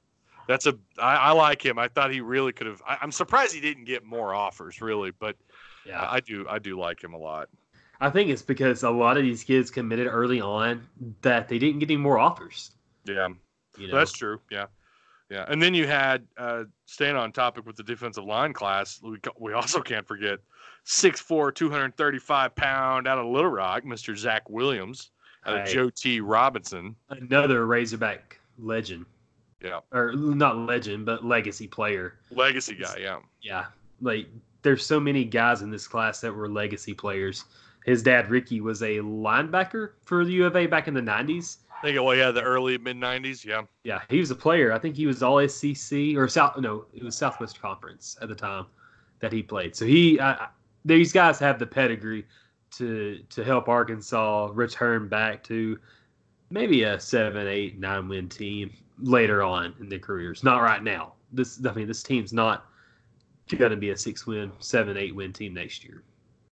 that's 0.48 0.66
a 0.66 0.78
I, 0.98 1.16
I 1.16 1.32
like 1.32 1.63
him. 1.66 1.80
I 1.80 1.88
thought 1.88 2.12
he 2.12 2.22
really 2.22 2.52
could 2.52 2.68
have. 2.68 2.82
I, 2.88 2.98
I'm 3.02 3.12
surprised 3.12 3.54
he 3.54 3.62
didn't 3.62 3.86
get 3.86 4.04
more 4.04 4.34
offers, 4.34 4.82
really, 4.82 5.12
but 5.12 5.36
yeah, 5.86 6.02
I, 6.02 6.16
I 6.16 6.20
do 6.20 6.46
I 6.50 6.60
do 6.60 6.78
like 6.78 7.02
him 7.04 7.13
a 7.13 7.18
lot. 7.18 7.50
I 8.02 8.10
think 8.10 8.30
it's 8.30 8.42
because 8.42 8.84
a 8.84 8.89
lot 8.89 9.16
of 9.16 9.24
these 9.24 9.44
kids 9.46 9.72
committed 9.72 10.08
early 10.08 10.42
on 10.42 10.86
that 11.22 11.48
they 11.48 11.58
didn't 11.60 11.80
get 11.80 11.89
any 11.89 11.96
more 11.98 12.18
offers. 12.20 12.72
Yeah, 13.06 13.30
You 13.78 13.88
know, 13.88 13.96
that's 13.98 14.12
true. 14.12 14.42
Yeah. 14.50 14.66
Yeah, 15.30 15.46
and 15.48 15.62
then 15.62 15.74
you 15.74 15.88
had 15.88 16.28
uh, 16.38 16.66
staying 16.86 17.16
on 17.16 17.32
topic 17.32 17.66
with 17.66 17.76
the 17.76 17.84
defensive 17.84 18.24
line 18.26 18.54
class. 18.54 19.00
We, 19.02 19.18
we 19.40 19.54
also 19.54 19.82
can't 19.82 20.08
forget 20.08 20.40
6'4", 20.86 21.54
235 21.56 22.56
pound 22.56 23.08
out 23.08 23.18
of 23.18 23.26
Little 23.26 23.50
Rock, 23.50 23.84
Mr. 23.84 24.18
Zach 24.18 24.50
Williams, 24.50 25.12
out 25.46 25.62
of 25.62 25.68
Joe 25.68 25.90
T. 25.90 26.20
Robinson. 26.22 26.96
another 27.10 27.66
Razorback 27.66 28.40
legend, 28.60 29.06
Yeah, 29.62 29.80
or 29.92 30.14
not 30.14 30.58
legend, 30.58 31.06
but 31.06 31.26
legacy 31.26 31.68
player. 31.68 32.16
legacy 32.32 32.76
guy. 32.76 32.98
Yeah, 33.00 33.20
Yeah, 33.42 33.66
like 34.02 34.28
there's 34.62 34.86
so 34.86 35.00
many 35.00 35.26
guys 35.26 35.62
in 35.62 35.70
this 35.72 35.88
class 35.88 36.22
that 36.22 36.34
were 36.34 36.50
legacy 36.50 36.94
players. 36.94 37.46
His 37.86 38.02
dad 38.04 38.30
Ricky 38.30 38.62
was 38.62 38.82
a 38.82 38.98
linebacker 39.00 39.92
for 40.06 40.24
the 40.24 40.32
U 40.34 40.46
of 40.46 40.56
A 40.56 40.68
back 40.68 40.88
in 40.88 40.94
the 40.94 41.02
'90s. 41.02 41.58
I 41.84 41.88
think 41.88 42.02
well, 42.02 42.15
yeah, 42.15 42.32
the 42.32 42.41
early 42.41 42.78
mid 42.78 42.96
'90s. 42.96 43.43
Yeah, 43.43 43.63
Yeah, 43.84 44.02
he 44.10 44.19
was 44.19 44.32
a 44.32 44.36
player. 44.36 44.72
I 44.72 44.80
think 44.80 44.96
he 44.96 45.06
was 45.06 45.22
all 45.22 45.46
SEC 45.50 46.15
or 46.15 46.30
South. 46.30 46.58
No, 46.58 46.86
it 46.93 47.04
was 47.04 47.17
Southwest 47.17 47.62
Conference 47.62 48.17
at 48.22 48.30
the 48.30 48.36
time 48.36 48.67
that 49.19 49.34
he 49.34 49.43
played. 49.43 49.76
So 49.76 49.86
he, 49.86 50.17
I, 50.19 50.48
these 50.86 51.12
guys 51.12 51.39
have 51.39 51.60
the 51.60 51.65
pedigree 51.65 52.26
to 52.78 53.19
to 53.30 53.43
help 53.43 53.67
Arkansas 53.67 54.50
return 54.54 55.10
back 55.10 55.43
to 55.43 55.78
maybe 56.50 56.84
a 56.84 56.98
seven, 56.98 57.48
eight, 57.48 57.78
nine 57.78 58.08
win 58.08 58.30
team 58.30 58.72
later 59.00 59.43
on 59.43 59.74
in 59.82 59.89
their 59.89 60.00
careers. 60.00 60.41
Not 60.41 60.62
right 60.62 60.82
now. 60.82 61.13
This, 61.34 61.60
I 61.65 61.74
mean, 61.74 61.88
this 61.88 62.02
team's 62.02 62.32
not 62.32 62.65
going 63.58 63.72
to 63.72 63.78
be 63.78 63.89
a 63.89 63.98
six 63.98 64.26
win, 64.26 64.54
seven, 64.60 64.96
eight 64.96 65.13
win 65.13 65.34
team 65.34 65.54
next 65.54 65.84
year. 65.84 66.04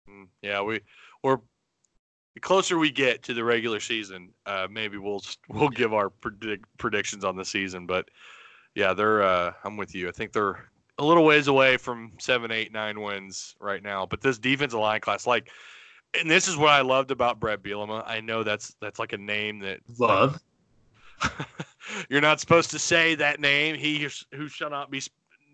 Mm, 0.09 0.27
yeah. 0.41 0.61
We 0.61 0.79
or 1.21 1.41
the 2.37 2.41
closer 2.41 2.77
we 2.77 2.91
get 2.91 3.23
to 3.23 3.33
the 3.33 3.43
regular 3.43 3.79
season, 3.79 4.29
uh, 4.45 4.67
maybe 4.69 4.99
we'll 4.99 5.23
we'll 5.49 5.69
give 5.69 5.91
our 5.91 6.11
predict, 6.11 6.65
predictions 6.77 7.25
on 7.25 7.35
the 7.35 7.43
season. 7.43 7.87
But 7.87 8.09
yeah, 8.75 8.93
they're. 8.93 9.23
Uh, 9.23 9.53
I'm 9.63 9.75
with 9.75 9.95
you. 9.95 10.07
I 10.07 10.11
think 10.11 10.33
they're 10.33 10.69
a 10.99 11.03
little 11.03 11.25
ways 11.25 11.47
away 11.47 11.77
from 11.77 12.11
seven, 12.19 12.51
eight, 12.51 12.71
nine 12.71 13.01
wins 13.01 13.55
right 13.59 13.81
now. 13.81 14.05
But 14.05 14.21
this 14.21 14.37
defensive 14.37 14.79
line 14.79 15.01
class, 15.01 15.25
like, 15.25 15.49
and 16.13 16.29
this 16.29 16.47
is 16.47 16.57
what 16.57 16.69
I 16.69 16.81
loved 16.81 17.09
about 17.09 17.39
Brett 17.39 17.63
Bielema. 17.63 18.03
I 18.05 18.21
know 18.21 18.43
that's 18.43 18.75
that's 18.81 18.99
like 18.99 19.13
a 19.13 19.17
name 19.17 19.57
that 19.61 19.79
Love. 19.97 20.39
you're 22.07 22.21
not 22.21 22.39
supposed 22.39 22.69
to 22.69 22.77
say 22.77 23.15
that 23.15 23.39
name. 23.39 23.75
He 23.75 24.07
who 24.31 24.47
shall 24.47 24.69
not 24.69 24.91
be 24.91 25.01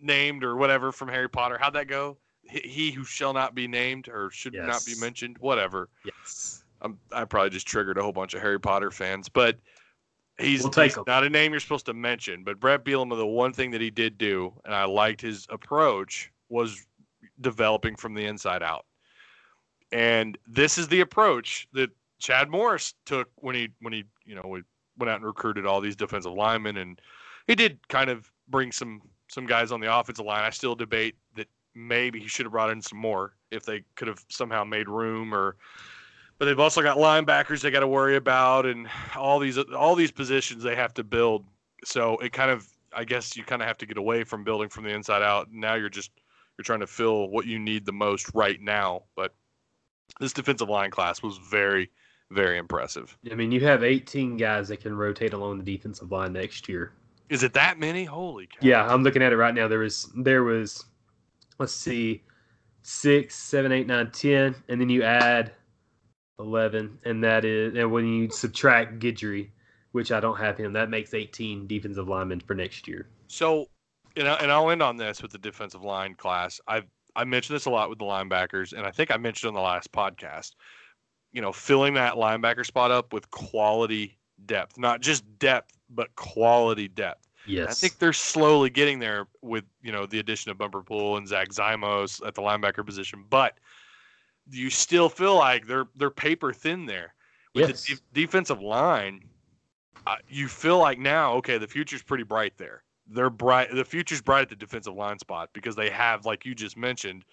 named 0.02 0.44
or 0.44 0.58
whatever 0.58 0.92
from 0.92 1.08
Harry 1.08 1.30
Potter. 1.30 1.58
How'd 1.58 1.76
that 1.76 1.88
go? 1.88 2.18
He, 2.42 2.60
he 2.60 2.92
who 2.92 3.06
shall 3.06 3.32
not 3.32 3.56
be 3.56 3.70
named 3.70 4.10
or 4.10 4.32
should 4.32 4.54
not 4.54 4.86
be 4.86 4.96
mentioned. 5.00 5.38
Whatever. 5.40 5.88
Yes. 6.04 6.63
I'm, 6.84 7.00
I 7.12 7.26
probably 7.26 7.50
just 7.50 7.68
triggered 7.68 7.98
a 7.98 8.04
whole 8.04 8.12
bunch 8.12 8.34
of 8.34 8.42
Harry 8.42 8.60
Potter 8.60 8.92
fans, 8.92 9.30
but 9.30 9.58
he's, 10.38 10.64
We'll 10.64 10.72
he's 10.84 10.98
not 11.08 11.24
a 11.24 11.30
name 11.30 11.52
you're 11.52 11.60
supposed 11.60 11.86
to 11.88 11.94
mention. 11.94 12.44
But 12.44 12.60
Brett 12.60 12.84
Bielema, 12.84 13.18
the 13.18 13.26
one 13.26 13.54
thing 13.54 13.72
that 13.72 13.82
he 13.82 13.90
did 13.90 14.18
do, 14.18 14.54
and 14.66 14.76
I 14.76 14.86
liked 14.86 15.22
his 15.22 15.48
approach, 15.50 16.32
was 16.50 16.86
developing 17.42 17.96
from 17.96 18.14
the 18.14 18.26
inside 18.26 18.62
out. 18.62 18.86
And 19.92 20.38
this 20.48 20.78
is 20.78 20.88
the 20.88 21.02
approach 21.02 21.68
that 21.74 21.90
Chad 22.20 22.50
Morris 22.50 22.96
took 23.06 23.30
when 23.36 23.56
he 23.56 23.70
when 23.82 23.94
he 23.94 24.06
you 24.26 24.36
know 24.36 24.44
went 24.98 25.10
out 25.10 25.18
and 25.18 25.26
recruited 25.26 25.66
all 25.66 25.82
these 25.82 25.96
defensive 25.96 26.34
linemen, 26.34 26.78
and 26.78 27.00
he 27.48 27.56
did 27.56 27.80
kind 27.90 28.10
of 28.10 28.32
bring 28.48 28.72
some 28.72 29.02
some 29.30 29.46
guys 29.46 29.72
on 29.72 29.80
the 29.80 29.96
offensive 29.96 30.26
line. 30.26 30.44
I 30.44 30.50
still 30.50 30.76
debate 30.76 31.16
that 31.36 31.48
maybe 31.76 32.20
he 32.20 32.28
should 32.28 32.46
have 32.46 32.52
brought 32.54 32.70
in 32.70 32.82
some 32.82 32.98
more 32.98 33.34
if 33.52 33.66
they 33.66 33.84
could 33.96 34.08
have 34.08 34.24
somehow 34.30 34.64
made 34.64 34.88
room 34.90 35.34
or 35.34 35.56
but 36.44 36.48
they've 36.48 36.60
also 36.60 36.82
got 36.82 36.98
linebackers 36.98 37.62
they 37.62 37.72
got 37.72 37.80
to 37.80 37.88
worry 37.88 38.18
about 38.18 38.66
and 38.66 38.90
all 39.16 39.40
these 39.40 39.58
all 39.58 39.96
these 39.96 40.12
positions 40.12 40.62
they 40.62 40.76
have 40.76 40.94
to 40.94 41.02
build. 41.02 41.46
So 41.86 42.18
it 42.18 42.34
kind 42.34 42.52
of 42.52 42.68
i 42.94 43.06
guess 43.06 43.38
you 43.38 43.46
kind 43.46 43.62
of 43.62 43.68
have 43.70 43.78
to 43.78 43.86
get 43.86 43.98
away 43.98 44.26
from 44.26 44.44
building 44.44 44.68
from 44.68 44.84
the 44.84 44.90
inside 44.90 45.22
out. 45.22 45.54
Now 45.54 45.76
you're 45.76 45.88
just 45.88 46.12
you're 46.58 46.66
trying 46.66 46.82
to 46.82 46.88
fill 46.88 47.30
what 47.30 47.46
you 47.46 47.60
need 47.60 47.86
the 47.86 47.94
most 47.94 48.30
right 48.34 48.60
now. 48.60 49.04
But 49.16 49.34
this 50.20 50.34
defensive 50.34 50.68
line 50.68 50.92
class 50.92 51.24
was 51.24 51.38
very 51.38 51.90
very 52.30 52.58
impressive. 52.58 53.18
I 53.32 53.36
mean, 53.36 53.54
you 53.54 53.62
have 53.62 53.82
18 53.82 54.36
guys 54.36 54.68
that 54.68 54.82
can 54.82 54.94
rotate 54.98 55.32
along 55.32 55.60
the 55.60 55.64
defensive 55.64 56.12
line 56.12 56.34
next 56.34 56.68
year. 56.68 56.92
is 57.30 57.44
it 57.44 57.54
that 57.54 57.80
many? 57.80 58.04
Holy 58.04 58.48
cow. 58.48 58.58
Yeah, 58.60 58.86
I'm 58.86 59.02
looking 59.02 59.22
at 59.22 59.32
it 59.32 59.38
right 59.38 59.56
now. 59.56 59.70
There 59.70 59.80
was 59.80 60.12
there 60.14 60.44
was 60.44 60.84
let's 61.58 61.74
see, 61.74 62.22
six, 62.82 63.34
seven, 63.36 63.72
eight, 63.72 63.88
nine, 63.88 64.12
ten, 64.12 64.54
and 64.68 64.82
then 64.82 64.90
you 64.90 65.04
add 65.04 65.54
eleven, 66.40 66.98
and 67.06 67.24
that 67.24 67.46
is 67.46 67.76
and 67.76 67.92
when 67.92 68.08
you 68.08 68.30
subtract 68.30 69.00
Guidry, 69.00 69.50
which 69.92 70.12
I 70.12 70.20
don't 70.20 70.38
have 70.38 70.58
him, 70.58 70.74
that 70.74 70.90
makes 70.90 71.14
18 71.14 71.68
defensive 71.68 72.08
linemen 72.08 72.40
for 72.40 72.56
next 72.56 72.88
year. 72.88 73.08
So, 73.28 73.68
and, 74.16 74.28
I, 74.28 74.34
and 74.36 74.52
I'll 74.52 74.70
end 74.70 74.84
on 74.84 74.98
this 74.98 75.22
with 75.22 75.32
the 75.32 75.38
defensive 75.38 75.84
line 75.84 76.16
class. 76.16 76.60
I've 76.68 76.86
I 77.16 77.26
mentioned 77.26 77.56
this 77.56 77.66
a 77.66 77.70
lot 77.70 77.90
with 77.90 78.00
the 78.00 78.06
linebackers, 78.06 78.74
and 78.74 78.86
I 78.86 78.92
think 78.92 79.12
I 79.12 79.18
mentioned 79.18 79.50
on 79.50 79.54
the 79.54 79.62
last 79.62 79.92
podcast. 79.92 80.52
You 81.32 81.42
know, 81.42 81.52
filling 81.52 81.96
that 81.96 82.14
linebacker 82.14 82.66
spot 82.66 82.92
up 82.92 83.12
with 83.12 83.30
quality 83.32 84.18
depth, 84.46 84.78
not 84.78 85.02
just 85.02 85.24
depth, 85.40 85.76
but 85.90 86.16
quality 86.16 86.88
depth. 86.88 87.28
Yes, 87.46 87.70
I 87.70 87.74
think 87.74 88.00
they're 88.00 88.14
slowly 88.14 88.70
getting 88.70 89.00
there 89.00 89.28
with 89.42 89.66
you 89.82 89.92
know 89.92 90.06
the 90.06 90.20
addition 90.20 90.52
of 90.52 90.58
Bumper 90.58 90.82
Pool 90.82 91.18
and 91.18 91.28
Zach 91.28 91.50
Zimos 91.50 92.26
at 92.26 92.36
the 92.36 92.42
linebacker 92.42 92.86
position, 92.86 93.26
but 93.30 93.58
you 94.50 94.70
still 94.70 95.10
feel 95.10 95.36
like 95.36 95.68
they're 95.68 95.88
they're 95.96 96.10
paper 96.10 96.54
thin 96.54 96.86
there 96.86 97.14
with 97.56 97.70
yes. 97.70 97.86
the 97.86 97.96
de- 97.96 98.02
defensive 98.14 98.62
line. 98.62 99.24
Uh, 100.06 100.16
you 100.28 100.48
feel 100.48 100.80
like 100.80 101.00
now, 101.00 101.34
okay, 101.34 101.58
the 101.58 101.68
future's 101.68 102.04
pretty 102.04 102.24
bright 102.24 102.54
there. 102.58 102.84
They're 103.08 103.30
bright. 103.30 103.74
The 103.74 103.86
future's 103.86 104.22
bright 104.22 104.44
at 104.44 104.50
the 104.50 104.56
defensive 104.56 104.96
line 104.96 105.18
spot 105.20 105.50
because 105.54 105.76
they 105.76 105.90
have, 105.90 106.26
like 106.26 106.46
you 106.46 106.54
just 106.54 106.76
mentioned, 106.76 107.24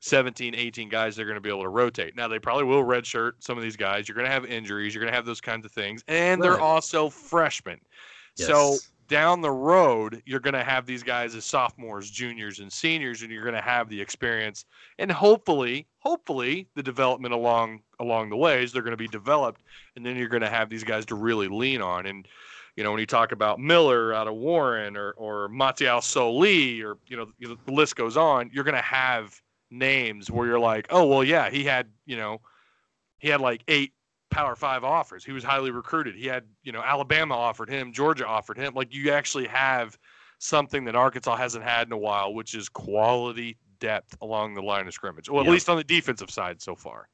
17, 0.00 0.54
18 0.54 0.88
guys 0.88 1.14
they're 1.14 1.24
going 1.24 1.36
to 1.36 1.40
be 1.40 1.48
able 1.48 1.62
to 1.62 1.68
rotate. 1.68 2.16
Now 2.16 2.26
they 2.28 2.38
probably 2.38 2.64
will 2.64 2.84
redshirt 2.84 3.32
some 3.38 3.56
of 3.56 3.62
these 3.62 3.76
guys. 3.76 4.08
You're 4.08 4.16
going 4.16 4.26
to 4.26 4.32
have 4.32 4.44
injuries. 4.44 4.94
You're 4.94 5.02
going 5.02 5.12
to 5.12 5.16
have 5.16 5.26
those 5.26 5.40
kinds 5.40 5.64
of 5.64 5.72
things, 5.72 6.02
and 6.08 6.42
they're 6.42 6.60
also 6.60 7.08
freshmen. 7.08 7.80
So 8.34 8.72
Yes. 8.72 8.92
Down 9.08 9.40
the 9.40 9.50
road, 9.50 10.22
you're 10.26 10.40
going 10.40 10.54
to 10.54 10.64
have 10.64 10.86
these 10.86 11.02
guys 11.02 11.34
as 11.34 11.44
sophomores, 11.44 12.10
juniors, 12.10 12.58
and 12.58 12.72
seniors, 12.72 13.22
and 13.22 13.30
you're 13.30 13.42
going 13.42 13.54
to 13.54 13.60
have 13.60 13.88
the 13.88 14.00
experience, 14.00 14.64
and 14.98 15.10
hopefully, 15.10 15.86
hopefully, 15.98 16.68
the 16.74 16.82
development 16.82 17.32
along 17.32 17.80
along 18.00 18.30
the 18.30 18.36
ways 18.36 18.72
they're 18.72 18.82
going 18.82 18.92
to 18.92 18.96
be 18.96 19.08
developed, 19.08 19.62
and 19.94 20.04
then 20.04 20.16
you're 20.16 20.28
going 20.28 20.42
to 20.42 20.50
have 20.50 20.68
these 20.68 20.84
guys 20.84 21.06
to 21.06 21.14
really 21.14 21.48
lean 21.48 21.82
on. 21.82 22.06
And 22.06 22.26
you 22.76 22.84
know, 22.84 22.90
when 22.90 23.00
you 23.00 23.06
talk 23.06 23.32
about 23.32 23.58
Miller 23.58 24.12
out 24.12 24.28
of 24.28 24.34
Warren 24.34 24.96
or 24.96 25.12
or 25.12 25.48
Mataio 25.48 26.02
Soli, 26.02 26.82
or 26.82 26.96
you 27.06 27.16
know, 27.16 27.26
you 27.38 27.48
know, 27.48 27.56
the 27.64 27.72
list 27.72 27.96
goes 27.96 28.16
on, 28.16 28.50
you're 28.52 28.64
going 28.64 28.74
to 28.74 28.82
have 28.82 29.40
names 29.70 30.30
where 30.30 30.46
you're 30.46 30.60
like, 30.60 30.86
oh 30.90 31.06
well, 31.06 31.24
yeah, 31.24 31.50
he 31.50 31.64
had 31.64 31.88
you 32.04 32.16
know, 32.16 32.40
he 33.18 33.28
had 33.28 33.40
like 33.40 33.62
eight 33.68 33.92
Power 34.36 34.54
Five 34.54 34.84
offers. 34.84 35.24
He 35.24 35.32
was 35.32 35.42
highly 35.42 35.70
recruited. 35.70 36.14
He 36.14 36.26
had, 36.26 36.44
you 36.62 36.72
know, 36.72 36.82
Alabama 36.82 37.34
offered 37.34 37.70
him, 37.70 37.92
Georgia 37.92 38.26
offered 38.26 38.58
him. 38.58 38.74
Like 38.74 38.94
you 38.94 39.10
actually 39.10 39.46
have 39.46 39.98
something 40.38 40.84
that 40.84 40.94
Arkansas 40.94 41.36
hasn't 41.36 41.64
had 41.64 41.88
in 41.88 41.92
a 41.92 41.98
while, 41.98 42.34
which 42.34 42.54
is 42.54 42.68
quality 42.68 43.56
depth 43.80 44.16
along 44.20 44.54
the 44.54 44.62
line 44.62 44.86
of 44.86 44.92
scrimmage. 44.92 45.30
Well, 45.30 45.42
at 45.42 45.50
least 45.50 45.70
on 45.70 45.78
the 45.78 45.84
defensive 45.84 46.30
side 46.30 46.60
so 46.60 46.74
far. 46.74 47.08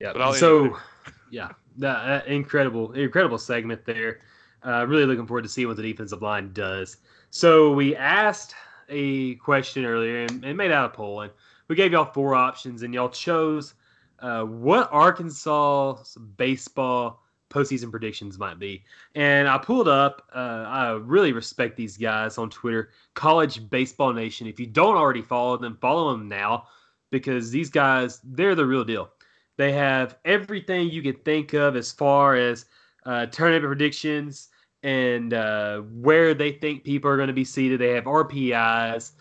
Yeah. 0.00 0.32
So, 0.32 0.78
yeah, 1.30 1.48
that, 1.78 2.06
that 2.06 2.26
incredible, 2.28 2.92
incredible 2.92 3.38
segment 3.38 3.84
there. 3.84 4.20
Uh, 4.64 4.86
really 4.86 5.06
looking 5.06 5.26
forward 5.26 5.42
to 5.42 5.48
seeing 5.48 5.68
what 5.68 5.76
the 5.76 5.82
defensive 5.82 6.22
line 6.22 6.52
does. 6.52 6.98
So 7.30 7.72
we 7.72 7.96
asked 7.96 8.54
a 8.88 9.34
question 9.36 9.84
earlier 9.84 10.22
and, 10.22 10.44
and 10.44 10.56
made 10.56 10.70
out 10.70 10.86
a 10.86 10.88
poll, 10.90 11.22
and 11.22 11.32
we 11.68 11.76
gave 11.76 11.92
y'all 11.92 12.12
four 12.12 12.34
options, 12.34 12.82
and 12.82 12.92
y'all 12.92 13.08
chose 13.08 13.74
uh, 14.20 14.44
what 14.44 14.88
Arkansas 14.92 15.96
baseball 16.36 17.22
postseason 17.50 17.90
predictions 17.90 18.38
might 18.38 18.58
be. 18.58 18.84
And 19.14 19.48
I 19.48 19.58
pulled 19.58 19.88
up. 19.88 20.22
Uh, 20.34 20.64
I 20.66 20.90
really 20.92 21.32
respect 21.32 21.76
these 21.76 21.96
guys 21.96 22.38
on 22.38 22.48
Twitter, 22.48 22.90
College 23.14 23.68
Baseball 23.68 24.12
Nation. 24.12 24.46
If 24.46 24.58
you 24.58 24.66
don't 24.66 24.96
already 24.96 25.22
follow 25.22 25.56
them, 25.56 25.76
follow 25.80 26.12
them 26.12 26.28
now 26.28 26.68
because 27.10 27.50
these 27.50 27.68
guys, 27.68 28.20
they're 28.24 28.54
the 28.54 28.66
real 28.66 28.84
deal. 28.84 29.10
They 29.56 29.72
have 29.72 30.16
everything 30.24 30.88
you 30.88 31.02
could 31.02 31.24
think 31.24 31.52
of 31.52 31.76
as 31.76 31.92
far 31.92 32.36
as 32.36 32.66
uh, 33.04 33.26
tournament 33.26 33.66
predictions 33.66 34.48
and 34.82 35.34
uh, 35.34 35.80
where 35.80 36.32
they 36.32 36.52
think 36.52 36.84
people 36.84 37.10
are 37.10 37.16
going 37.16 37.26
to 37.26 37.34
be 37.34 37.44
seated. 37.44 37.80
They 37.80 37.90
have 37.90 38.04
RPIs 38.04 39.12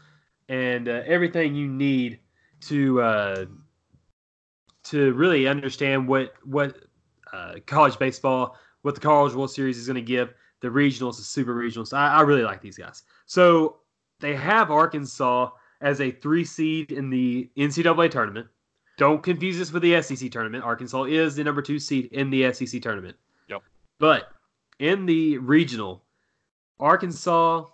and 0.48 0.88
uh, 0.88 1.02
everything 1.06 1.56
you 1.56 1.68
need 1.68 2.20
to 2.62 3.02
uh, 3.02 3.46
to 4.90 5.14
really 5.14 5.48
understand 5.48 6.08
what 6.08 6.34
what 6.44 6.78
uh, 7.32 7.56
college 7.66 8.00
baseball, 8.00 8.58
what 8.82 8.96
the 8.96 9.02
College 9.02 9.34
World 9.34 9.52
Series 9.52 9.78
is 9.78 9.88
going 9.88 9.96
to 9.96 10.02
give, 10.02 10.34
the 10.62 10.68
regionals, 10.68 11.18
the 11.18 11.24
super 11.24 11.54
regionals. 11.56 11.94
I, 11.94 12.16
I 12.16 12.22
really 12.22 12.44
like 12.44 12.62
these 12.62 12.78
guys. 12.78 13.04
So 13.26 13.78
they 14.20 14.36
have 14.36 14.72
Arkansas 14.72 15.52
as 15.82 16.02
a 16.02 16.12
three 16.12 16.44
seed 16.44 16.92
in 16.92 17.10
the 17.10 17.50
NCAA 17.58 18.12
tournament. 18.12 18.48
Don't 18.98 19.24
confuse 19.24 19.58
this 19.58 19.72
with 19.72 19.82
the 19.82 20.02
SEC 20.02 20.30
tournament. 20.32 20.64
Arkansas 20.64 21.04
is 21.04 21.36
the 21.36 21.44
number 21.44 21.62
two 21.62 21.80
seed 21.80 22.08
in 22.12 22.30
the 22.30 22.52
SEC 22.52 22.82
tournament. 22.82 23.16
Yep. 23.48 23.62
But 23.98 24.30
in 24.80 25.06
the 25.06 25.38
regional, 25.38 26.04
Arkansas, 26.80 27.66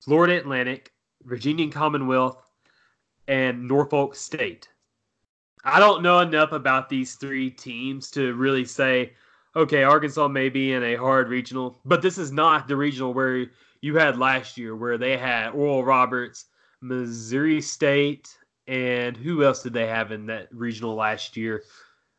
Florida 0.00 0.36
Atlantic, 0.36 0.92
Virginia 1.24 1.70
Commonwealth, 1.70 2.36
and 3.26 3.66
Norfolk 3.66 4.14
State. 4.14 4.68
I 5.64 5.78
don't 5.80 6.02
know 6.02 6.20
enough 6.20 6.52
about 6.52 6.88
these 6.88 7.14
three 7.14 7.50
teams 7.50 8.10
to 8.12 8.34
really 8.34 8.64
say, 8.64 9.14
okay, 9.56 9.82
Arkansas 9.82 10.28
may 10.28 10.48
be 10.48 10.72
in 10.72 10.82
a 10.82 10.96
hard 10.96 11.28
regional, 11.28 11.80
but 11.84 12.02
this 12.02 12.18
is 12.18 12.32
not 12.32 12.68
the 12.68 12.76
regional 12.76 13.14
where 13.14 13.46
you 13.80 13.96
had 13.96 14.18
last 14.18 14.58
year, 14.58 14.76
where 14.76 14.98
they 14.98 15.16
had 15.16 15.50
Oral 15.50 15.84
Roberts, 15.84 16.46
Missouri 16.80 17.60
State, 17.60 18.36
and 18.66 19.16
who 19.16 19.44
else 19.44 19.62
did 19.62 19.72
they 19.72 19.86
have 19.86 20.12
in 20.12 20.26
that 20.26 20.48
regional 20.52 20.94
last 20.94 21.36
year? 21.36 21.62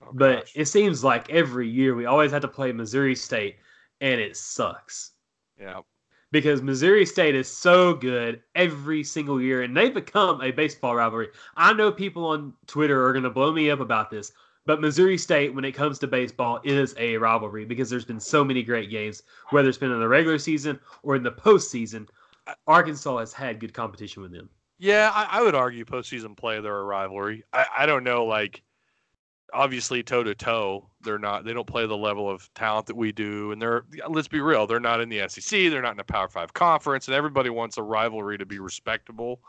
Oh, 0.01 0.09
but 0.13 0.39
gosh. 0.41 0.51
it 0.55 0.65
seems 0.65 1.03
like 1.03 1.29
every 1.29 1.67
year 1.67 1.95
we 1.95 2.05
always 2.05 2.31
have 2.31 2.41
to 2.41 2.47
play 2.47 2.71
Missouri 2.71 3.15
State, 3.15 3.57
and 4.01 4.19
it 4.19 4.37
sucks 4.37 5.11
yeah, 5.59 5.81
because 6.31 6.61
Missouri 6.61 7.05
State 7.05 7.35
is 7.35 7.47
so 7.47 7.93
good 7.93 8.41
every 8.55 9.03
single 9.03 9.41
year, 9.41 9.63
and 9.63 9.75
they've 9.75 9.93
become 9.93 10.41
a 10.41 10.51
baseball 10.51 10.95
rivalry. 10.95 11.29
I 11.55 11.73
know 11.73 11.91
people 11.91 12.25
on 12.25 12.53
Twitter 12.67 13.05
are 13.05 13.13
going 13.13 13.23
to 13.23 13.29
blow 13.29 13.51
me 13.53 13.69
up 13.69 13.79
about 13.79 14.09
this, 14.09 14.31
but 14.65 14.81
Missouri 14.81 15.17
State, 15.17 15.53
when 15.53 15.63
it 15.65 15.73
comes 15.73 15.99
to 15.99 16.07
baseball, 16.07 16.59
is 16.63 16.95
a 16.97 17.17
rivalry 17.17 17.65
because 17.65 17.89
there's 17.89 18.05
been 18.05 18.19
so 18.19 18.43
many 18.43 18.63
great 18.63 18.89
games, 18.89 19.23
whether 19.51 19.69
it's 19.69 19.77
been 19.77 19.91
in 19.91 19.99
the 19.99 20.07
regular 20.07 20.39
season 20.39 20.79
or 21.03 21.15
in 21.15 21.23
the 21.23 21.31
postseason. 21.31 22.07
Arkansas 22.67 23.17
has 23.19 23.33
had 23.33 23.59
good 23.59 23.73
competition 23.73 24.21
with 24.21 24.31
them. 24.31 24.49
yeah. 24.77 25.11
I, 25.13 25.39
I 25.39 25.41
would 25.41 25.55
argue 25.55 25.85
postseason 25.85 26.35
play 26.35 26.59
they're 26.61 26.77
a 26.77 26.83
rivalry. 26.83 27.43
I, 27.53 27.65
I 27.79 27.85
don't 27.85 28.03
know, 28.03 28.25
like 28.25 28.61
obviously 29.53 30.03
toe 30.03 30.23
to 30.23 30.35
toe, 30.35 30.89
they're 31.01 31.19
not. 31.19 31.45
They 31.45 31.53
don't 31.53 31.67
play 31.67 31.85
the 31.85 31.97
level 31.97 32.29
of 32.29 32.51
talent 32.53 32.87
that 32.87 32.95
we 32.95 33.11
do, 33.11 33.51
and 33.51 33.61
they're. 33.61 33.85
Let's 34.09 34.27
be 34.27 34.41
real, 34.41 34.67
they're 34.67 34.79
not 34.79 35.01
in 35.01 35.09
the 35.09 35.27
SEC. 35.27 35.69
They're 35.69 35.81
not 35.81 35.93
in 35.93 35.99
a 35.99 36.03
Power 36.03 36.27
Five 36.27 36.53
conference, 36.53 37.07
and 37.07 37.15
everybody 37.15 37.49
wants 37.49 37.77
a 37.77 37.83
rivalry 37.83 38.37
to 38.37 38.45
be 38.45 38.59
respectable. 38.59 39.39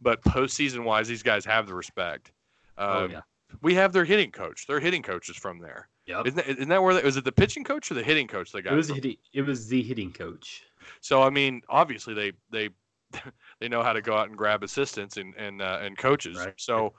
But 0.00 0.22
postseason 0.22 0.84
wise, 0.84 1.08
these 1.08 1.22
guys 1.22 1.44
have 1.44 1.66
the 1.66 1.74
respect. 1.74 2.32
Oh, 2.76 3.04
Um, 3.04 3.10
yeah. 3.10 3.20
We 3.62 3.74
have 3.74 3.92
their 3.92 4.04
hitting 4.04 4.30
coach. 4.30 4.66
Their 4.66 4.78
hitting 4.78 5.02
coach 5.02 5.30
is 5.30 5.36
from 5.36 5.58
there. 5.58 5.88
Yep. 6.06 6.26
Isn't 6.26 6.36
that, 6.36 6.48
isn't 6.48 6.68
that 6.68 6.82
where? 6.82 6.94
They, 6.94 7.02
was 7.02 7.16
it 7.16 7.24
the 7.24 7.32
pitching 7.32 7.64
coach 7.64 7.90
or 7.90 7.94
the 7.94 8.02
hitting 8.02 8.26
coach 8.26 8.52
they 8.52 8.62
got? 8.62 8.72
It 8.72 8.76
was 8.76 8.88
from? 8.88 8.96
hitting, 8.96 9.16
it 9.32 9.42
was 9.42 9.68
the 9.68 9.82
hitting 9.82 10.12
coach. 10.12 10.64
So 11.00 11.22
I 11.22 11.30
mean, 11.30 11.62
obviously 11.68 12.14
they 12.14 12.32
they 12.50 12.70
they 13.60 13.68
know 13.68 13.82
how 13.82 13.92
to 13.92 14.02
go 14.02 14.16
out 14.16 14.28
and 14.28 14.36
grab 14.36 14.62
assistants 14.62 15.16
and 15.16 15.34
and 15.36 15.60
uh, 15.62 15.80
and 15.82 15.96
coaches. 15.98 16.36
Right. 16.36 16.54
So 16.56 16.94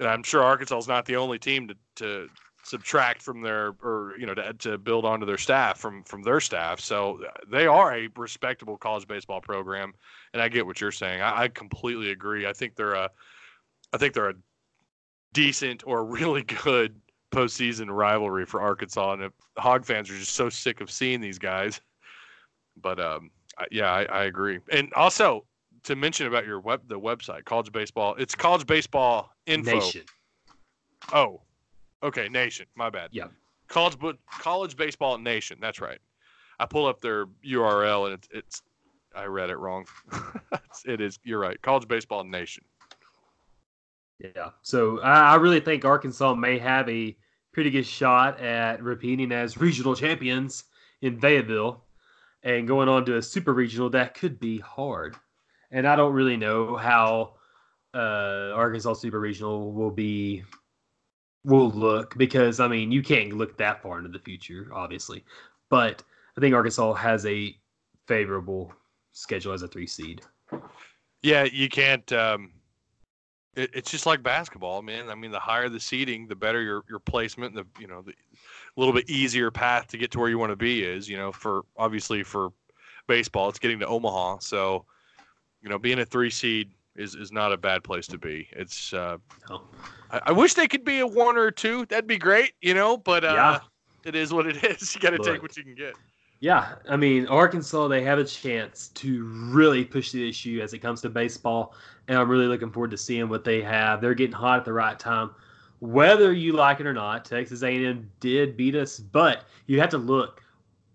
and 0.00 0.08
I'm 0.08 0.22
sure 0.22 0.42
Arkansas 0.42 0.78
is 0.78 0.88
not 0.88 1.04
the 1.04 1.16
only 1.16 1.38
team 1.38 1.68
to, 1.68 1.76
to 1.96 2.28
subtract 2.64 3.22
from 3.22 3.42
their 3.42 3.74
or 3.82 4.14
you 4.18 4.26
know 4.26 4.34
to, 4.34 4.52
to 4.54 4.78
build 4.78 5.04
onto 5.04 5.26
their 5.26 5.38
staff 5.38 5.78
from 5.78 6.02
from 6.04 6.22
their 6.22 6.40
staff. 6.40 6.80
So 6.80 7.20
they 7.48 7.66
are 7.66 7.94
a 7.94 8.08
respectable 8.16 8.76
college 8.76 9.06
baseball 9.06 9.40
program, 9.40 9.92
and 10.32 10.42
I 10.42 10.48
get 10.48 10.66
what 10.66 10.80
you're 10.80 10.90
saying. 10.90 11.20
I, 11.20 11.42
I 11.42 11.48
completely 11.48 12.10
agree. 12.10 12.46
I 12.46 12.52
think 12.52 12.74
they're 12.74 12.94
a 12.94 13.10
I 13.92 13.98
think 13.98 14.14
they're 14.14 14.30
a 14.30 14.34
decent 15.32 15.84
or 15.86 16.04
really 16.06 16.42
good 16.42 16.96
postseason 17.30 17.88
rivalry 17.90 18.46
for 18.46 18.60
Arkansas, 18.60 19.12
and 19.12 19.30
Hog 19.58 19.84
fans 19.84 20.10
are 20.10 20.18
just 20.18 20.34
so 20.34 20.48
sick 20.48 20.80
of 20.80 20.90
seeing 20.90 21.20
these 21.20 21.38
guys. 21.38 21.80
But 22.80 22.98
um, 22.98 23.30
yeah, 23.70 23.92
I, 23.92 24.04
I 24.04 24.24
agree. 24.24 24.60
And 24.72 24.92
also 24.94 25.44
to 25.84 25.96
mention 25.96 26.26
about 26.26 26.46
your 26.46 26.60
web, 26.60 26.82
the 26.86 26.98
website, 26.98 27.44
college 27.44 27.72
baseball. 27.72 28.14
It's 28.18 28.34
college 28.34 28.66
baseball 28.66 29.32
info. 29.46 29.74
Nation. 29.74 30.02
Oh, 31.12 31.40
okay, 32.02 32.28
nation. 32.28 32.66
My 32.74 32.90
bad. 32.90 33.10
Yeah. 33.12 33.28
College, 33.68 33.98
but 33.98 34.16
college 34.30 34.76
baseball 34.76 35.18
nation. 35.18 35.58
That's 35.60 35.80
right. 35.80 35.98
I 36.58 36.66
pull 36.66 36.86
up 36.86 37.00
their 37.00 37.26
URL 37.46 38.06
and 38.06 38.14
it's, 38.14 38.28
it's 38.32 38.62
I 39.14 39.24
read 39.24 39.50
it 39.50 39.56
wrong. 39.56 39.86
it 40.84 41.00
is. 41.00 41.18
You're 41.24 41.40
right. 41.40 41.60
College 41.62 41.88
baseball 41.88 42.24
nation. 42.24 42.64
Yeah. 44.18 44.50
So 44.62 45.00
I, 45.00 45.32
I 45.32 45.34
really 45.36 45.60
think 45.60 45.84
Arkansas 45.84 46.34
may 46.34 46.58
have 46.58 46.88
a 46.88 47.16
pretty 47.52 47.70
good 47.70 47.86
shot 47.86 48.40
at 48.40 48.82
repeating 48.82 49.32
as 49.32 49.56
regional 49.56 49.96
champions 49.96 50.64
in 51.00 51.18
Fayetteville 51.18 51.82
and 52.42 52.68
going 52.68 52.88
on 52.88 53.04
to 53.06 53.16
a 53.16 53.22
super 53.22 53.52
regional 53.52 53.90
that 53.90 54.14
could 54.14 54.38
be 54.38 54.58
hard. 54.58 55.16
And 55.70 55.86
I 55.86 55.96
don't 55.96 56.12
really 56.12 56.36
know 56.36 56.76
how 56.76 57.34
uh, 57.94 58.52
Arkansas 58.54 58.94
super 58.94 59.20
regional 59.20 59.72
will 59.72 59.90
be 59.90 60.44
will 61.44 61.70
look 61.70 62.16
because 62.18 62.60
I 62.60 62.68
mean 62.68 62.92
you 62.92 63.02
can't 63.02 63.32
look 63.32 63.56
that 63.58 63.82
far 63.82 63.98
into 63.98 64.10
the 64.10 64.18
future, 64.18 64.68
obviously. 64.72 65.24
But 65.68 66.02
I 66.36 66.40
think 66.40 66.54
Arkansas 66.54 66.94
has 66.94 67.24
a 67.26 67.56
favorable 68.06 68.72
schedule 69.12 69.52
as 69.52 69.62
a 69.62 69.68
three 69.68 69.86
seed. 69.86 70.22
Yeah, 71.22 71.44
you 71.44 71.68
can't. 71.68 72.10
Um, 72.12 72.52
it, 73.54 73.70
it's 73.74 73.90
just 73.90 74.06
like 74.06 74.22
basketball, 74.22 74.82
man. 74.82 75.08
I 75.08 75.14
mean, 75.14 75.30
the 75.30 75.40
higher 75.40 75.68
the 75.68 75.80
seeding, 75.80 76.26
the 76.26 76.36
better 76.36 76.62
your 76.62 76.82
your 76.88 76.98
placement. 76.98 77.56
And 77.56 77.64
the 77.64 77.80
you 77.80 77.86
know 77.86 78.02
the 78.02 78.14
little 78.76 78.94
bit 78.94 79.08
easier 79.08 79.50
path 79.50 79.88
to 79.88 79.98
get 79.98 80.10
to 80.12 80.18
where 80.18 80.28
you 80.28 80.38
want 80.38 80.50
to 80.50 80.56
be 80.56 80.82
is 80.82 81.08
you 81.08 81.16
know 81.16 81.32
for 81.32 81.62
obviously 81.76 82.22
for 82.22 82.50
baseball, 83.06 83.48
it's 83.48 83.58
getting 83.58 83.80
to 83.80 83.86
Omaha. 83.86 84.38
So 84.38 84.84
you 85.62 85.68
know 85.68 85.78
being 85.78 85.98
a 85.98 86.04
three 86.04 86.30
seed 86.30 86.72
is 86.96 87.14
is 87.14 87.32
not 87.32 87.52
a 87.52 87.56
bad 87.56 87.84
place 87.84 88.06
to 88.08 88.18
be. 88.18 88.48
It's 88.52 88.92
uh, 88.92 89.18
No. 89.48 89.62
I, 90.10 90.20
I 90.26 90.32
wish 90.32 90.54
they 90.54 90.66
could 90.66 90.84
be 90.84 90.98
a 91.00 91.06
one 91.06 91.36
or 91.36 91.46
a 91.46 91.52
two. 91.52 91.86
That'd 91.86 92.06
be 92.06 92.18
great, 92.18 92.52
you 92.60 92.74
know. 92.74 92.96
But 92.96 93.24
uh, 93.24 93.32
Yeah. 93.34 93.60
it 94.04 94.14
is 94.14 94.32
what 94.32 94.46
it 94.46 94.62
is. 94.64 94.94
You 94.94 95.00
got 95.00 95.10
to 95.10 95.18
take 95.18 95.42
what 95.42 95.56
you 95.56 95.62
can 95.64 95.74
get. 95.74 95.94
Yeah, 96.42 96.76
I 96.88 96.96
mean 96.96 97.26
Arkansas, 97.26 97.88
they 97.88 98.02
have 98.02 98.18
a 98.18 98.24
chance 98.24 98.88
to 98.94 99.24
really 99.52 99.84
push 99.84 100.10
the 100.10 100.26
issue 100.26 100.60
as 100.62 100.72
it 100.72 100.78
comes 100.78 101.02
to 101.02 101.10
baseball, 101.10 101.74
and 102.08 102.16
I'm 102.18 102.30
really 102.30 102.46
looking 102.46 102.72
forward 102.72 102.90
to 102.92 102.96
seeing 102.96 103.28
what 103.28 103.44
they 103.44 103.60
have. 103.60 104.00
They're 104.00 104.14
getting 104.14 104.32
hot 104.34 104.58
at 104.58 104.64
the 104.64 104.72
right 104.72 104.98
time, 104.98 105.32
whether 105.80 106.32
you 106.32 106.54
like 106.54 106.80
it 106.80 106.86
or 106.86 106.94
not. 106.94 107.26
Texas 107.26 107.62
A&M 107.62 108.10
did 108.20 108.56
beat 108.56 108.74
us, 108.74 108.98
but 108.98 109.44
you 109.66 109.80
have 109.80 109.90
to 109.90 109.98
look. 109.98 110.42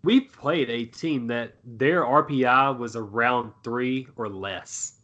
We 0.05 0.21
played 0.21 0.69
a 0.69 0.85
team 0.85 1.25
that 1.27 1.55
their 1.63 2.03
RPI 2.03 2.77
was 2.77 2.95
around 2.95 3.51
three 3.63 4.07
or 4.15 4.29
less. 4.29 4.99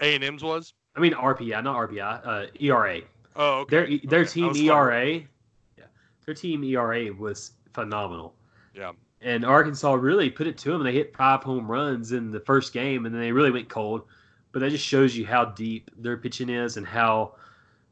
A 0.00 0.14
and 0.14 0.24
M's 0.24 0.42
was. 0.42 0.74
I 0.96 1.00
mean 1.00 1.12
RPI, 1.12 1.62
not 1.62 1.88
RPI, 1.88 2.26
uh, 2.26 2.46
ERA. 2.60 3.00
Oh, 3.36 3.60
okay. 3.60 3.70
Their 3.76 3.98
their 4.04 4.20
Okay. 4.22 4.30
Team 4.30 4.56
ERA, 4.56 5.14
yeah, 5.14 5.84
their 6.26 6.34
team 6.34 6.64
ERA 6.64 7.12
was 7.12 7.52
phenomenal. 7.72 8.34
Yeah. 8.74 8.92
And 9.20 9.44
Arkansas 9.44 9.94
really 9.94 10.30
put 10.30 10.48
it 10.48 10.58
to 10.58 10.70
them. 10.72 10.82
They 10.82 10.92
hit 10.92 11.16
five 11.16 11.42
home 11.42 11.70
runs 11.70 12.12
in 12.12 12.30
the 12.30 12.40
first 12.40 12.72
game, 12.72 13.06
and 13.06 13.14
then 13.14 13.22
they 13.22 13.32
really 13.32 13.50
went 13.52 13.68
cold. 13.68 14.02
But 14.50 14.60
that 14.60 14.70
just 14.70 14.84
shows 14.84 15.16
you 15.16 15.26
how 15.26 15.44
deep 15.44 15.90
their 15.96 16.16
pitching 16.16 16.48
is 16.48 16.76
and 16.76 16.86
how 16.86 17.34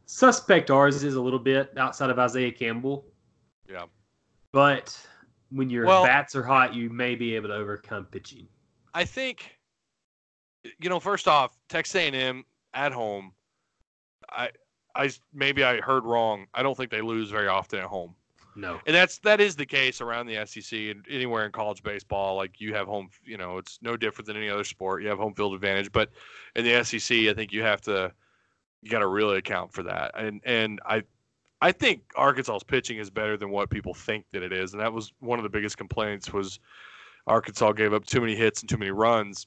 suspect 0.06 0.70
ours 0.70 1.02
is 1.04 1.14
a 1.14 1.20
little 1.20 1.38
bit 1.38 1.72
outside 1.76 2.10
of 2.10 2.18
Isaiah 2.18 2.52
Campbell. 2.52 3.04
Yeah. 3.68 3.84
But 4.52 4.98
when 5.56 5.70
your 5.70 5.86
Well- 5.86 6.04
bats 6.04 6.34
are 6.34 6.42
hot, 6.42 6.74
you 6.74 6.90
may 6.90 7.14
be 7.14 7.34
able 7.34 7.48
to 7.48 7.54
overcome 7.54 8.04
pitching. 8.06 8.46
I 8.94 9.04
think, 9.04 9.56
you 10.78 10.88
know, 10.88 11.00
first 11.00 11.28
off, 11.28 11.56
Texas 11.68 11.94
A&M 11.96 12.44
at 12.74 12.92
home. 12.92 13.32
I, 14.28 14.50
I 14.94 15.10
maybe 15.32 15.62
I 15.64 15.80
heard 15.80 16.04
wrong. 16.04 16.46
I 16.54 16.62
don't 16.62 16.76
think 16.76 16.90
they 16.90 17.00
lose 17.02 17.30
very 17.30 17.48
often 17.48 17.78
at 17.78 17.84
home, 17.84 18.14
No. 18.56 18.80
and 18.86 18.96
that's 18.96 19.18
that 19.18 19.40
is 19.40 19.54
the 19.54 19.66
case 19.66 20.00
around 20.00 20.26
the 20.26 20.36
SEC 20.46 20.90
and 20.90 21.04
anywhere 21.08 21.44
in 21.46 21.52
college 21.52 21.82
baseball. 21.82 22.36
Like 22.36 22.60
you 22.60 22.74
have 22.74 22.86
home, 22.86 23.10
you 23.24 23.36
know, 23.36 23.58
it's 23.58 23.78
no 23.82 23.96
different 23.96 24.26
than 24.26 24.36
any 24.36 24.48
other 24.48 24.64
sport. 24.64 25.02
You 25.02 25.08
have 25.08 25.18
home 25.18 25.34
field 25.34 25.54
advantage, 25.54 25.92
but 25.92 26.10
in 26.56 26.64
the 26.64 26.82
SEC, 26.82 27.28
I 27.28 27.34
think 27.34 27.52
you 27.52 27.62
have 27.62 27.80
to 27.82 28.12
you 28.82 28.90
got 28.90 29.00
to 29.00 29.06
really 29.06 29.38
account 29.38 29.72
for 29.72 29.82
that. 29.84 30.12
And 30.16 30.40
and 30.44 30.80
I 30.86 31.02
I 31.60 31.72
think 31.72 32.02
Arkansas's 32.16 32.62
pitching 32.62 32.98
is 32.98 33.10
better 33.10 33.36
than 33.36 33.50
what 33.50 33.70
people 33.70 33.94
think 33.94 34.26
that 34.32 34.42
it 34.42 34.52
is, 34.52 34.72
and 34.72 34.80
that 34.80 34.92
was 34.92 35.12
one 35.20 35.38
of 35.38 35.42
the 35.42 35.48
biggest 35.48 35.78
complaints 35.78 36.32
was 36.32 36.60
Arkansas 37.26 37.72
gave 37.72 37.92
up 37.92 38.04
too 38.04 38.20
many 38.20 38.34
hits 38.34 38.60
and 38.60 38.68
too 38.68 38.76
many 38.76 38.90
runs. 38.90 39.46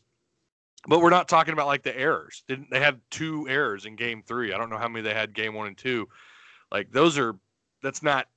But 0.87 1.01
we're 1.01 1.09
not 1.09 1.27
talking 1.27 1.53
about 1.53 1.67
like 1.67 1.83
the 1.83 1.97
errors. 1.97 2.43
Didn't 2.47 2.69
they 2.71 2.79
had 2.79 2.99
two 3.11 3.47
errors 3.49 3.85
in 3.85 3.95
game 3.95 4.23
3? 4.25 4.53
I 4.53 4.57
don't 4.57 4.69
know 4.69 4.77
how 4.77 4.87
many 4.87 5.03
they 5.03 5.13
had 5.13 5.33
game 5.33 5.53
1 5.53 5.67
and 5.67 5.77
2. 5.77 6.07
Like 6.71 6.91
those 6.91 7.17
are 7.17 7.35
that's 7.83 8.01
not 8.01 8.27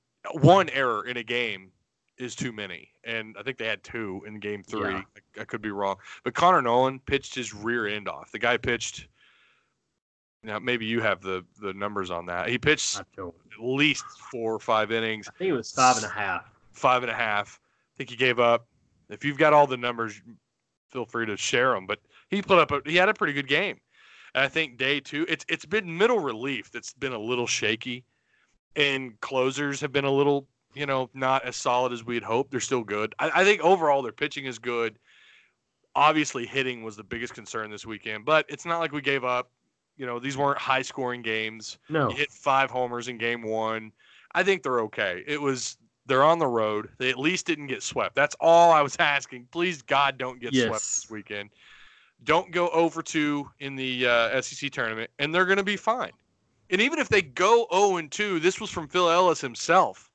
one 0.41 0.69
error 0.69 1.05
in 1.05 1.17
a 1.17 1.23
game 1.23 1.71
is 2.17 2.35
too 2.35 2.51
many. 2.51 2.89
And 3.03 3.35
I 3.39 3.43
think 3.43 3.57
they 3.57 3.65
had 3.65 3.83
two 3.83 4.23
in 4.27 4.39
game 4.39 4.63
3. 4.63 4.91
Yeah. 4.91 5.01
I, 5.37 5.41
I 5.41 5.45
could 5.45 5.61
be 5.61 5.71
wrong. 5.71 5.97
But 6.23 6.33
Connor 6.33 6.61
Noland 6.61 7.05
pitched 7.05 7.35
his 7.35 7.53
rear 7.53 7.87
end 7.87 8.07
off. 8.07 8.31
The 8.31 8.39
guy 8.39 8.57
pitched 8.57 9.07
now 10.43 10.59
maybe 10.59 10.85
you 10.85 11.01
have 11.01 11.21
the 11.21 11.43
the 11.61 11.73
numbers 11.73 12.11
on 12.11 12.25
that. 12.27 12.49
He 12.49 12.57
pitched 12.57 12.99
at 12.99 13.33
least 13.59 14.05
four 14.31 14.53
or 14.53 14.59
five 14.59 14.91
innings, 14.91 15.27
I 15.27 15.31
think 15.37 15.49
it 15.49 15.53
was 15.53 15.71
five 15.71 15.97
and 15.97 16.05
a 16.05 16.09
half. 16.09 16.49
five 16.71 17.03
and 17.03 17.11
a 17.11 17.15
half. 17.15 17.59
I 17.63 17.97
think 17.97 18.09
he 18.09 18.15
gave 18.15 18.39
up. 18.39 18.67
If 19.09 19.23
you've 19.23 19.37
got 19.37 19.53
all 19.53 19.67
the 19.67 19.77
numbers, 19.77 20.21
feel 20.89 21.05
free 21.05 21.25
to 21.27 21.37
share 21.37 21.73
them. 21.73 21.85
But 21.85 21.99
he 22.29 22.41
put 22.41 22.59
up 22.59 22.71
a 22.71 22.81
he 22.89 22.95
had 22.95 23.09
a 23.09 23.13
pretty 23.13 23.33
good 23.33 23.47
game. 23.47 23.79
And 24.35 24.43
I 24.43 24.47
think 24.47 24.77
day 24.77 24.99
two, 24.99 25.25
it's 25.29 25.45
it's 25.47 25.65
been 25.65 25.97
middle 25.97 26.19
relief 26.19 26.71
that's 26.71 26.93
been 26.93 27.13
a 27.13 27.19
little 27.19 27.47
shaky, 27.47 28.03
and 28.75 29.19
closers 29.21 29.79
have 29.81 29.91
been 29.91 30.05
a 30.05 30.11
little 30.11 30.47
you 30.73 30.85
know 30.85 31.09
not 31.13 31.45
as 31.45 31.55
solid 31.55 31.93
as 31.93 32.03
we'd 32.03 32.23
hoped. 32.23 32.51
They're 32.51 32.59
still 32.59 32.83
good. 32.83 33.13
I, 33.19 33.31
I 33.41 33.43
think 33.43 33.61
overall 33.61 34.01
their 34.01 34.11
pitching 34.11 34.45
is 34.45 34.57
good. 34.59 34.97
Obviously, 35.95 36.47
hitting 36.47 36.83
was 36.83 36.95
the 36.95 37.03
biggest 37.03 37.35
concern 37.35 37.69
this 37.69 37.85
weekend, 37.85 38.25
but 38.25 38.47
it's 38.49 38.65
not 38.65 38.79
like 38.79 38.91
we 38.91 39.01
gave 39.01 39.23
up. 39.23 39.51
You 39.97 40.05
know, 40.05 40.19
these 40.19 40.37
weren't 40.37 40.57
high 40.57 40.81
scoring 40.81 41.21
games. 41.21 41.77
No. 41.89 42.09
He 42.09 42.15
hit 42.15 42.31
five 42.31 42.71
homers 42.71 43.07
in 43.07 43.17
game 43.17 43.43
one. 43.43 43.91
I 44.33 44.43
think 44.43 44.63
they're 44.63 44.81
okay. 44.81 45.23
It 45.27 45.41
was 45.41 45.77
they're 46.05 46.23
on 46.23 46.39
the 46.39 46.47
road. 46.47 46.89
They 46.97 47.09
at 47.09 47.19
least 47.19 47.45
didn't 47.45 47.67
get 47.67 47.83
swept. 47.83 48.15
That's 48.15 48.35
all 48.39 48.71
I 48.71 48.81
was 48.81 48.95
asking. 48.99 49.47
Please, 49.51 49.81
God, 49.81 50.17
don't 50.17 50.39
get 50.39 50.53
swept 50.67 50.81
this 50.83 51.07
weekend. 51.09 51.49
Don't 52.23 52.51
go 52.51 52.69
over 52.69 53.01
two 53.01 53.49
in 53.59 53.75
the 53.75 54.07
uh, 54.07 54.41
SEC 54.41 54.71
tournament, 54.71 55.11
and 55.19 55.33
they're 55.33 55.45
going 55.45 55.57
to 55.57 55.63
be 55.63 55.77
fine. 55.77 56.11
And 56.69 56.81
even 56.81 56.97
if 56.97 57.09
they 57.09 57.21
go 57.21 57.67
0 57.71 57.97
and 57.97 58.09
2, 58.09 58.39
this 58.39 58.59
was 58.59 58.69
from 58.69 58.87
Phil 58.87 59.09
Ellis 59.09 59.41
himself. 59.41 60.09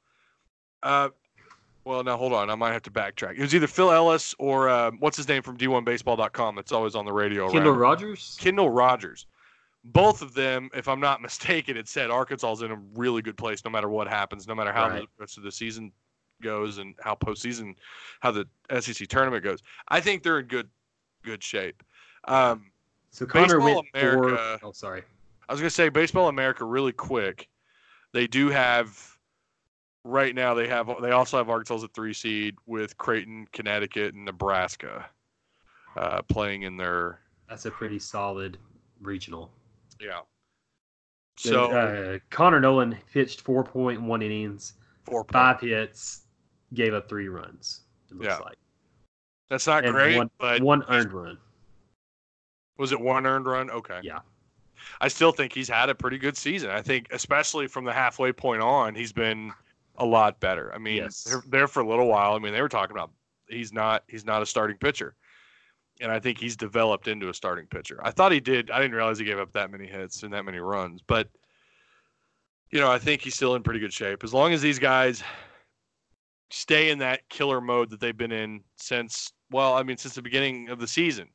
Uh, 0.82 1.10
well, 1.84 2.02
now 2.02 2.16
hold 2.16 2.32
on. 2.32 2.50
I 2.50 2.54
might 2.54 2.72
have 2.72 2.82
to 2.84 2.90
backtrack. 2.90 3.38
It 3.38 3.40
was 3.40 3.54
either 3.54 3.66
Phil 3.66 3.92
Ellis 3.92 4.34
or 4.38 4.68
uh, 4.68 4.90
what's 4.98 5.16
his 5.16 5.28
name 5.28 5.42
from 5.42 5.56
D1Baseball.com. 5.56 6.56
That's 6.56 6.72
always 6.72 6.94
on 6.94 7.04
the 7.04 7.12
radio. 7.12 7.50
Kendall 7.50 7.72
around. 7.72 7.80
Rogers. 7.80 8.36
Kendall 8.40 8.70
Rogers. 8.70 9.26
Both 9.84 10.22
of 10.22 10.34
them, 10.34 10.68
if 10.74 10.88
I'm 10.88 11.00
not 11.00 11.20
mistaken, 11.28 11.76
it 11.76 11.88
said 11.88 12.10
Arkansas's 12.10 12.62
in 12.62 12.70
a 12.72 12.80
really 12.94 13.22
good 13.22 13.36
place 13.36 13.64
no 13.64 13.70
matter 13.70 13.88
what 13.88 14.08
happens, 14.08 14.46
no 14.46 14.54
matter 14.54 14.72
how 14.72 14.88
Right. 14.88 15.02
the 15.02 15.08
rest 15.18 15.38
of 15.38 15.44
the 15.44 15.52
season 15.52 15.92
goes 16.42 16.78
and 16.78 16.94
how 17.00 17.14
postseason, 17.14 17.74
how 18.20 18.30
the 18.30 18.46
SEC 18.80 19.06
tournament 19.08 19.42
goes. 19.44 19.60
I 19.88 20.00
think 20.00 20.22
they're 20.22 20.38
in 20.40 20.46
good, 20.46 20.68
good 21.22 21.42
shape. 21.42 21.82
Um, 22.24 22.70
So 23.10 23.26
Connor 23.26 23.58
Baseball 23.58 23.74
went 23.76 23.86
America- 23.94 24.58
for. 24.60 24.66
Oh, 24.66 24.72
sorry. 24.72 25.02
I 25.48 25.52
was 25.52 25.60
gonna 25.60 25.70
say 25.70 25.88
Baseball 25.88 26.28
America 26.28 26.64
really 26.64 26.92
quick. 26.92 27.48
They 28.12 28.26
do 28.26 28.48
have 28.50 29.16
right 30.04 30.34
now. 30.34 30.52
They 30.54 30.68
have 30.68 30.90
they 31.00 31.10
also 31.12 31.38
have 31.38 31.48
Arkansas 31.48 31.76
as 31.76 31.82
a 31.84 31.88
three 31.88 32.12
seed 32.12 32.56
with 32.66 32.96
Creighton, 32.98 33.46
Connecticut, 33.52 34.14
and 34.14 34.24
Nebraska 34.26 35.08
uh, 35.96 36.20
playing 36.22 36.62
in 36.62 36.76
their 36.76 37.20
That's 37.48 37.64
a 37.64 37.70
pretty 37.70 37.98
solid 37.98 38.58
regional. 39.00 39.50
Yeah. 40.00 40.20
So 41.36 41.66
uh, 41.70 42.18
Connor 42.30 42.60
Noland 42.60 42.96
pitched 43.12 43.44
4.1 43.44 44.24
innings, 44.24 44.74
four 45.04 45.22
points. 45.24 45.32
five 45.32 45.60
hits, 45.60 46.22
gave 46.74 46.94
up 46.94 47.08
three 47.08 47.28
runs. 47.28 47.82
It 48.10 48.14
looks 48.16 48.26
Yeah. 48.26 48.38
like 48.38 48.56
That's 49.48 49.66
not 49.66 49.84
and 49.84 49.92
great, 49.94 50.16
one, 50.16 50.30
but 50.38 50.60
one 50.62 50.82
earned 50.88 51.12
run. 51.12 51.38
was 52.76 52.92
it 52.92 53.00
one 53.00 53.24
earned 53.26 53.46
run? 53.46 53.70
Okay. 53.70 54.00
Yeah. 54.02 54.20
I 55.00 55.08
still 55.08 55.32
think 55.32 55.52
he's 55.52 55.68
had 55.68 55.90
a 55.90 55.94
pretty 55.94 56.18
good 56.18 56.36
season. 56.36 56.70
I 56.70 56.82
think, 56.82 57.06
especially 57.12 57.66
from 57.66 57.84
the 57.84 57.92
halfway 57.92 58.32
point 58.32 58.62
on, 58.62 58.94
he's 58.94 59.12
been 59.12 59.52
a 59.96 60.04
lot 60.04 60.38
better. 60.40 60.72
I 60.74 60.78
mean, 60.78 60.96
Yes. 60.98 61.36
there 61.48 61.66
for 61.68 61.80
a 61.80 61.86
little 61.88 62.06
while. 62.06 62.34
I 62.34 62.38
mean, 62.38 62.52
they 62.52 62.62
were 62.62 62.68
talking 62.68 62.96
about 62.96 63.10
he's 63.48 63.72
not 63.72 64.04
he's 64.08 64.24
not 64.24 64.42
a 64.42 64.46
starting 64.46 64.76
pitcher, 64.76 65.14
and 66.00 66.10
I 66.12 66.18
think 66.20 66.38
he's 66.38 66.56
developed 66.56 67.08
into 67.08 67.28
a 67.28 67.34
starting 67.34 67.66
pitcher. 67.66 68.00
I 68.02 68.10
thought 68.10 68.32
he 68.32 68.40
did. 68.40 68.70
I 68.70 68.80
didn't 68.80 68.94
realize 68.96 69.18
he 69.18 69.24
gave 69.24 69.38
up 69.38 69.52
that 69.52 69.70
many 69.70 69.86
hits 69.86 70.22
and 70.22 70.32
that 70.32 70.44
many 70.44 70.58
runs, 70.58 71.02
but 71.06 71.28
you 72.70 72.78
know, 72.80 72.90
I 72.90 72.98
think 72.98 73.22
he's 73.22 73.34
still 73.34 73.54
in 73.54 73.62
pretty 73.62 73.80
good 73.80 73.92
shape 73.92 74.22
as 74.24 74.34
long 74.34 74.52
as 74.52 74.60
these 74.60 74.78
guys 74.78 75.22
stay 76.50 76.90
in 76.90 76.98
that 76.98 77.28
killer 77.28 77.60
mode 77.60 77.90
that 77.90 78.00
they've 78.00 78.16
been 78.16 78.32
in 78.32 78.62
since 78.76 79.32
well, 79.50 79.74
I 79.74 79.82
mean, 79.82 79.96
since 79.96 80.14
the 80.14 80.22
beginning 80.22 80.68
of 80.68 80.78
the 80.78 80.86
season. 80.86 81.28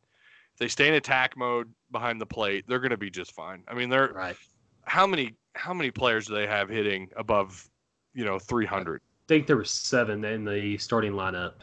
If 0.54 0.60
they 0.60 0.68
stay 0.68 0.88
in 0.88 0.94
attack 0.94 1.36
mode 1.36 1.74
behind 1.92 2.22
the 2.22 2.28
plate, 2.28 2.66
they're 2.68 2.80
going 2.80 2.92
to 2.92 2.98
be 2.98 3.10
just 3.10 3.32
fine. 3.32 3.64
I 3.68 3.74
mean, 3.74 3.90
they're 3.90 4.10
Right. 4.14 4.38
how 4.84 5.08
many 5.08 5.34
how 5.56 5.74
many 5.74 5.90
players 5.92 6.28
do 6.28 6.36
they 6.36 6.46
have 6.48 6.70
hitting 6.70 7.10
above, 7.16 7.68
you 8.14 8.26
know, 8.26 8.38
300? 8.40 9.02
I 9.02 9.28
think 9.28 9.48
there 9.48 9.56
were 9.56 9.66
seven 9.66 10.24
in 10.26 10.46
the 10.46 10.78
starting 10.78 11.14
lineup. 11.14 11.54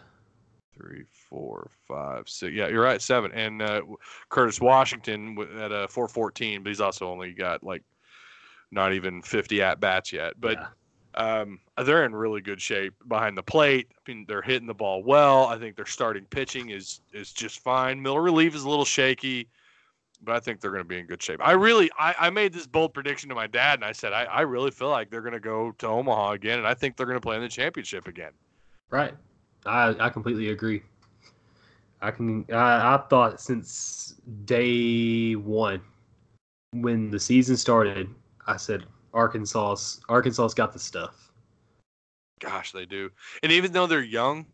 Three, 0.80 1.04
four, 1.28 1.70
five, 1.86 2.28
six. 2.28 2.54
Yeah, 2.54 2.68
you're 2.68 2.82
right, 2.82 3.02
seven. 3.02 3.32
And 3.32 3.60
uh, 3.60 3.82
Curtis 4.30 4.60
Washington 4.60 5.36
at 5.58 5.72
a 5.72 5.88
414, 5.88 6.62
but 6.62 6.70
he's 6.70 6.80
also 6.80 7.06
only 7.06 7.32
got 7.32 7.62
like 7.62 7.82
not 8.70 8.92
even 8.92 9.20
50 9.20 9.62
at 9.62 9.80
bats 9.80 10.12
yet. 10.12 10.34
But 10.40 10.58
Yeah. 10.58 11.40
um, 11.40 11.60
they're 11.84 12.04
in 12.04 12.14
really 12.14 12.40
good 12.40 12.60
shape 12.62 12.94
behind 13.08 13.36
the 13.36 13.42
plate. 13.42 13.88
I 13.90 14.10
mean, 14.10 14.24
they're 14.26 14.42
hitting 14.42 14.66
the 14.66 14.74
ball 14.74 15.02
well. 15.02 15.46
I 15.46 15.58
think 15.58 15.76
their 15.76 15.86
starting 15.86 16.24
pitching 16.26 16.70
is 16.70 17.00
is 17.12 17.32
just 17.32 17.58
fine. 17.60 18.00
middle 18.00 18.20
relief 18.20 18.54
is 18.54 18.62
a 18.62 18.68
little 18.68 18.84
shaky, 18.86 19.48
but 20.22 20.36
I 20.36 20.40
think 20.40 20.60
they're 20.60 20.70
going 20.70 20.84
to 20.84 20.88
be 20.88 20.98
in 20.98 21.06
good 21.06 21.22
shape. 21.22 21.40
I 21.42 21.52
really, 21.52 21.90
I, 21.98 22.14
I 22.18 22.30
made 22.30 22.52
this 22.54 22.66
bold 22.66 22.94
prediction 22.94 23.28
to 23.28 23.34
my 23.34 23.48
dad, 23.48 23.80
and 23.80 23.84
I 23.84 23.92
said 23.92 24.12
I, 24.12 24.24
I 24.24 24.42
really 24.42 24.70
feel 24.70 24.88
like 24.90 25.10
they're 25.10 25.20
going 25.20 25.34
to 25.34 25.40
go 25.40 25.72
to 25.78 25.86
Omaha 25.88 26.32
again, 26.32 26.58
and 26.58 26.66
I 26.66 26.74
think 26.74 26.96
they're 26.96 27.06
going 27.06 27.18
to 27.18 27.20
play 27.20 27.36
in 27.36 27.42
the 27.42 27.48
championship 27.48 28.06
again. 28.08 28.32
Right. 28.90 29.14
I 29.66 29.94
I 29.98 30.08
completely 30.08 30.50
agree. 30.50 30.82
I 32.00 32.10
can 32.10 32.44
I, 32.52 32.94
I 32.94 33.02
thought 33.08 33.40
since 33.40 34.14
day 34.44 35.34
one 35.34 35.80
when 36.72 37.10
the 37.10 37.18
season 37.18 37.56
started, 37.56 38.08
I 38.46 38.56
said 38.56 38.84
Arkansas's 39.12 40.00
Arkansas's 40.08 40.54
got 40.54 40.72
the 40.72 40.78
stuff. 40.78 41.32
Gosh, 42.40 42.72
they 42.72 42.86
do. 42.86 43.10
And 43.42 43.52
even 43.52 43.72
though 43.72 43.86
they're 43.86 44.00
young, 44.00 44.46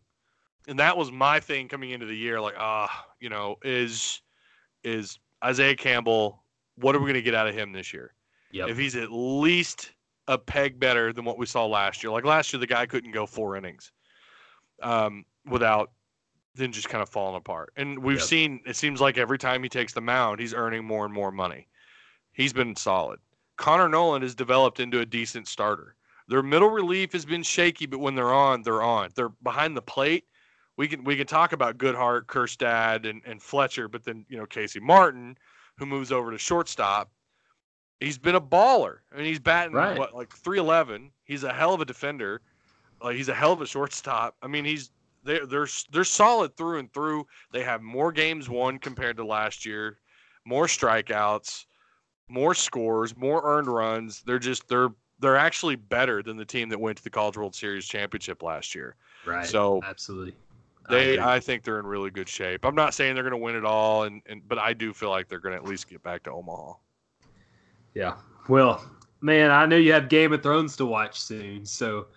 and 0.67 0.77
that 0.79 0.97
was 0.97 1.11
my 1.11 1.39
thing 1.39 1.69
coming 1.69 1.91
into 1.91 2.05
the 2.05 2.15
year, 2.15 2.41
like, 2.41 2.55
ah, 2.57 3.05
you 3.19 3.29
know, 3.29 3.57
is 3.63 4.21
is 4.83 5.19
Isaiah 5.43 5.75
Campbell, 5.75 6.43
what 6.75 6.95
are 6.95 6.99
we 6.99 7.05
going 7.05 7.13
to 7.13 7.21
get 7.21 7.35
out 7.35 7.47
of 7.47 7.55
him 7.55 7.71
this 7.71 7.93
year? 7.93 8.13
Yep. 8.51 8.69
If 8.69 8.77
he's 8.77 8.95
at 8.95 9.11
least 9.11 9.91
a 10.27 10.37
peg 10.37 10.79
better 10.79 11.13
than 11.13 11.23
what 11.23 11.37
we 11.37 11.45
saw 11.45 11.65
last 11.65 12.03
year. 12.03 12.11
Like 12.11 12.25
last 12.25 12.51
year, 12.51 12.59
the 12.59 12.67
guy 12.67 12.85
couldn't 12.85 13.11
go 13.11 13.25
four 13.25 13.55
innings 13.55 13.91
um, 14.81 15.25
without 15.45 15.91
then 16.55 16.71
just 16.71 16.89
kind 16.89 17.03
of 17.03 17.09
falling 17.09 17.35
apart. 17.35 17.71
And 17.75 17.99
we've 17.99 18.17
Yep. 18.17 18.25
seen 18.25 18.61
it 18.65 18.75
seems 18.75 18.99
like 18.99 19.17
every 19.17 19.37
time 19.37 19.61
he 19.61 19.69
takes 19.69 19.93
the 19.93 20.01
mound, 20.01 20.39
he's 20.39 20.53
earning 20.53 20.83
more 20.85 21.05
and 21.05 21.13
more 21.13 21.31
money. 21.31 21.67
He's 22.31 22.53
been 22.53 22.75
solid. 22.75 23.19
Connor 23.57 23.89
Noland 23.89 24.23
has 24.23 24.35
developed 24.35 24.79
into 24.79 24.99
a 24.99 25.05
decent 25.05 25.47
starter. 25.47 25.95
Their 26.27 26.43
middle 26.43 26.69
relief 26.69 27.13
has 27.13 27.25
been 27.25 27.43
shaky, 27.43 27.85
but 27.85 27.99
when 27.99 28.15
they're 28.15 28.33
on, 28.33 28.61
they're 28.63 28.83
on. 28.83 29.09
They're 29.15 29.29
behind 29.29 29.77
the 29.77 29.81
plate. 29.81 30.25
We 30.77 30.87
can 30.87 31.03
we 31.03 31.15
can 31.15 31.25
talk 31.25 31.53
about 31.53 31.77
Goodheart, 31.77 32.25
Kjerstad, 32.25 33.09
and, 33.09 33.21
and 33.25 33.41
Fletcher, 33.41 33.87
but 33.87 34.03
then 34.03 34.25
you 34.29 34.37
know 34.37 34.45
Casey 34.45 34.79
Martin, 34.79 35.37
who 35.77 35.85
moves 35.85 36.11
over 36.11 36.31
to 36.31 36.37
shortstop. 36.37 37.11
He's 37.99 38.17
been 38.19 38.35
a 38.35 38.41
baller. 38.41 38.97
I 39.11 39.17
mean, 39.17 39.25
he's 39.25 39.39
batting 39.39 39.73
Right. 39.73 39.97
what 39.97 40.13
like 40.13 40.31
three 40.35 40.59
eleven. 40.59 41.11
He's 41.23 41.43
a 41.43 41.53
hell 41.53 41.73
of 41.73 41.81
a 41.81 41.85
defender. 41.85 42.41
Like 43.01 43.15
he's 43.15 43.29
a 43.29 43.33
hell 43.33 43.53
of 43.53 43.61
a 43.61 43.67
shortstop. 43.67 44.35
I 44.41 44.47
mean, 44.47 44.65
he's 44.65 44.91
they're 45.23 45.45
they're 45.45 45.67
they're 45.91 46.03
solid 46.03 46.55
through 46.55 46.79
and 46.79 46.91
through. 46.93 47.27
They 47.51 47.63
have 47.63 47.81
more 47.81 48.11
games 48.11 48.49
won 48.49 48.79
compared 48.79 49.17
to 49.17 49.25
last 49.25 49.65
year, 49.65 49.99
more 50.45 50.65
strikeouts, 50.65 51.65
more 52.27 52.55
scores, 52.55 53.15
more 53.15 53.41
earned 53.43 53.67
runs. 53.67 54.21
They're 54.25 54.39
just 54.39 54.67
they're 54.67 54.89
they're 55.19 55.37
actually 55.37 55.75
better 55.75 56.21
than 56.21 56.37
the 56.37 56.45
team 56.45 56.69
that 56.69 56.79
went 56.79 56.97
to 56.97 57.03
the 57.03 57.09
College 57.09 57.37
World 57.37 57.55
Series 57.55 57.85
championship 57.85 58.43
last 58.43 58.75
year. 58.75 58.95
Right. 59.25 59.45
So 59.45 59.81
absolutely. 59.83 60.35
They 60.89 61.15
agree. 61.15 61.19
I, 61.19 61.39
think 61.41 61.63
they're 61.63 61.79
in 61.79 61.85
really 61.85 62.11
good 62.11 62.29
shape. 62.29 62.63
I'm 62.63 62.75
not 62.75 62.93
saying 62.93 63.13
they're 63.13 63.23
going 63.23 63.31
to 63.31 63.37
win 63.37 63.57
it 63.57 63.65
all 63.65 64.03
and, 64.03 64.21
and 64.25 64.41
but 64.47 64.57
I 64.57 64.71
do 64.71 64.93
feel 64.93 65.09
like 65.09 65.27
they're 65.27 65.39
going 65.39 65.53
to 65.53 65.61
at 65.61 65.67
least 65.67 65.89
get 65.89 66.01
back 66.01 66.23
to 66.23 66.31
Omaha. 66.31 66.73
Yeah. 67.93 68.15
Well, 68.47 68.89
man, 69.19 69.51
I 69.51 69.65
know 69.65 69.75
you 69.75 69.91
have 69.91 70.07
Game 70.07 70.31
of 70.31 70.41
Thrones 70.41 70.77
to 70.77 70.85
watch 70.85 71.19
soon, 71.19 71.65
so 71.65 72.07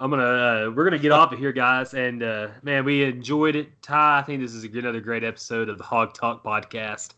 I'm 0.00 0.10
gonna 0.10 0.22
uh, 0.22 0.70
we're 0.74 0.84
gonna 0.84 0.98
get 0.98 1.10
off 1.12 1.32
of 1.32 1.38
here, 1.38 1.52
guys. 1.52 1.94
And 1.94 2.22
uh, 2.22 2.48
man, 2.62 2.84
we 2.84 3.02
enjoyed 3.02 3.56
it. 3.56 3.82
Ty, 3.82 4.18
I 4.18 4.22
think 4.22 4.40
this 4.40 4.54
is 4.54 4.64
another 4.64 5.00
great 5.00 5.24
episode 5.24 5.68
of 5.68 5.78
the 5.78 5.84
Hawg 5.84 6.14
Talk 6.14 6.44
podcast. 6.44 7.14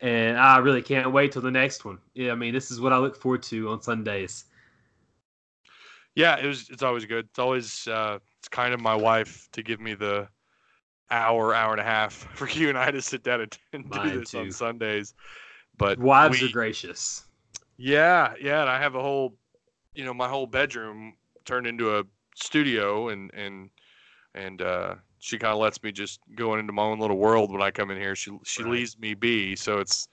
and 0.00 0.36
I 0.38 0.58
really 0.58 0.82
can't 0.82 1.12
wait 1.12 1.32
till 1.32 1.42
the 1.42 1.50
next 1.50 1.84
one. 1.84 1.98
Yeah, 2.14 2.32
I 2.32 2.34
mean, 2.34 2.54
this 2.54 2.70
is 2.70 2.80
what 2.80 2.92
I 2.92 2.98
look 2.98 3.20
forward 3.20 3.42
to 3.44 3.68
on 3.70 3.80
Sundays. 3.82 4.44
Yeah, 6.14 6.36
it 6.36 6.46
was. 6.46 6.68
It's 6.70 6.82
always 6.82 7.04
good. 7.06 7.26
It's 7.30 7.38
always. 7.38 7.86
Uh, 7.86 8.18
it's 8.40 8.48
kind 8.48 8.74
of 8.74 8.80
my 8.80 8.94
wife 8.94 9.48
to 9.52 9.62
give 9.62 9.80
me 9.80 9.94
the 9.94 10.28
hour, 11.10 11.54
hour 11.54 11.72
and 11.72 11.80
a 11.80 11.84
half 11.84 12.12
for 12.34 12.48
you 12.48 12.68
and 12.68 12.78
I 12.78 12.90
to 12.90 13.00
sit 13.02 13.22
down 13.22 13.40
and, 13.42 13.58
and 13.72 13.90
do 13.92 14.20
this 14.20 14.30
too. 14.32 14.38
on 14.40 14.50
Sundays. 14.52 15.14
But 15.76 15.98
Wives 15.98 16.40
we- 16.40 16.48
are 16.48 16.52
gracious. 16.52 17.24
Yeah, 17.76 18.34
yeah, 18.40 18.62
and 18.62 18.68
I 18.68 18.80
have 18.80 18.96
a 18.96 19.00
whole, 19.00 19.36
you 19.94 20.04
know, 20.04 20.12
my 20.12 20.28
whole 20.28 20.48
bedroom 20.48 21.14
turned 21.48 21.66
into 21.66 21.98
a 21.98 22.04
studio, 22.36 23.08
and 23.08 23.30
and 23.34 23.70
and 24.34 24.62
uh, 24.62 24.94
she 25.18 25.38
kind 25.38 25.52
of 25.54 25.58
lets 25.58 25.82
me 25.82 25.90
just 25.90 26.20
go 26.36 26.54
into 26.56 26.72
my 26.72 26.82
own 26.82 27.00
little 27.00 27.16
world 27.18 27.50
when 27.52 27.62
I 27.62 27.70
come 27.70 27.90
in 27.90 27.98
here. 27.98 28.14
She 28.14 28.30
she 28.44 28.62
Right. 28.62 28.72
leaves 28.72 28.98
me 28.98 29.14
be, 29.14 29.56
so 29.56 29.78
it's 29.78 30.08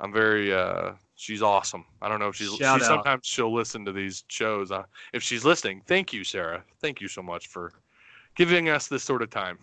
I'm 0.00 0.12
very 0.12 0.54
uh, 0.54 0.92
she's 1.16 1.42
awesome. 1.42 1.84
I 2.00 2.08
don't 2.08 2.20
know 2.20 2.28
if 2.28 2.36
she's 2.36 2.50
she 2.54 2.64
out. 2.64 2.80
sometimes 2.80 3.26
she'll 3.26 3.54
listen 3.54 3.84
to 3.84 3.92
these 3.92 4.24
shows. 4.28 4.70
Uh, 4.70 4.84
if 5.12 5.22
she's 5.22 5.44
listening, 5.44 5.82
thank 5.86 6.12
you, 6.12 6.24
Sarah. 6.24 6.64
Thank 6.80 7.00
you 7.00 7.08
so 7.08 7.22
much 7.22 7.48
for 7.48 7.72
giving 8.36 8.68
us 8.68 8.88
this 8.88 9.02
sort 9.02 9.22
of 9.22 9.30
time. 9.30 9.58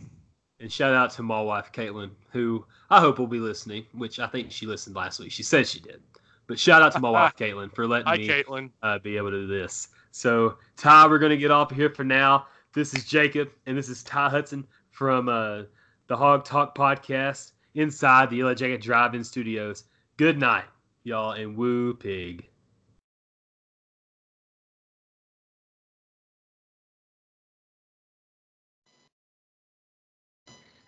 And 0.59 0.71
shout 0.71 0.93
out 0.93 1.11
to 1.11 1.24
my 1.24 1.41
wife, 1.41 1.71
Caitlin, 1.71 2.11
who 2.32 2.65
I 2.89 2.99
hope 2.99 3.19
will 3.19 3.28
be 3.28 3.39
listening, 3.39 3.86
which 3.93 4.19
I 4.19 4.28
think 4.28 4.51
she 4.51 4.65
listened 4.65 4.95
last 4.95 5.19
week. 5.19 5.32
She 5.32 5.43
said 5.43 5.67
she 5.67 5.80
did. 5.80 6.01
But 6.47 6.59
shout 6.59 6.82
out 6.82 6.91
to 6.93 6.99
my 6.99 7.09
wife, 7.09 7.36
Caitlin, 7.38 7.74
for 7.74 7.88
letting 7.88 8.07
Hi, 8.07 8.17
me 8.17 8.28
Caitlin. 8.28 8.71
uh, 8.82 8.99
be 8.99 9.17
able 9.17 9.32
to 9.32 9.41
do 9.41 9.47
this. 9.47 9.89
So, 10.16 10.59
Ty, 10.78 11.07
we're 11.07 11.18
going 11.18 11.32
to 11.32 11.38
get 11.38 11.49
off 11.49 11.72
here 11.72 11.89
for 11.89 12.03
now. 12.03 12.45
This 12.72 12.93
is 12.93 13.03
Jacob, 13.03 13.49
and 13.66 13.76
this 13.76 13.89
is 13.89 14.03
Ty 14.03 14.30
Hudson 14.30 14.64
from 14.91 15.28
uh, 15.28 15.64
the 16.05 16.16
Hawg 16.16 16.45
Talk 16.45 16.78
podcast 16.78 17.53
inside 17.74 18.30
the 18.30 18.38
Yellow 18.38 18.53
Jacket 18.53 18.80
Drive 18.80 19.16
In 19.16 19.24
Studios. 19.24 19.86
Good 20.18 20.38
night, 20.38 20.66
y'all, 21.03 21.32
and 21.32 21.57
woo 21.57 21.95
pig. 21.95 22.47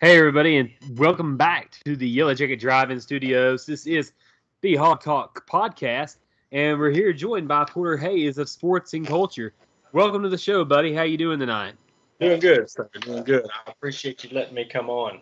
Hey, 0.00 0.16
everybody, 0.18 0.58
and 0.58 0.70
welcome 0.96 1.36
back 1.36 1.72
to 1.84 1.96
the 1.96 2.08
Yellow 2.08 2.34
Jacket 2.34 2.60
Drive-In 2.60 3.00
Studios. 3.00 3.66
This 3.66 3.88
is 3.88 4.12
the 4.60 4.76
Hawg 4.76 5.02
Talk 5.02 5.48
podcast, 5.48 6.18
and 6.52 6.78
we're 6.78 6.90
here 6.90 7.12
joined 7.12 7.48
by 7.48 7.64
Porter 7.64 7.96
Hayes 7.96 8.38
of 8.38 8.48
Sports 8.48 8.94
and 8.94 9.06
Culture. 9.06 9.52
Welcome 9.92 10.22
to 10.22 10.28
the 10.28 10.38
show, 10.38 10.64
buddy. 10.64 10.94
How 10.94 11.02
you 11.02 11.16
doing 11.16 11.38
tonight? 11.38 11.74
Doing 12.20 12.40
good, 12.40 12.70
sir. 12.70 12.88
Doing 13.00 13.24
good. 13.24 13.46
I 13.66 13.70
appreciate 13.70 14.24
you 14.24 14.30
letting 14.30 14.54
me 14.54 14.64
come 14.64 14.88
on. 14.88 15.20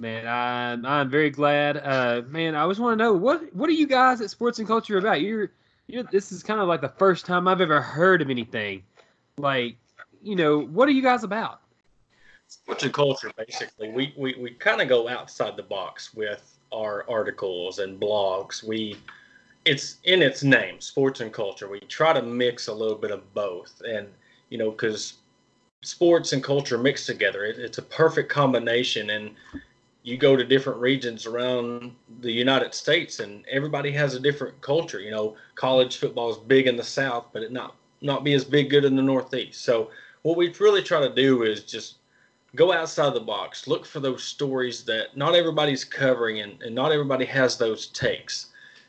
Man, 0.00 0.26
I'm 0.26 0.86
I'm 0.86 1.10
very 1.10 1.30
glad. 1.30 1.76
Uh, 1.76 2.22
man, 2.28 2.54
I 2.54 2.60
always 2.60 2.78
want 2.78 2.98
to 2.98 3.04
know 3.04 3.12
what 3.12 3.54
what 3.54 3.68
are 3.68 3.72
you 3.72 3.86
guys 3.86 4.20
at 4.20 4.30
Sports 4.30 4.58
and 4.58 4.68
Culture 4.68 4.98
about? 4.98 5.20
You're 5.20 5.50
you 5.86 6.02
know 6.02 6.08
this 6.10 6.32
is 6.32 6.42
kind 6.42 6.60
of 6.60 6.68
like 6.68 6.80
the 6.80 6.88
first 6.88 7.26
time 7.26 7.48
I've 7.48 7.60
ever 7.60 7.80
heard 7.80 8.22
of 8.22 8.30
anything. 8.30 8.82
Like, 9.36 9.76
you 10.22 10.36
know, 10.36 10.60
what 10.60 10.88
are 10.88 10.92
you 10.92 11.02
guys 11.02 11.24
about? 11.24 11.60
Sports 12.46 12.82
and 12.84 12.94
culture, 12.94 13.30
basically, 13.36 13.90
we 13.90 14.14
we, 14.16 14.34
we 14.40 14.50
kind 14.52 14.80
of 14.80 14.88
go 14.88 15.08
outside 15.08 15.56
the 15.56 15.62
box 15.64 16.14
with 16.14 16.58
our 16.72 17.04
articles 17.08 17.78
and 17.78 18.00
blogs. 18.00 18.62
We 18.62 18.96
it's 19.68 19.96
in 20.04 20.22
its 20.22 20.42
name, 20.42 20.80
sports 20.80 21.20
and 21.20 21.30
culture. 21.30 21.68
We 21.68 21.80
try 21.80 22.14
to 22.14 22.22
mix 22.22 22.68
a 22.68 22.72
little 22.72 22.96
bit 22.96 23.10
of 23.10 23.34
both, 23.34 23.82
and 23.86 24.08
you 24.48 24.56
know, 24.56 24.70
because 24.70 25.14
sports 25.82 26.32
and 26.32 26.42
culture 26.42 26.78
mix 26.78 27.04
together, 27.04 27.44
it, 27.44 27.58
it's 27.58 27.76
a 27.76 27.82
perfect 27.82 28.30
combination. 28.30 29.10
And 29.10 29.34
you 30.02 30.16
go 30.16 30.36
to 30.36 30.44
different 30.44 30.80
regions 30.80 31.26
around 31.26 31.94
the 32.20 32.32
United 32.32 32.72
States, 32.74 33.20
and 33.20 33.44
everybody 33.50 33.92
has 33.92 34.14
a 34.14 34.20
different 34.20 34.58
culture. 34.62 35.00
You 35.00 35.10
know, 35.10 35.36
college 35.54 35.98
football 35.98 36.30
is 36.30 36.38
big 36.38 36.66
in 36.66 36.76
the 36.76 36.82
South, 36.82 37.26
but 37.34 37.42
it 37.42 37.52
not 37.52 37.76
not 38.00 38.24
be 38.24 38.32
as 38.32 38.44
big 38.44 38.70
good 38.70 38.86
in 38.86 38.96
the 38.96 39.02
Northeast. 39.02 39.62
So 39.64 39.90
what 40.22 40.38
we 40.38 40.50
really 40.60 40.82
try 40.82 41.00
to 41.00 41.14
do 41.14 41.42
is 41.42 41.64
just 41.64 41.96
go 42.54 42.72
outside 42.72 43.12
the 43.12 43.20
box, 43.20 43.66
look 43.66 43.84
for 43.84 44.00
those 44.00 44.24
stories 44.24 44.82
that 44.84 45.14
not 45.14 45.34
everybody's 45.34 45.84
covering, 45.84 46.40
and, 46.40 46.62
and 46.62 46.74
not 46.74 46.90
everybody 46.90 47.26
has 47.26 47.58
those 47.58 47.88
takes. 47.88 48.46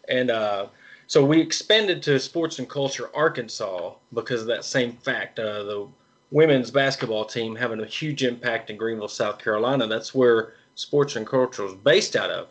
And 0.09 0.31
uh, 0.31 0.67
so 1.07 1.23
we 1.25 1.39
expanded 1.39 2.03
to 2.03 2.19
sports 2.19 2.59
and 2.59 2.69
culture 2.69 3.09
Arkansas 3.15 3.93
because 4.13 4.41
of 4.41 4.47
that 4.47 4.65
same 4.65 4.93
fact. 4.93 5.39
Uh, 5.39 5.63
the 5.63 5.87
women's 6.31 6.71
basketball 6.71 7.25
team 7.25 7.55
having 7.55 7.81
a 7.81 7.85
huge 7.85 8.23
impact 8.23 8.69
in 8.69 8.77
Greenville, 8.77 9.07
South 9.07 9.39
Carolina. 9.39 9.87
That's 9.87 10.13
where 10.13 10.53
sports 10.75 11.15
and 11.15 11.25
culture 11.25 11.65
is 11.65 11.73
based 11.73 12.15
out 12.15 12.29
of. 12.29 12.47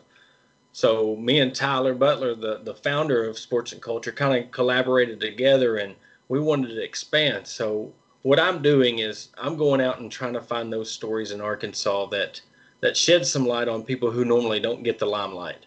So 0.71 1.15
me 1.15 1.39
and 1.39 1.53
Tyler 1.53 1.93
Butler, 1.93 2.35
the, 2.35 2.61
the 2.63 2.75
founder 2.75 3.27
of 3.27 3.39
Sports 3.39 3.71
and 3.71 3.81
Culture, 3.81 4.11
kind 4.11 4.43
of 4.43 4.51
collaborated 4.51 5.19
together 5.19 5.77
and 5.77 5.95
we 6.27 6.39
wanted 6.39 6.69
to 6.69 6.83
expand. 6.83 7.47
So 7.47 7.91
what 8.21 8.39
I'm 8.39 8.61
doing 8.61 8.99
is 8.99 9.29
I'm 9.37 9.57
going 9.57 9.81
out 9.81 9.99
and 9.99 10.11
trying 10.11 10.33
to 10.33 10.41
find 10.41 10.71
those 10.71 10.91
stories 10.91 11.31
in 11.31 11.41
Arkansas 11.41 12.07
that 12.07 12.41
that 12.81 12.95
shed 12.95 13.25
some 13.25 13.45
light 13.45 13.67
on 13.67 13.83
people 13.83 14.09
who 14.09 14.23
normally 14.23 14.59
don't 14.59 14.83
get 14.83 14.99
the 14.99 15.05
limelight. 15.05 15.65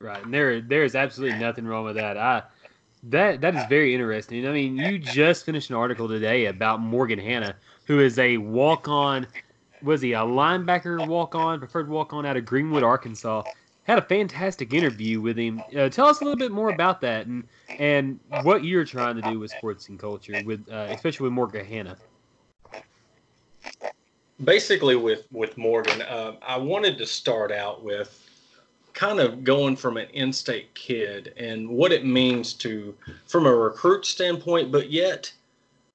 Right, 0.00 0.22
and 0.24 0.32
there 0.32 0.60
there 0.60 0.84
is 0.84 0.94
absolutely 0.94 1.38
nothing 1.44 1.66
wrong 1.66 1.84
with 1.84 1.96
that. 1.96 2.16
I 2.16 2.42
that 3.04 3.40
that 3.40 3.54
is 3.56 3.64
very 3.64 3.94
interesting. 3.94 4.46
I 4.46 4.52
mean, 4.52 4.76
you 4.76 4.98
just 4.98 5.44
finished 5.44 5.70
an 5.70 5.76
article 5.76 6.08
today 6.08 6.46
about 6.46 6.80
Morgan 6.80 7.18
Hanna, 7.18 7.56
who 7.84 7.98
is 8.00 8.18
a 8.18 8.36
walk 8.38 8.86
on. 8.86 9.26
Was 9.82 10.00
he 10.00 10.12
a 10.12 10.20
linebacker 10.20 11.04
walk 11.06 11.34
on, 11.34 11.58
preferred 11.58 11.88
walk 11.88 12.12
on 12.12 12.26
out 12.26 12.36
of 12.36 12.44
Greenwood, 12.44 12.82
Arkansas? 12.84 13.42
Had 13.84 13.98
a 13.98 14.02
fantastic 14.02 14.72
interview 14.72 15.20
with 15.20 15.36
him. 15.36 15.62
Uh, 15.76 15.88
tell 15.88 16.06
us 16.06 16.20
a 16.20 16.24
little 16.24 16.38
bit 16.38 16.52
more 16.52 16.68
about 16.68 17.00
that 17.00 17.26
and 17.26 17.48
and 17.80 18.20
what 18.42 18.62
you're 18.62 18.84
trying 18.84 19.16
to 19.16 19.22
do 19.22 19.40
with 19.40 19.50
sports 19.50 19.88
and 19.88 19.98
culture, 19.98 20.40
with 20.44 20.64
uh, 20.70 20.86
especially 20.90 21.24
with 21.24 21.32
Morgan 21.32 21.64
Hanna. 21.64 21.96
Basically, 24.44 24.94
with 24.94 25.26
with 25.32 25.58
Morgan, 25.58 26.02
uh, 26.02 26.34
I 26.40 26.56
wanted 26.56 26.98
to 26.98 27.06
start 27.06 27.50
out 27.50 27.82
with 27.82 28.27
kind 28.98 29.20
of 29.20 29.44
going 29.44 29.76
from 29.76 29.96
an 29.96 30.08
in-state 30.12 30.74
kid 30.74 31.32
and 31.36 31.68
what 31.68 31.92
it 31.92 32.04
means 32.04 32.52
to, 32.52 32.92
from 33.26 33.46
a 33.46 33.54
recruit 33.54 34.04
standpoint, 34.04 34.72
but 34.72 34.90
yet, 34.90 35.32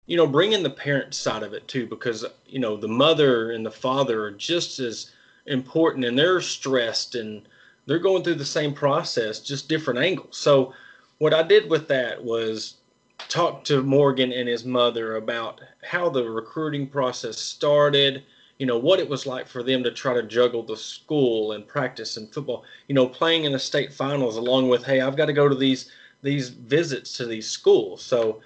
you 0.06 0.16
know, 0.16 0.26
bring 0.26 0.54
in 0.54 0.64
the 0.64 0.70
parent 0.70 1.14
side 1.14 1.44
of 1.44 1.52
it 1.52 1.68
too, 1.68 1.86
because 1.86 2.24
you 2.48 2.60
know 2.60 2.78
the 2.78 2.88
mother 2.88 3.52
and 3.52 3.66
the 3.66 3.70
father 3.72 4.24
are 4.24 4.32
just 4.32 4.80
as 4.80 5.12
important, 5.48 6.06
and 6.06 6.18
they're 6.18 6.40
stressed 6.40 7.16
and 7.16 7.42
they're 7.88 8.00
going 8.00 8.24
through 8.24 8.36
the 8.36 8.46
same 8.46 8.74
process, 8.74 9.42
just 9.42 9.68
different 9.68 10.00
angles. 10.00 10.38
So, 10.38 10.74
what 11.18 11.34
I 11.34 11.44
did 11.44 11.70
with 11.70 11.90
that 11.90 12.24
was 12.24 12.76
talk 13.28 13.66
to 13.66 13.84
Morgan 13.84 14.32
and 14.32 14.48
his 14.48 14.64
mother 14.64 15.18
about 15.18 15.60
how 15.84 16.10
the 16.10 16.24
recruiting 16.24 16.88
process 16.88 17.38
started, 17.38 18.24
you 18.60 18.66
know, 18.66 18.78
what 18.78 19.00
it 19.00 19.10
was 19.10 19.26
like 19.26 19.48
for 19.48 19.64
them 19.64 19.84
to 19.84 19.92
try 19.92 20.14
to 20.14 20.24
juggle 20.24 20.64
the 20.64 20.78
school 20.78 21.54
and 21.54 21.68
practice 21.68 22.18
and 22.18 22.32
football, 22.34 22.64
you 22.88 22.96
know, 22.96 23.08
playing 23.08 23.46
in 23.46 23.52
the 23.52 23.60
state 23.60 23.92
finals 23.92 24.38
along 24.38 24.70
with, 24.70 24.84
hey, 24.84 25.02
I've 25.02 25.18
got 25.18 25.26
to 25.26 25.34
go 25.34 25.50
to 25.50 25.56
these 25.56 25.92
these 26.22 26.50
visits 26.50 27.18
to 27.18 27.26
these 27.26 27.50
schools. 27.50 28.02
So 28.02 28.42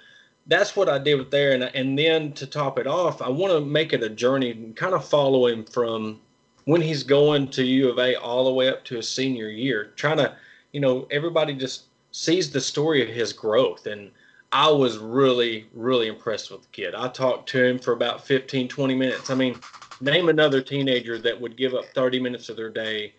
that's 0.48 0.76
what 0.76 0.90
I 0.90 0.98
did 0.98 1.16
with 1.16 1.30
there. 1.30 1.52
And, 1.52 1.64
and 1.64 1.98
then 1.98 2.34
to 2.34 2.48
top 2.48 2.80
it 2.80 2.88
off, 2.88 3.22
I 3.22 3.30
want 3.30 3.54
to 3.54 3.62
make 3.62 3.94
it 3.94 4.02
a 4.02 4.10
journey 4.10 4.52
and 4.52 4.76
kind 4.76 4.96
of 4.96 5.08
follow 5.08 5.46
him 5.46 5.64
from 5.64 6.20
when 6.66 6.82
he's 6.82 7.04
going 7.04 7.50
to 7.50 7.64
U 7.64 7.90
of 7.90 8.00
A 8.00 8.16
all 8.16 8.46
the 8.46 8.52
way 8.52 8.68
up 8.68 8.84
to 8.86 8.96
his 8.96 9.08
senior 9.08 9.50
year, 9.50 9.92
trying 9.96 10.18
to, 10.18 10.36
you 10.72 10.80
know, 10.80 11.08
everybody 11.12 11.54
just 11.54 11.84
sees 12.12 12.50
the 12.50 12.60
story 12.60 13.02
of 13.04 13.10
his 13.10 13.32
growth. 13.32 13.86
And 13.86 14.12
I 14.52 14.70
was 14.72 14.98
really, 14.98 15.68
really 15.74 16.08
impressed 16.08 16.50
with 16.50 16.64
the 16.64 16.68
kid. 16.70 16.96
I 16.96 17.10
talked 17.10 17.48
to 17.50 17.64
him 17.64 17.78
for 17.78 17.94
about 17.94 18.26
15, 18.26 18.68
20 18.68 18.96
minutes. 18.96 19.30
I 19.30 19.36
mean, 19.36 19.60
name 20.02 20.30
another 20.30 20.62
teenager 20.62 21.18
that 21.20 21.40
would 21.40 21.58
give 21.58 21.74
up 21.74 21.86
30 21.94 22.20
minutes 22.20 22.50
of 22.50 22.56
their 22.56 22.70
day 22.70 23.14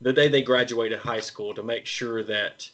the 0.00 0.12
day 0.12 0.28
they 0.28 0.42
graduated 0.42 0.98
high 0.98 1.20
school 1.20 1.54
to 1.54 1.62
make 1.62 1.86
sure 1.86 2.22
that 2.22 2.68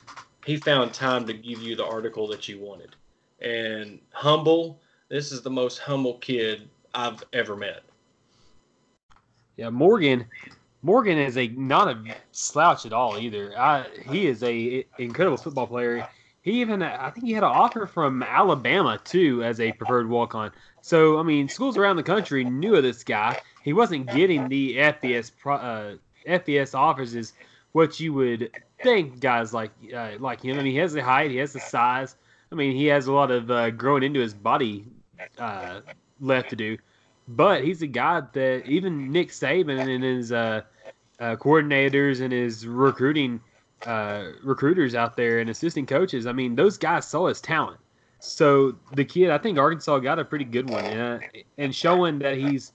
he 0.45 0.57
found 0.57 0.93
time 0.93 1.27
to 1.27 1.33
give 1.33 1.63
you 1.63 1.77
the 1.77 1.85
article 1.85 2.27
that 2.29 2.49
you 2.49 2.59
wanted. 2.59 2.97
And 3.41 4.01
humble, 4.11 4.81
this 5.09 5.33
is 5.33 5.43
the 5.43 5.51
most 5.51 5.79
humble 5.79 6.15
kid 6.19 6.69
I've 6.95 7.23
ever 7.33 7.57
met. 7.57 7.83
Yeah, 9.57 9.71
Morgan. 9.71 10.27
Morgan 10.83 11.19
is 11.19 11.37
a 11.37 11.49
not 11.49 11.89
a 11.89 12.17
slouch 12.33 12.87
at 12.87 12.93
all 12.93 13.19
either. 13.19 13.57
I, 13.59 13.87
he 14.11 14.27
is 14.27 14.43
a 14.43 14.87
incredible 14.99 15.37
football 15.37 15.67
player. 15.67 16.09
He 16.43 16.61
even 16.61 16.83
I 16.83 17.11
think 17.11 17.27
he 17.27 17.33
had 17.33 17.45
an 17.45 17.51
offer 17.51 17.87
from 17.87 18.23
Alabama 18.23 18.99
too 19.05 19.45
as 19.45 19.61
a 19.61 19.73
preferred 19.73 20.09
walk 20.09 20.35
on. 20.35 20.53
So 20.81 21.19
I 21.19 21.23
mean, 21.23 21.49
schools 21.49 21.77
around 21.77 21.97
the 21.97 22.03
country 22.03 22.45
knew 22.45 22.77
of 22.77 22.83
this 22.83 23.05
guy. 23.05 23.39
He 23.63 23.73
wasn't 23.73 24.07
getting 24.13 24.49
the 24.49 24.77
FBS 24.77 25.31
pro, 25.39 25.57
uh, 25.57 25.95
FBS 26.27 26.75
offers 26.75 27.15
is 27.15 27.33
what 27.73 28.01
you 28.01 28.13
would 28.15 28.51
think 28.83 29.21
guys 29.21 29.53
like 29.53 29.71
uh, 29.95 30.13
like 30.19 30.43
him. 30.43 30.59
I 30.59 30.63
mean, 30.63 30.73
he 30.73 30.79
has 30.79 30.93
the 30.93 31.03
height, 31.03 31.31
he 31.31 31.37
has 31.39 31.53
the 31.53 31.61
size. 31.61 32.17
I 32.53 32.55
mean, 32.55 32.75
he 32.75 32.87
has 32.87 33.07
a 33.07 33.13
lot 33.13 33.31
of 33.31 33.51
uh, 33.51 33.71
growing 33.71 34.03
into 34.03 34.21
his 34.21 34.35
body 34.35 34.85
uh, 35.39 35.81
left 36.21 36.51
to 36.51 36.57
do. 36.57 36.79
But 37.29 37.63
he's 37.63 37.83
a 37.83 37.87
guy 37.87 38.23
that 38.33 38.67
even 38.67 39.13
Nick 39.13 39.29
Saban 39.29 39.95
and 39.95 40.03
his 40.03 40.33
uh, 40.33 40.63
uh, 41.21 41.37
coordinators 41.37 42.21
and 42.21 42.33
his 42.33 42.67
recruiting 42.67 43.41
uh, 43.87 44.25
recruiters 44.43 44.95
out 44.95 45.17
there 45.17 45.39
and 45.39 45.49
assistant 45.49 45.89
coaches. 45.89 46.27
I 46.27 46.33
mean, 46.33 46.57
those 46.57 46.77
guys 46.77 47.07
saw 47.07 47.29
his 47.29 47.41
talent. 47.41 47.79
So 48.19 48.77
the 48.95 49.05
kid, 49.05 49.31
I 49.31 49.39
think 49.39 49.59
Arkansas 49.59 49.99
got 50.01 50.19
a 50.19 50.25
pretty 50.25 50.45
good 50.45 50.69
one, 50.69 50.85
uh, 50.85 51.21
and 51.57 51.75
showing 51.75 52.19
that 52.19 52.37
he's 52.37 52.73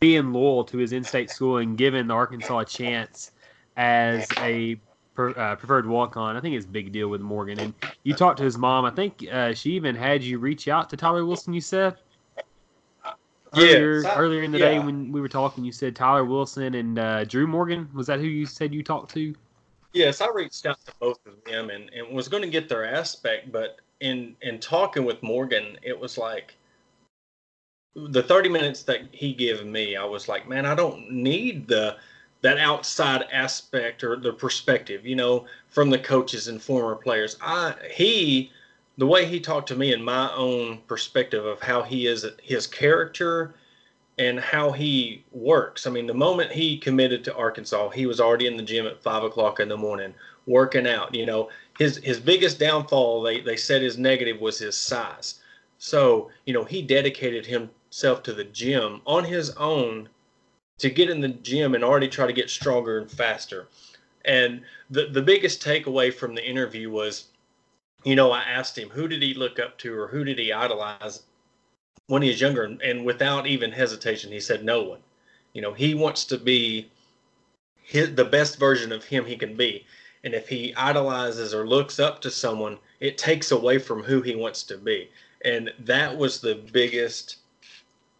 being 0.00 0.32
loyal 0.32 0.64
to 0.64 0.78
his 0.78 0.92
in-state 0.92 1.30
school 1.30 1.58
and 1.58 1.76
giving 1.78 2.06
the 2.06 2.14
Arkansas 2.14 2.58
a 2.58 2.64
chance 2.64 3.30
as 3.76 4.28
a 4.40 4.76
per, 5.14 5.30
uh, 5.30 5.56
preferred 5.56 5.86
walk-on. 5.86 6.36
I 6.36 6.40
think 6.40 6.56
it's 6.56 6.66
a 6.66 6.68
big 6.68 6.92
deal 6.92 7.08
with 7.08 7.20
Morgan. 7.20 7.58
And 7.58 7.74
you 8.04 8.14
talked 8.14 8.38
to 8.38 8.44
his 8.44 8.58
mom. 8.58 8.84
I 8.84 8.90
think 8.90 9.26
uh, 9.30 9.54
she 9.54 9.72
even 9.72 9.94
had 9.94 10.22
you 10.22 10.38
reach 10.38 10.68
out 10.68 10.90
to 10.90 10.96
Tyler 10.96 11.24
Wilson. 11.24 11.52
You 11.54 11.60
said 11.60 11.96
earlier 13.54 14.02
Yes, 14.02 14.04
I- 14.04 14.16
earlier 14.16 14.42
in 14.42 14.52
the 14.52 14.58
day 14.58 14.78
when 14.78 15.12
we 15.12 15.20
were 15.20 15.28
talking, 15.28 15.64
you 15.64 15.72
said 15.72 15.94
Tyler 15.96 16.24
Wilson 16.24 16.74
and 16.74 16.98
uh, 16.98 17.24
Drew 17.24 17.46
Morgan. 17.46 17.88
Was 17.94 18.06
that 18.08 18.18
who 18.18 18.26
you 18.26 18.46
said 18.46 18.74
you 18.74 18.82
talked 18.82 19.12
to? 19.14 19.34
Yes, 19.92 20.20
I 20.20 20.28
reached 20.28 20.66
out 20.66 20.78
to 20.84 20.92
both 21.00 21.18
of 21.26 21.42
them 21.44 21.70
and, 21.70 21.90
and 21.90 22.14
was 22.14 22.28
going 22.28 22.42
to 22.42 22.50
get 22.50 22.68
their 22.68 22.84
aspect, 22.84 23.50
but 23.50 23.78
in 24.00 24.36
in 24.42 24.58
talking 24.58 25.06
with 25.06 25.22
Morgan, 25.22 25.78
it 25.82 25.98
was 25.98 26.18
like 26.18 26.54
the 27.96 28.22
30 28.22 28.50
minutes 28.50 28.82
that 28.82 29.02
he 29.12 29.32
gave 29.32 29.64
me, 29.64 29.96
I 29.96 30.04
was 30.04 30.28
like, 30.28 30.48
man, 30.48 30.66
I 30.66 30.74
don't 30.74 31.10
need 31.10 31.66
the 31.66 31.96
that 32.42 32.58
outside 32.58 33.24
aspect 33.32 34.04
or 34.04 34.16
the 34.16 34.32
perspective, 34.32 35.06
you 35.06 35.16
know, 35.16 35.46
from 35.68 35.88
the 35.90 35.98
coaches 35.98 36.48
and 36.48 36.62
former 36.62 36.94
players. 36.94 37.36
I 37.40 37.74
he 37.90 38.52
the 38.98 39.06
way 39.06 39.24
he 39.24 39.40
talked 39.40 39.68
to 39.68 39.76
me 39.76 39.92
in 39.92 40.02
my 40.02 40.32
own 40.34 40.78
perspective 40.86 41.44
of 41.44 41.60
how 41.60 41.82
he 41.82 42.06
is 42.06 42.26
his 42.42 42.66
character 42.66 43.54
and 44.18 44.38
how 44.38 44.70
he 44.72 45.24
works. 45.32 45.86
I 45.86 45.90
mean, 45.90 46.06
the 46.06 46.14
moment 46.14 46.52
he 46.52 46.78
committed 46.78 47.24
to 47.24 47.34
Arkansas, 47.34 47.90
he 47.90 48.06
was 48.06 48.20
already 48.20 48.46
in 48.46 48.56
the 48.56 48.62
gym 48.62 48.86
at 48.86 49.02
five 49.02 49.22
o'clock 49.22 49.58
in 49.58 49.68
the 49.68 49.76
morning 49.76 50.14
working 50.46 50.86
out. 50.86 51.14
You 51.14 51.24
know, 51.24 51.48
his 51.78 51.96
his 51.98 52.20
biggest 52.20 52.58
downfall, 52.58 53.22
they 53.22 53.40
they 53.40 53.56
said 53.56 53.80
his 53.80 53.96
negative 53.96 54.40
was 54.40 54.58
his 54.58 54.76
size. 54.76 55.40
So 55.78 56.30
you 56.44 56.52
know, 56.52 56.64
he 56.64 56.82
dedicated 56.82 57.46
himself 57.96 58.22
to 58.22 58.34
the 58.34 58.44
gym 58.44 59.00
on 59.06 59.24
his 59.24 59.48
own 59.52 60.06
to 60.76 60.90
get 60.90 61.08
in 61.08 61.22
the 61.22 61.28
gym 61.28 61.74
and 61.74 61.82
already 61.82 62.08
try 62.08 62.26
to 62.26 62.32
get 62.34 62.50
stronger 62.50 62.98
and 62.98 63.10
faster. 63.10 63.68
And 64.26 64.60
the 64.90 65.06
the 65.06 65.22
biggest 65.22 65.62
takeaway 65.62 66.12
from 66.12 66.34
the 66.34 66.46
interview 66.46 66.90
was, 66.90 67.28
you 68.04 68.14
know, 68.14 68.32
I 68.32 68.42
asked 68.42 68.76
him 68.76 68.90
who 68.90 69.08
did 69.08 69.22
he 69.22 69.32
look 69.32 69.58
up 69.58 69.78
to 69.78 69.98
or 69.98 70.08
who 70.08 70.24
did 70.24 70.38
he 70.38 70.52
idolize 70.52 71.22
when 72.08 72.20
he 72.20 72.28
was 72.28 72.38
younger, 72.38 72.64
and, 72.64 72.82
and 72.82 73.06
without 73.06 73.46
even 73.46 73.72
hesitation, 73.72 74.30
he 74.30 74.40
said 74.40 74.62
no 74.62 74.82
one. 74.82 75.00
You 75.54 75.62
know, 75.62 75.72
he 75.72 75.94
wants 75.94 76.26
to 76.26 76.36
be 76.36 76.90
his, 77.82 78.14
the 78.14 78.26
best 78.26 78.58
version 78.58 78.92
of 78.92 79.04
him 79.04 79.24
he 79.24 79.36
can 79.36 79.56
be. 79.56 79.86
And 80.22 80.34
if 80.34 80.50
he 80.50 80.74
idolizes 80.74 81.54
or 81.54 81.66
looks 81.66 81.98
up 81.98 82.20
to 82.20 82.30
someone, 82.30 82.76
it 83.00 83.16
takes 83.16 83.52
away 83.52 83.78
from 83.78 84.02
who 84.02 84.20
he 84.20 84.36
wants 84.36 84.64
to 84.64 84.76
be. 84.76 85.10
And 85.46 85.72
that 85.78 86.14
was 86.18 86.40
the 86.40 86.56
biggest 86.72 87.36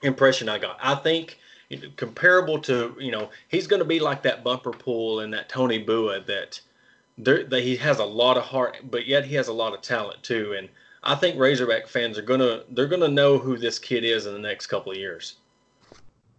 impression 0.03 0.49
I 0.49 0.59
got. 0.59 0.79
I 0.83 0.95
think 0.95 1.39
you 1.69 1.81
know, 1.81 1.89
comparable 1.97 2.61
to, 2.61 2.97
you 2.99 3.11
know, 3.11 3.31
he's 3.49 3.67
going 3.67 3.81
to 3.81 3.87
be 3.87 3.99
like 3.99 4.23
that 4.23 4.45
bumper 4.45 4.71
pool 4.71 5.21
and 5.21 5.33
that 5.33 5.49
Tony 5.49 5.79
Bua 5.79 6.21
that 6.27 6.61
there, 7.19 7.45
that 7.45 7.63
he 7.63 7.77
has 7.77 7.99
a 7.99 8.05
lot 8.05 8.37
of 8.37 8.45
heart, 8.45 8.77
but 8.91 9.07
yet 9.07 9.25
he 9.25 9.35
has 9.35 9.49
a 9.49 9.53
lot 9.53 9.75
of 9.75 9.81
talent 9.81 10.23
too. 10.23 10.55
And 10.57 10.69
I 11.03 11.15
think 11.15 11.39
Razorback 11.39 11.87
fans 11.87 12.19
are 12.19 12.23
gonna 12.23 12.63
they're 12.71 12.89
gonna 12.89 13.09
know 13.09 13.39
who 13.39 13.57
this 13.57 13.79
kid 13.79 14.05
is 14.05 14.27
in 14.27 14.33
the 14.33 14.39
next 14.39 14.67
couple 14.67 14.93
of 14.93 14.99
years. 14.99 15.37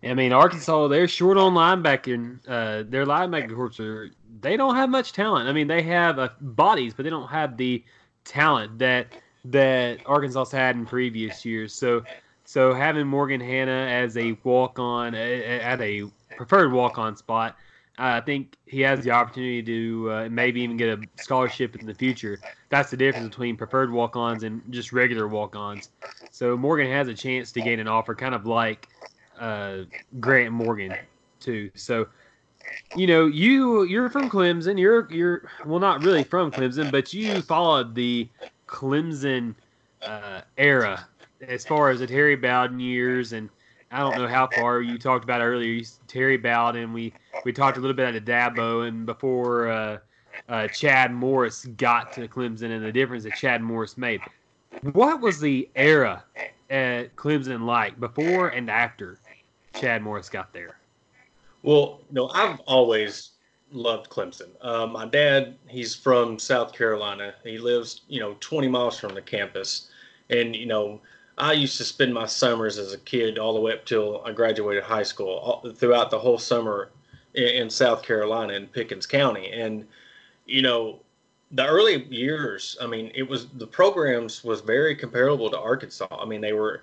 I 0.03 0.13
mean, 0.13 0.31
Arkansas, 0.31 0.87
they're 0.89 1.07
short 1.07 1.37
on 1.37 1.53
linebacker. 1.53 2.39
Uh, 2.47 2.83
their 2.87 3.05
linebacker 3.05 3.55
corps 3.55 3.79
are 3.79 4.09
they 4.41 4.55
don't 4.55 4.75
have 4.75 4.89
much 4.89 5.13
talent. 5.13 5.49
I 5.49 5.53
mean, 5.53 5.67
they 5.67 5.81
have 5.83 6.19
uh, 6.19 6.29
bodies, 6.39 6.93
but 6.93 7.03
they 7.03 7.09
don't 7.09 7.29
have 7.29 7.57
the 7.57 7.83
talent 8.23 8.77
that 8.79 9.07
that 9.45 9.99
Arkansas 10.05 10.45
had 10.45 10.75
in 10.75 10.85
previous 10.85 11.43
years. 11.45 11.73
So, 11.73 12.03
so 12.47 12.73
having 12.73 13.05
Morgan 13.05 13.41
Hanna 13.41 13.73
as 13.73 14.15
a 14.15 14.37
walk 14.45 14.79
on 14.79 15.13
at 15.13 15.81
a 15.81 16.09
preferred 16.37 16.71
walk 16.71 16.97
on 16.97 17.17
spot, 17.17 17.57
I 17.97 18.21
think 18.21 18.55
he 18.65 18.79
has 18.81 19.03
the 19.03 19.11
opportunity 19.11 19.61
to 19.63 20.11
uh, 20.11 20.27
maybe 20.31 20.61
even 20.61 20.77
get 20.77 20.97
a 20.97 21.01
scholarship 21.21 21.75
in 21.75 21.85
the 21.85 21.93
future. 21.93 22.39
That's 22.69 22.89
the 22.89 22.95
difference 22.95 23.27
between 23.27 23.57
preferred 23.57 23.91
walk 23.91 24.15
ons 24.15 24.43
and 24.43 24.61
just 24.69 24.93
regular 24.93 25.27
walk 25.27 25.57
ons. 25.57 25.89
So 26.31 26.55
Morgan 26.55 26.89
has 26.89 27.09
a 27.09 27.13
chance 27.13 27.51
to 27.51 27.61
gain 27.61 27.81
an 27.81 27.89
offer, 27.89 28.15
kind 28.15 28.33
of 28.33 28.45
like 28.45 28.87
uh, 29.37 29.79
Grant 30.21 30.53
Morgan 30.53 30.95
too. 31.41 31.69
So, 31.75 32.07
you 32.95 33.07
know, 33.07 33.25
you 33.25 33.83
you're 33.83 34.09
from 34.09 34.29
Clemson. 34.29 34.79
You're 34.79 35.11
you're 35.11 35.49
well, 35.65 35.79
not 35.79 36.01
really 36.01 36.23
from 36.23 36.51
Clemson, 36.51 36.93
but 36.93 37.13
you 37.13 37.41
followed 37.41 37.93
the 37.93 38.29
Clemson 38.67 39.53
uh, 40.01 40.43
era 40.57 41.05
as 41.41 41.65
far 41.65 41.89
as 41.89 41.99
the 41.99 42.07
Terry 42.07 42.35
Bowden 42.35 42.79
years, 42.79 43.33
and 43.33 43.49
I 43.91 43.99
don't 43.99 44.17
know 44.17 44.27
how 44.27 44.47
far 44.47 44.81
you 44.81 44.97
talked 44.97 45.23
about 45.23 45.41
earlier. 45.41 45.83
Terry 46.07 46.37
Bowden. 46.37 46.93
We 46.93 47.13
we 47.45 47.53
talked 47.53 47.77
a 47.77 47.79
little 47.79 47.95
bit 47.95 48.13
at 48.13 48.25
the 48.25 48.31
Dabo, 48.31 48.87
and 48.87 49.05
before 49.05 49.69
uh, 49.69 49.97
uh, 50.49 50.67
Chad 50.67 51.13
Morris 51.13 51.65
got 51.77 52.13
to 52.13 52.27
Clemson, 52.27 52.71
and 52.71 52.83
the 52.83 52.91
difference 52.91 53.23
that 53.23 53.35
Chad 53.35 53.61
Morris 53.61 53.97
made. 53.97 54.21
What 54.93 55.21
was 55.21 55.39
the 55.39 55.69
era 55.75 56.23
at 56.69 57.15
Clemson 57.15 57.65
like 57.65 57.99
before 57.99 58.49
and 58.49 58.69
after 58.69 59.17
Chad 59.73 60.01
Morris 60.01 60.29
got 60.29 60.53
there? 60.53 60.77
Well, 61.63 62.01
no, 62.11 62.29
I've 62.29 62.59
always 62.61 63.31
loved 63.71 64.09
Clemson. 64.09 64.49
Uh, 64.61 64.85
my 64.85 65.05
dad, 65.05 65.55
he's 65.67 65.95
from 65.95 66.39
South 66.39 66.73
Carolina. 66.73 67.33
He 67.43 67.57
lives, 67.57 68.01
you 68.07 68.19
know, 68.19 68.37
20 68.39 68.67
miles 68.67 68.99
from 68.99 69.13
the 69.13 69.21
campus, 69.21 69.89
and 70.29 70.55
you 70.55 70.65
know, 70.65 71.01
I 71.37 71.53
used 71.53 71.77
to 71.77 71.83
spend 71.83 72.13
my 72.13 72.25
summers 72.25 72.77
as 72.77 72.93
a 72.93 72.97
kid 72.97 73.37
all 73.37 73.53
the 73.53 73.61
way 73.61 73.73
up 73.73 73.85
till 73.85 74.23
I 74.25 74.31
graduated 74.31 74.83
high 74.83 75.03
school, 75.03 75.37
all, 75.37 75.71
throughout 75.71 76.09
the 76.09 76.19
whole 76.19 76.37
summer 76.37 76.89
in, 77.35 77.43
in 77.43 77.69
South 77.69 78.01
Carolina 78.01 78.53
in 78.53 78.67
Pickens 78.67 79.05
County, 79.05 79.51
and 79.51 79.85
you 80.45 80.61
know, 80.61 80.99
the 81.51 81.65
early 81.65 82.03
years, 82.05 82.77
I 82.81 82.87
mean, 82.87 83.11
it 83.15 83.23
was 83.27 83.47
the 83.49 83.67
programs 83.67 84.43
was 84.43 84.61
very 84.61 84.95
comparable 84.95 85.49
to 85.51 85.59
Arkansas. 85.59 86.07
I 86.09 86.25
mean, 86.25 86.41
they 86.41 86.53
were 86.53 86.81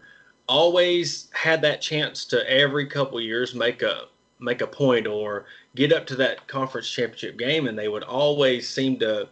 always 0.48 1.28
had 1.32 1.62
that 1.62 1.80
chance 1.80 2.24
to 2.26 2.50
every 2.50 2.86
couple 2.86 3.20
years 3.20 3.54
make 3.54 3.82
a 3.82 4.02
make 4.38 4.60
a 4.60 4.66
point 4.66 5.06
or 5.06 5.46
get 5.74 5.92
up 5.92 6.06
to 6.06 6.16
that 6.16 6.46
conference 6.48 6.88
championship 6.90 7.38
game, 7.38 7.66
and 7.66 7.78
they 7.78 7.88
would 7.88 8.02
always 8.02 8.68
seem 8.68 8.98
to, 8.98 9.28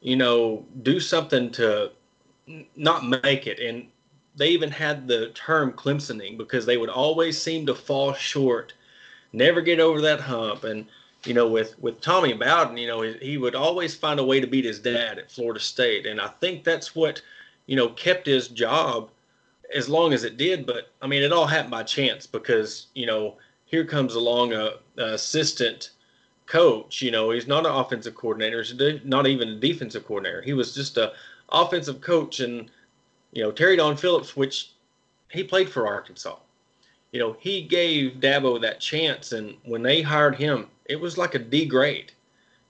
you 0.00 0.16
know, 0.16 0.64
do 0.82 1.00
something 1.00 1.50
to 1.52 1.90
not 2.76 3.06
make 3.06 3.46
it. 3.46 3.58
And 3.60 3.86
they 4.36 4.48
even 4.48 4.70
had 4.70 5.06
the 5.06 5.28
term 5.28 5.72
Clemsoning 5.72 6.38
because 6.38 6.66
they 6.66 6.76
would 6.76 6.88
always 6.88 7.40
seem 7.40 7.66
to 7.66 7.74
fall 7.74 8.12
short, 8.12 8.72
never 9.32 9.60
get 9.60 9.80
over 9.80 10.00
that 10.00 10.20
hump. 10.20 10.64
And 10.64 10.86
you 11.24 11.34
know, 11.34 11.48
with 11.48 11.78
with 11.78 12.00
Tommy 12.00 12.32
Bowden, 12.32 12.76
you 12.76 12.86
know, 12.86 13.02
he, 13.02 13.12
he 13.20 13.38
would 13.38 13.54
always 13.54 13.94
find 13.94 14.18
a 14.20 14.24
way 14.24 14.40
to 14.40 14.46
beat 14.46 14.64
his 14.64 14.78
dad 14.78 15.18
at 15.18 15.30
Florida 15.30 15.60
State, 15.60 16.06
and 16.06 16.20
I 16.20 16.28
think 16.28 16.64
that's 16.64 16.94
what 16.94 17.22
you 17.66 17.76
know 17.76 17.88
kept 17.90 18.26
his 18.26 18.48
job 18.48 19.10
as 19.74 19.88
long 19.88 20.12
as 20.12 20.24
it 20.24 20.36
did. 20.36 20.66
But 20.66 20.90
I 21.02 21.06
mean, 21.06 21.22
it 21.22 21.32
all 21.32 21.46
happened 21.46 21.72
by 21.72 21.82
chance 21.82 22.26
because 22.26 22.86
you 22.94 23.06
know 23.06 23.36
here 23.66 23.84
comes 23.84 24.14
along 24.14 24.52
a, 24.52 24.74
a 24.96 25.14
assistant 25.14 25.90
coach. 26.46 27.02
You 27.02 27.10
know, 27.10 27.30
he's 27.30 27.46
not 27.46 27.66
an 27.66 27.72
offensive 27.72 28.14
coordinator, 28.14 28.62
he's 28.62 29.04
not 29.04 29.26
even 29.26 29.48
a 29.48 29.60
defensive 29.60 30.06
coordinator. 30.06 30.42
He 30.42 30.54
was 30.54 30.74
just 30.74 30.96
a 30.96 31.12
offensive 31.50 32.00
coach, 32.00 32.40
and 32.40 32.70
you 33.32 33.42
know 33.42 33.52
Terry 33.52 33.76
Don 33.76 33.96
Phillips, 33.96 34.36
which 34.36 34.72
he 35.30 35.42
played 35.44 35.70
for 35.70 35.86
Arkansas. 35.86 36.36
You 37.12 37.20
know, 37.20 37.36
he 37.40 37.62
gave 37.62 38.14
Dabo 38.20 38.60
that 38.60 38.80
chance, 38.80 39.32
and 39.32 39.56
when 39.64 39.82
they 39.82 40.02
hired 40.02 40.36
him, 40.36 40.68
it 40.86 41.00
was 41.00 41.18
like 41.18 41.34
a 41.34 41.38
D 41.38 41.64
grade. 41.66 42.12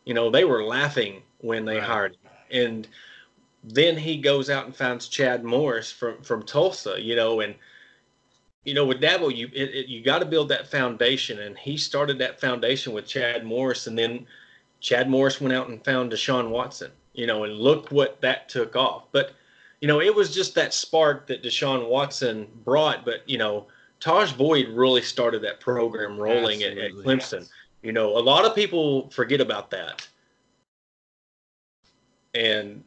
You 0.05 0.15
know, 0.15 0.31
they 0.31 0.45
were 0.45 0.65
laughing 0.65 1.23
when 1.39 1.65
they 1.65 1.79
Right. 1.79 1.85
hired 1.85 2.17
him, 2.23 2.31
and 2.51 2.89
then 3.65 3.97
he 3.99 4.17
goes 4.19 4.51
out 4.51 4.67
and 4.67 4.75
finds 4.77 5.09
Chad 5.09 5.45
Morris 5.45 5.91
from 5.93 6.23
from 6.23 6.43
Tulsa. 6.45 7.01
You 7.01 7.17
know, 7.17 7.41
and 7.41 7.55
you 8.65 8.75
know 8.75 8.85
with 8.85 9.01
Dabo, 9.01 9.35
you 9.35 9.49
it, 9.53 9.71
it, 9.75 9.87
you 9.89 10.03
got 10.03 10.21
to 10.21 10.27
build 10.27 10.49
that 10.49 10.71
foundation, 10.71 11.39
and 11.41 11.57
he 11.59 11.77
started 11.77 12.19
that 12.19 12.41
foundation 12.41 12.93
with 12.93 13.07
Chad 13.07 13.45
Morris, 13.45 13.87
and 13.87 13.99
then 13.99 14.27
Chad 14.81 15.09
Morris 15.09 15.41
went 15.41 15.55
out 15.55 15.69
and 15.69 15.85
found 15.85 16.13
Deshaun 16.13 16.51
Watson. 16.51 16.91
You 17.15 17.27
know, 17.27 17.45
and 17.45 17.55
look 17.55 17.91
what 17.91 18.21
that 18.21 18.49
took 18.49 18.77
off. 18.77 19.05
But 19.13 19.33
you 19.81 19.89
know, 19.89 20.01
it 20.01 20.15
was 20.15 20.35
just 20.35 20.55
that 20.55 20.75
spark 20.75 21.27
that 21.27 21.43
Deshaun 21.43 21.89
Watson 21.89 22.47
brought. 22.65 23.05
But 23.05 23.29
you 23.29 23.39
know, 23.39 23.67
Tajh 24.01 24.37
Boyd 24.37 24.69
really 24.69 25.03
started 25.03 25.43
that 25.43 25.61
program 25.61 26.19
rolling 26.19 26.63
at, 26.63 26.77
at. 26.79 26.93
Clemson. 26.93 27.49
You 27.83 27.93
know, 27.93 28.17
a 28.17 28.21
lot 28.21 28.45
of 28.45 28.55
people 28.55 29.09
forget 29.11 29.41
about 29.41 29.71
that. 29.71 30.07
And 32.35 32.85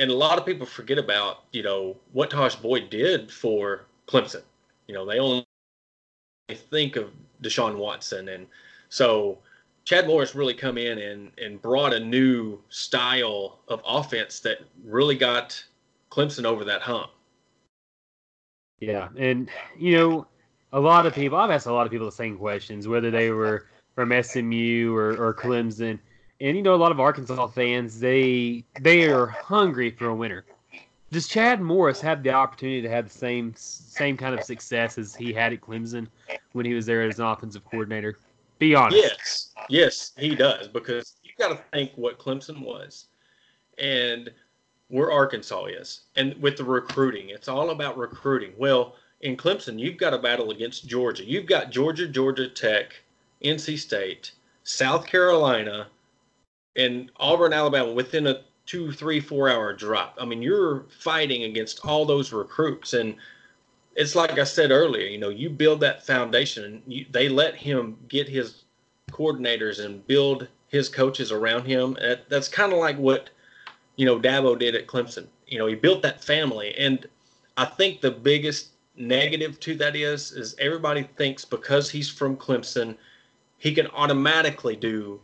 and 0.00 0.10
a 0.10 0.14
lot 0.14 0.38
of 0.38 0.44
people 0.44 0.66
forget 0.66 0.98
about, 0.98 1.44
you 1.52 1.62
know, 1.62 1.96
what 2.12 2.30
Tajh 2.30 2.60
Boyd 2.60 2.90
did 2.90 3.30
for 3.30 3.86
Clemson. 4.08 4.42
You 4.88 4.94
know, 4.94 5.06
they 5.06 5.20
only 5.20 5.46
think 6.70 6.96
of 6.96 7.10
Deshaun 7.42 7.76
Watson, 7.76 8.28
and 8.30 8.46
so 8.88 9.38
Chad 9.90 10.06
Morris 10.06 10.36
really 10.36 10.54
come 10.54 10.78
in 10.78 10.98
and 10.98 11.32
and 11.36 11.60
brought 11.60 11.92
a 11.92 11.98
new 11.98 12.60
style 12.68 13.58
of 13.66 13.82
offense 13.84 14.38
that 14.38 14.58
really 14.84 15.16
got 15.16 15.60
Clemson 16.12 16.44
over 16.44 16.64
that 16.64 16.80
hump. 16.80 17.10
Yeah, 18.78 19.08
and 19.16 19.50
you 19.76 19.96
know, 19.96 20.28
a 20.72 20.78
lot 20.78 21.06
of 21.06 21.14
people. 21.16 21.38
I've 21.38 21.50
asked 21.50 21.66
a 21.66 21.72
lot 21.72 21.86
of 21.86 21.90
people 21.90 22.06
the 22.06 22.12
same 22.12 22.38
questions, 22.38 22.86
whether 22.86 23.10
they 23.10 23.30
were 23.30 23.66
from 23.96 24.12
SMU 24.22 24.94
or, 24.94 25.16
or 25.20 25.34
Clemson, 25.34 25.98
and 26.40 26.56
you 26.56 26.62
know, 26.62 26.76
a 26.76 26.76
lot 26.76 26.92
of 26.92 27.00
Arkansas 27.00 27.48
fans 27.48 27.98
they 27.98 28.64
they 28.80 29.10
are 29.10 29.26
hungry 29.26 29.90
for 29.90 30.06
a 30.06 30.14
winner. 30.14 30.44
Does 31.10 31.26
Chad 31.26 31.60
Morris 31.60 32.00
have 32.00 32.22
the 32.22 32.30
opportunity 32.30 32.80
to 32.80 32.88
have 32.88 33.08
the 33.08 33.18
same 33.18 33.54
same 33.56 34.16
kind 34.16 34.38
of 34.38 34.44
success 34.44 34.98
as 34.98 35.16
he 35.16 35.32
had 35.32 35.52
at 35.52 35.60
Clemson 35.60 36.06
when 36.52 36.64
he 36.64 36.74
was 36.74 36.86
there 36.86 37.02
as 37.02 37.18
an 37.18 37.24
offensive 37.24 37.64
coordinator? 37.64 38.16
Be 38.60 38.74
honest. 38.74 39.02
Yes, 39.02 39.52
yes, 39.70 40.12
he 40.18 40.36
does 40.36 40.68
because 40.68 41.16
you 41.24 41.32
got 41.38 41.48
to 41.48 41.60
think 41.72 41.92
what 41.96 42.18
Clemson 42.18 42.60
was, 42.60 43.06
and 43.78 44.30
where 44.88 45.10
Arkansas 45.10 45.64
is, 45.64 46.02
and 46.16 46.40
with 46.42 46.58
the 46.58 46.64
recruiting, 46.64 47.30
it's 47.30 47.48
all 47.48 47.70
about 47.70 47.96
recruiting. 47.96 48.52
Well, 48.58 48.96
in 49.22 49.36
Clemson, 49.36 49.78
you've 49.78 49.96
got 49.96 50.12
a 50.12 50.18
battle 50.18 50.50
against 50.50 50.86
Georgia. 50.86 51.24
You've 51.24 51.46
got 51.46 51.70
Georgia, 51.70 52.06
Georgia 52.06 52.48
Tech, 52.48 53.00
NC 53.42 53.78
State, 53.78 54.32
South 54.64 55.06
Carolina, 55.06 55.88
and 56.76 57.10
Auburn, 57.16 57.54
Alabama 57.54 57.92
within 57.92 58.26
a 58.26 58.42
two, 58.66 58.92
three, 58.92 59.20
four 59.20 59.48
hour 59.48 59.72
drop. 59.72 60.16
I 60.20 60.26
mean, 60.26 60.42
you're 60.42 60.84
fighting 61.00 61.44
against 61.44 61.84
all 61.84 62.04
those 62.04 62.30
recruits. 62.30 62.92
And 62.92 63.16
it's 63.96 64.14
like 64.14 64.38
I 64.38 64.44
said 64.44 64.70
earlier, 64.70 65.06
you 65.06 65.18
know, 65.18 65.28
you 65.28 65.50
build 65.50 65.80
that 65.80 66.04
foundation 66.04 66.64
and 66.64 66.82
you, 66.86 67.06
they 67.10 67.28
let 67.28 67.54
him 67.54 67.96
get 68.08 68.28
his 68.28 68.64
coordinators 69.10 69.84
and 69.84 70.06
build 70.06 70.48
his 70.68 70.88
coaches 70.88 71.32
around 71.32 71.64
him. 71.64 71.96
That's 72.28 72.48
kind 72.48 72.72
of 72.72 72.78
like 72.78 72.96
what, 72.96 73.30
you 73.96 74.06
know, 74.06 74.18
Dabo 74.18 74.58
did 74.58 74.74
at 74.74 74.86
Clemson. 74.86 75.26
You 75.46 75.58
know, 75.58 75.66
he 75.66 75.74
built 75.74 76.02
that 76.02 76.22
family. 76.22 76.74
And 76.76 77.06
I 77.56 77.64
think 77.64 78.00
the 78.00 78.10
biggest 78.10 78.68
negative 78.96 79.58
to 79.60 79.74
that 79.76 79.96
is, 79.96 80.32
is 80.32 80.54
everybody 80.58 81.02
thinks 81.16 81.44
because 81.44 81.90
he's 81.90 82.08
from 82.08 82.36
Clemson, 82.36 82.96
he 83.58 83.74
can 83.74 83.88
automatically 83.88 84.76
do 84.76 85.20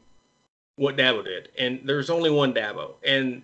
what 0.77 0.97
Dabo 0.97 1.25
did, 1.25 1.49
and 1.59 1.81
there's 1.85 2.11
only 2.11 2.31
one 2.31 2.53
Dabo, 2.53 2.95
and 3.03 3.43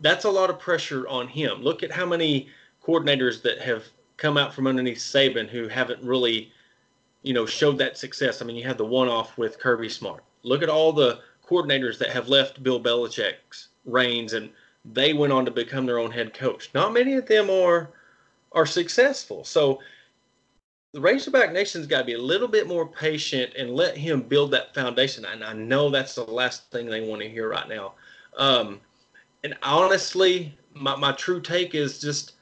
that's 0.00 0.24
a 0.24 0.30
lot 0.30 0.50
of 0.50 0.58
pressure 0.58 1.06
on 1.08 1.28
him. 1.28 1.62
Look 1.62 1.82
at 1.82 1.92
how 1.92 2.04
many 2.04 2.48
coordinators 2.84 3.42
that 3.42 3.60
have 3.60 3.84
come 4.16 4.36
out 4.36 4.54
from 4.54 4.66
underneath 4.66 4.98
Saban 4.98 5.48
who 5.48 5.68
haven't 5.68 6.02
really, 6.02 6.52
you 7.22 7.34
know, 7.34 7.46
showed 7.46 7.78
that 7.78 7.98
success. 7.98 8.40
I 8.40 8.44
mean, 8.44 8.56
you 8.56 8.64
had 8.64 8.78
the 8.78 8.84
one-off 8.84 9.36
with 9.36 9.58
Kirby 9.58 9.88
Smart. 9.88 10.22
Look 10.42 10.62
at 10.62 10.68
all 10.68 10.92
the 10.92 11.20
coordinators 11.48 11.98
that 11.98 12.10
have 12.10 12.28
left 12.28 12.62
Bill 12.62 12.80
Belichick's 12.80 13.68
reins, 13.84 14.32
and 14.32 14.50
they 14.84 15.12
went 15.12 15.32
on 15.32 15.44
to 15.44 15.50
become 15.50 15.86
their 15.86 15.98
own 15.98 16.10
head 16.10 16.34
coach. 16.34 16.70
Not 16.74 16.92
many 16.92 17.14
of 17.14 17.26
them 17.26 17.50
are 17.50 17.90
are 18.52 18.66
successful. 18.66 19.42
So 19.42 19.80
the 20.92 21.00
Razorback 21.00 21.52
Nation's 21.52 21.88
got 21.88 21.98
to 21.98 22.04
be 22.04 22.12
a 22.12 22.22
little 22.22 22.46
bit 22.46 22.68
more 22.68 22.86
patient 22.86 23.52
and 23.58 23.74
let 23.74 23.96
him 23.96 24.22
build 24.22 24.52
that 24.52 24.72
foundation. 24.74 25.24
And 25.24 25.42
I 25.42 25.52
know 25.52 25.90
that's 25.90 26.14
the 26.14 26.22
last 26.22 26.70
thing 26.70 26.86
they 26.86 27.00
want 27.00 27.20
to 27.20 27.28
hear 27.28 27.48
right 27.48 27.68
now. 27.68 27.94
Um, 28.36 28.80
and 29.42 29.56
honestly, 29.62 30.56
my, 30.72 30.94
my 30.94 31.10
true 31.12 31.40
take 31.40 31.74
is 31.74 32.00
just 32.00 32.34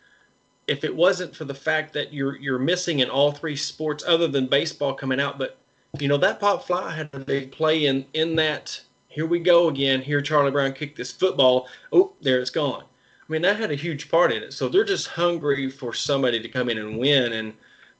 if 0.68 0.84
it 0.84 0.94
wasn't 0.94 1.34
for 1.34 1.44
the 1.44 1.54
fact 1.54 1.92
that 1.94 2.12
you're 2.12 2.36
you're 2.36 2.58
missing 2.58 3.00
in 3.00 3.10
all 3.10 3.32
three 3.32 3.56
sports 3.56 4.04
other 4.06 4.28
than 4.28 4.46
baseball 4.46 4.94
coming 4.94 5.20
out, 5.20 5.38
but 5.38 5.56
you 5.98 6.08
know 6.08 6.16
that 6.16 6.40
pop 6.40 6.66
fly 6.66 6.90
had 6.94 7.10
a 7.12 7.18
big 7.18 7.52
play 7.52 7.86
in 7.86 8.04
in 8.14 8.36
that. 8.36 8.80
Here 9.08 9.26
we 9.26 9.40
go 9.40 9.68
again. 9.68 10.00
Here 10.00 10.22
Charlie 10.22 10.50
Brown 10.50 10.72
kicked 10.72 10.96
this 10.96 11.12
football. 11.12 11.68
Oh, 11.92 12.12
there 12.22 12.40
it's 12.40 12.50
gone. 12.50 12.84
I 12.84 13.32
mean 13.32 13.42
that 13.42 13.58
had 13.58 13.70
a 13.70 13.76
huge 13.76 14.10
part 14.10 14.32
in 14.32 14.42
it. 14.42 14.52
So 14.52 14.68
they're 14.68 14.84
just 14.84 15.08
hungry 15.08 15.70
for 15.70 15.92
somebody 15.92 16.40
to 16.40 16.48
come 16.48 16.68
in 16.68 16.78
and 16.78 16.98
win 16.98 17.34
and 17.34 17.52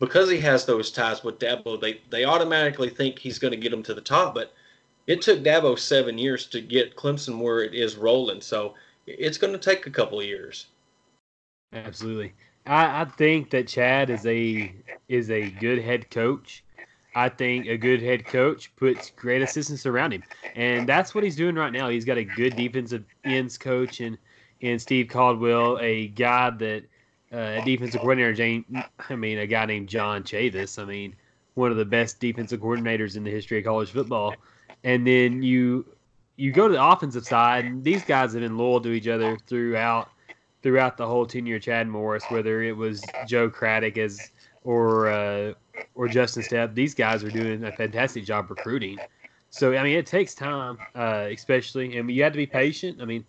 because 0.03 0.29
he 0.29 0.41
has 0.41 0.65
those 0.65 0.91
ties 0.91 1.23
with 1.23 1.39
Dabo, 1.39 1.81
they 1.81 2.01
they 2.11 2.25
automatically 2.25 2.91
think 2.91 3.21
he's 3.21 3.39
going 3.39 3.53
to 3.53 3.57
get 3.57 3.71
them 3.71 3.85
to 3.85 3.95
the 3.95 4.01
top. 4.01 4.35
But 4.35 4.53
it 5.07 5.23
took 5.23 5.45
Dabo 5.45 5.79
seven 5.79 6.19
years 6.19 6.47
to 6.47 6.61
get 6.61 6.97
Clemson 6.97 7.39
where 7.39 7.63
it 7.63 7.73
is 7.73 7.95
rolling, 7.95 8.41
so 8.41 8.75
it's 9.07 9.39
going 9.39 9.53
to 9.53 9.61
take 9.61 9.87
a 9.87 9.91
couple 9.91 10.19
of 10.19 10.27
years. 10.27 10.67
Absolutely, 11.73 12.35
I, 12.67 13.03
I 13.03 13.05
think 13.05 13.51
that 13.51 13.69
Chad 13.69 14.11
is 14.11 14.27
a 14.27 14.73
is 15.09 15.31
a 15.31 15.51
good 15.51 15.83
head 15.83 16.11
coach. 16.11 16.65
I 17.15 17.29
think 17.29 17.67
a 17.67 17.77
good 17.77 18.01
head 18.01 18.25
coach 18.25 18.75
puts 18.77 19.11
great 19.11 19.43
assistants 19.43 19.85
around 19.85 20.13
him, 20.13 20.23
and 20.55 20.89
that's 20.89 21.15
what 21.15 21.25
he's 21.25 21.37
doing 21.37 21.57
right 21.57 21.73
now. 21.73 21.89
He's 21.89 22.05
got 22.05 22.17
a 22.17 22.25
good 22.25 22.57
defensive 22.57 23.05
ends 23.25 23.59
coach 23.59 24.01
and 24.01 24.17
and 24.63 24.81
Steve 24.81 25.09
Caldwell, 25.09 25.79
a 25.81 26.09
guy 26.09 26.51
that 26.51 26.85
uh, 27.33 27.65
defensive 27.65 28.01
coordinator, 28.01 28.63
I 29.09 29.17
mean, 29.17 29.39
a 29.39 29.47
guy 29.47 29.67
named 29.67 29.89
John 29.89 30.23
Chavis. 30.23 30.81
I 30.81 30.85
mean, 30.85 31.17
one 31.55 31.71
of 31.71 31.77
the 31.77 31.85
best 31.85 32.21
defensive 32.21 32.61
coordinators 32.61 33.17
in 33.17 33.25
the 33.25 33.31
history 33.31 33.59
of 33.59 33.65
college 33.65 33.91
football. 33.91 34.35
And 34.85 35.07
then 35.07 35.43
you 35.43 35.85
you 36.37 36.53
go 36.53 36.67
to 36.67 36.75
the 36.75 36.85
offensive 36.85 37.25
side, 37.25 37.65
and 37.65 37.85
these 37.85 38.05
guys 38.05 38.33
have 38.33 38.43
been 38.43 38.57
loyal 38.57 38.81
to 38.81 38.91
each 38.91 39.09
other 39.09 39.37
throughout 39.47 40.09
throughout 40.63 40.97
the 40.97 41.07
whole 41.07 41.27
tenure 41.27 41.57
of 41.57 41.63
Chad 41.63 41.89
Morris, 41.89 42.25
whether 42.29 42.63
it 42.63 42.77
was 42.77 43.03
Joe 43.27 43.51
Craddock 43.51 43.99
as 43.99 44.31
or 44.65 45.09
uh, 45.11 45.55
or 45.95 46.09
Justin 46.09 46.43
Stepp. 46.43 46.75
These 46.75 46.95
guys 46.95 47.25
are 47.25 47.31
doing 47.31 47.65
a 47.65 47.73
fantastic 47.73 48.25
job 48.25 48.51
recruiting. 48.51 48.99
So 49.51 49.75
I 49.75 49.83
mean, 49.83 49.97
it 49.97 50.07
takes 50.07 50.35
time, 50.35 50.79
uh, 50.95 51.29
especially, 51.31 51.97
and 51.97 52.11
you 52.11 52.23
have 52.23 52.33
to 52.33 52.39
be 52.39 52.47
patient. 52.47 53.01
I 53.03 53.05
mean, 53.05 53.25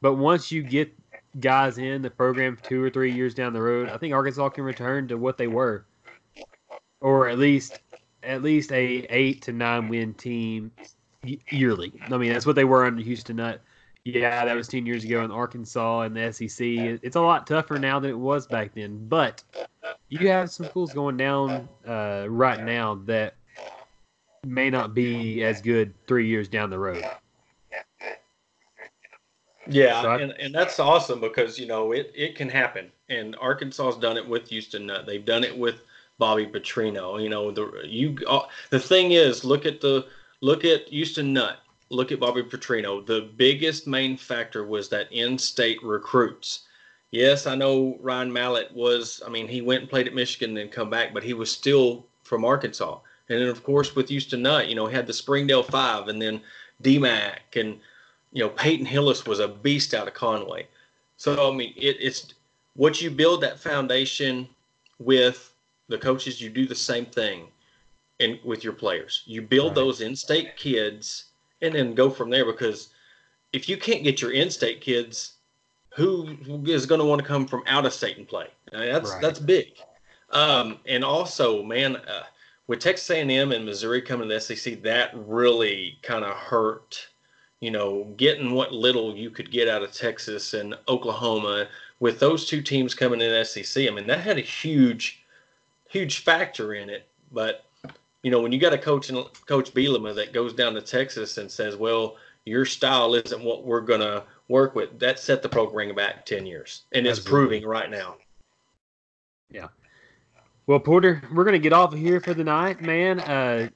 but 0.00 0.14
once 0.14 0.50
you 0.52 0.62
get 0.62 0.92
guys 1.40 1.78
in 1.78 2.02
the 2.02 2.10
program 2.10 2.58
two 2.62 2.82
or 2.82 2.90
three 2.90 3.12
years 3.12 3.34
down 3.34 3.52
the 3.52 3.62
road, 3.62 3.88
I 3.88 3.96
think 3.96 4.12
Arkansas 4.12 4.50
can 4.50 4.64
return 4.64 5.08
to 5.08 5.16
what 5.16 5.38
they 5.38 5.46
were, 5.46 5.84
or 7.00 7.28
at 7.28 7.38
least 7.38 7.80
at 8.22 8.42
least 8.42 8.72
a 8.72 9.06
eight 9.08 9.42
to 9.42 9.52
nine 9.52 9.88
win 9.88 10.14
team 10.14 10.70
yearly. 11.50 11.92
I 12.10 12.16
mean, 12.16 12.32
that's 12.32 12.46
what 12.46 12.56
they 12.56 12.64
were 12.64 12.84
under 12.84 13.02
Houston 13.02 13.36
Nutt. 13.36 13.60
Yeah, 14.04 14.44
that 14.44 14.56
was 14.56 14.66
ten 14.66 14.84
years 14.84 15.04
ago 15.04 15.22
in 15.24 15.30
Arkansas 15.30 16.02
and 16.02 16.16
the 16.16 16.32
SEC. 16.32 16.66
It's 17.02 17.16
a 17.16 17.20
lot 17.20 17.46
tougher 17.46 17.78
now 17.78 18.00
than 18.00 18.10
it 18.10 18.18
was 18.18 18.46
back 18.46 18.74
then, 18.74 19.06
but 19.08 19.42
you 20.08 20.28
have 20.28 20.50
some 20.50 20.66
schools 20.66 20.92
going 20.92 21.16
down 21.16 21.68
uh, 21.86 22.26
right 22.28 22.64
now 22.64 22.96
that 23.06 23.34
may 24.44 24.70
not 24.70 24.92
be 24.92 25.44
as 25.44 25.62
good 25.62 25.94
three 26.06 26.26
years 26.26 26.48
down 26.48 26.68
the 26.68 26.78
road. 26.78 27.04
Yeah, 29.68 30.02
so 30.02 30.10
I, 30.10 30.18
and, 30.18 30.32
and 30.32 30.54
that's 30.54 30.80
awesome 30.80 31.20
because 31.20 31.58
you 31.58 31.66
know 31.66 31.92
it, 31.92 32.12
it 32.14 32.34
can 32.34 32.48
happen, 32.48 32.90
and 33.08 33.36
Arkansas's 33.36 34.00
done 34.00 34.16
it 34.16 34.28
with 34.28 34.48
Houston 34.48 34.86
Nutt. 34.86 35.06
They've 35.06 35.24
done 35.24 35.44
it 35.44 35.56
with 35.56 35.82
Bobby 36.18 36.46
Petrino. 36.46 37.22
You 37.22 37.28
know 37.28 37.52
the 37.52 37.82
you 37.84 38.18
uh, 38.26 38.42
the 38.70 38.80
thing 38.80 39.12
is 39.12 39.44
look 39.44 39.64
at 39.64 39.80
the 39.80 40.06
look 40.40 40.64
at 40.64 40.88
Houston 40.88 41.32
Nutt. 41.32 41.58
Look 41.92 42.10
at 42.10 42.20
Bobby 42.20 42.42
Petrino. 42.42 43.04
The 43.04 43.30
biggest 43.36 43.86
main 43.86 44.16
factor 44.16 44.66
was 44.66 44.88
that 44.88 45.12
in-state 45.12 45.82
recruits. 45.82 46.60
Yes, 47.10 47.46
I 47.46 47.54
know 47.54 47.98
Ryan 48.00 48.32
Mallett 48.32 48.72
was. 48.74 49.22
I 49.26 49.28
mean, 49.28 49.46
he 49.46 49.60
went 49.60 49.82
and 49.82 49.90
played 49.90 50.08
at 50.08 50.14
Michigan 50.14 50.50
and 50.50 50.56
then 50.56 50.68
come 50.68 50.88
back, 50.88 51.12
but 51.12 51.22
he 51.22 51.34
was 51.34 51.52
still 51.52 52.06
from 52.22 52.44
Arkansas. 52.44 52.98
And 53.28 53.40
then 53.40 53.48
of 53.48 53.62
course 53.62 53.94
with 53.94 54.08
Houston 54.08 54.42
Nutt, 54.42 54.68
you 54.68 54.74
know, 54.74 54.86
had 54.86 55.06
the 55.06 55.12
Springdale 55.12 55.62
Five, 55.62 56.08
and 56.08 56.20
then 56.20 56.40
DMAC 56.82 57.60
and 57.60 57.78
you 58.32 58.42
know, 58.42 58.48
Peyton 58.48 58.86
Hillis 58.86 59.26
was 59.26 59.40
a 59.40 59.48
beast 59.48 59.92
out 59.92 60.08
of 60.08 60.14
Conway. 60.14 60.66
So 61.18 61.52
I 61.52 61.54
mean, 61.54 61.74
it, 61.76 61.96
it's 62.00 62.34
what 62.74 63.00
you 63.00 63.10
build 63.10 63.42
that 63.42 63.60
foundation 63.60 64.48
with 64.98 65.54
the 65.88 65.98
coaches. 65.98 66.40
You 66.40 66.48
do 66.48 66.66
the 66.66 66.74
same 66.74 67.06
thing, 67.06 67.48
and 68.20 68.38
with 68.44 68.64
your 68.64 68.72
players, 68.72 69.22
you 69.26 69.42
build 69.42 69.68
right. 69.68 69.76
those 69.76 70.00
in-state 70.00 70.56
kids, 70.56 71.24
and 71.62 71.74
then 71.74 71.94
go 71.94 72.10
from 72.10 72.30
there. 72.30 72.44
Because 72.44 72.88
if 73.52 73.68
you 73.68 73.76
can't 73.76 74.04
get 74.04 74.20
your 74.20 74.32
in-state 74.32 74.80
kids, 74.80 75.34
who 75.94 76.36
is 76.66 76.86
going 76.86 77.00
to 77.00 77.06
want 77.06 77.20
to 77.20 77.26
come 77.26 77.46
from 77.46 77.62
out 77.66 77.86
of 77.86 77.92
state 77.92 78.18
and 78.18 78.28
play? 78.28 78.48
I 78.72 78.80
mean, 78.80 78.92
that's 78.92 79.10
right. 79.10 79.22
that's 79.22 79.38
big. 79.38 79.72
Um, 80.30 80.78
and 80.86 81.04
also, 81.04 81.62
man, 81.62 81.96
uh, 81.96 82.22
with 82.66 82.80
Texas 82.80 83.10
A&M 83.10 83.52
and 83.52 83.64
Missouri 83.64 84.00
coming 84.00 84.28
to 84.28 84.34
the 84.34 84.40
SEC, 84.40 84.82
that 84.82 85.10
really 85.14 85.98
kind 86.02 86.24
of 86.24 86.34
hurt 86.34 87.06
you 87.62 87.70
know, 87.70 88.12
getting 88.16 88.54
what 88.54 88.72
little 88.72 89.16
you 89.16 89.30
could 89.30 89.52
get 89.52 89.68
out 89.68 89.84
of 89.84 89.92
Texas 89.92 90.52
and 90.52 90.74
Oklahoma 90.88 91.68
with 92.00 92.18
those 92.18 92.44
two 92.44 92.60
teams 92.60 92.92
coming 92.92 93.20
in 93.20 93.44
SEC. 93.44 93.86
I 93.86 93.90
mean, 93.90 94.08
that 94.08 94.18
had 94.18 94.36
a 94.36 94.40
huge, 94.40 95.24
huge 95.88 96.24
factor 96.24 96.74
in 96.74 96.90
it. 96.90 97.06
But 97.30 97.64
you 98.22 98.30
know, 98.30 98.40
when 98.40 98.52
you 98.52 98.58
got 98.58 98.72
a 98.72 98.78
coach 98.78 99.08
and 99.08 99.24
Coach 99.46 99.74
Bielema 99.74 100.14
that 100.14 100.32
goes 100.32 100.54
down 100.54 100.74
to 100.74 100.80
Texas 100.80 101.38
and 101.38 101.50
says, 101.50 101.76
"Well, 101.76 102.16
your 102.44 102.64
style 102.64 103.14
isn't 103.14 103.42
what 103.42 103.64
we're 103.64 103.80
gonna 103.80 104.24
work 104.48 104.74
with," 104.74 104.98
that 105.00 105.18
set 105.18 105.42
the 105.42 105.48
program 105.48 105.94
back 105.94 106.24
ten 106.24 106.46
years, 106.46 106.82
and 106.92 107.06
Absolutely. 107.06 107.10
it's 107.10 107.28
proving 107.28 107.66
right 107.66 107.90
now. 107.90 108.16
Yeah. 109.50 109.68
Well, 110.66 110.80
Porter, 110.80 111.22
we're 111.34 111.44
gonna 111.44 111.58
get 111.58 111.72
off 111.72 111.92
of 111.92 111.98
here 111.98 112.20
for 112.20 112.34
the 112.34 112.44
night, 112.44 112.80
man. 112.80 113.20
Uh, 113.20 113.68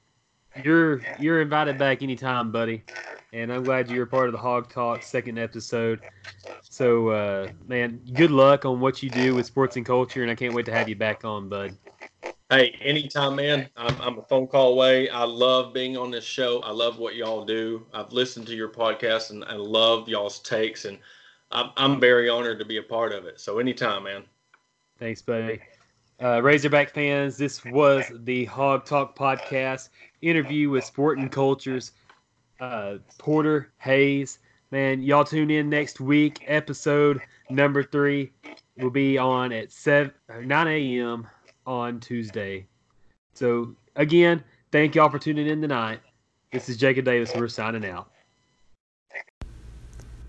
you're 0.62 1.02
you're 1.18 1.42
invited 1.42 1.78
back 1.78 2.02
anytime, 2.02 2.52
buddy. 2.52 2.84
And 3.32 3.52
I'm 3.52 3.64
glad 3.64 3.90
you're 3.90 4.04
a 4.04 4.06
part 4.06 4.28
of 4.28 4.32
the 4.32 4.38
Hawg 4.38 4.70
Talk 4.70 5.02
second 5.02 5.38
episode. 5.38 6.00
So, 6.62 7.08
uh, 7.08 7.48
man, 7.66 8.00
good 8.14 8.30
luck 8.30 8.64
on 8.64 8.80
what 8.80 9.02
you 9.02 9.10
do 9.10 9.34
with 9.34 9.44
sports 9.44 9.76
and 9.76 9.84
culture, 9.84 10.22
and 10.22 10.30
I 10.30 10.34
can't 10.34 10.54
wait 10.54 10.64
to 10.66 10.72
have 10.72 10.88
you 10.88 10.96
back 10.96 11.24
on, 11.24 11.48
bud. 11.48 11.76
Hey, 12.48 12.78
anytime, 12.80 13.34
man. 13.34 13.68
I'm, 13.76 14.00
I'm 14.00 14.18
a 14.18 14.22
phone 14.22 14.46
call 14.46 14.74
away. 14.74 15.08
I 15.10 15.24
love 15.24 15.74
being 15.74 15.96
on 15.96 16.12
this 16.12 16.22
show. 16.22 16.60
I 16.60 16.70
love 16.70 17.00
what 17.00 17.16
y'all 17.16 17.44
do. 17.44 17.84
I've 17.92 18.12
listened 18.12 18.46
to 18.46 18.54
your 18.54 18.68
podcast 18.68 19.30
and 19.30 19.44
I 19.46 19.54
love 19.54 20.08
y'all's 20.08 20.38
takes, 20.38 20.84
and 20.84 20.96
I'm, 21.50 21.70
I'm 21.76 21.98
very 21.98 22.28
honored 22.28 22.60
to 22.60 22.64
be 22.64 22.76
a 22.76 22.84
part 22.84 23.12
of 23.12 23.24
it. 23.24 23.40
So, 23.40 23.58
anytime, 23.58 24.04
man. 24.04 24.22
Thanks, 25.00 25.22
buddy. 25.22 25.60
Uh, 26.22 26.40
Razorback 26.40 26.94
fans, 26.94 27.36
this 27.36 27.64
was 27.64 28.04
the 28.20 28.44
Hawg 28.44 28.84
Talk 28.84 29.18
podcast 29.18 29.88
interview 30.22 30.70
with 30.70 30.84
Sport 30.84 31.18
and 31.18 31.32
Cultures. 31.32 31.90
Uh, 32.60 32.98
Porter 33.18 33.72
Hayes, 33.78 34.38
man, 34.70 35.02
y'all 35.02 35.24
tune 35.24 35.50
in 35.50 35.68
next 35.68 35.98
week. 35.98 36.44
Episode 36.46 37.20
number 37.50 37.82
three 37.82 38.30
will 38.78 38.90
be 38.90 39.18
on 39.18 39.50
at 39.50 39.72
seven, 39.72 40.12
9 40.28 40.68
a.m 40.68 41.26
on 41.66 42.00
Tuesday. 42.00 42.66
So, 43.34 43.74
again, 43.96 44.42
thank 44.72 44.94
y'all 44.94 45.10
for 45.10 45.18
tuning 45.18 45.46
in 45.46 45.60
tonight. 45.60 46.00
This 46.52 46.68
is 46.68 46.76
Jacob 46.76 47.04
Davis. 47.04 47.32
We're 47.34 47.48
signing 47.48 47.84
out. 47.84 48.08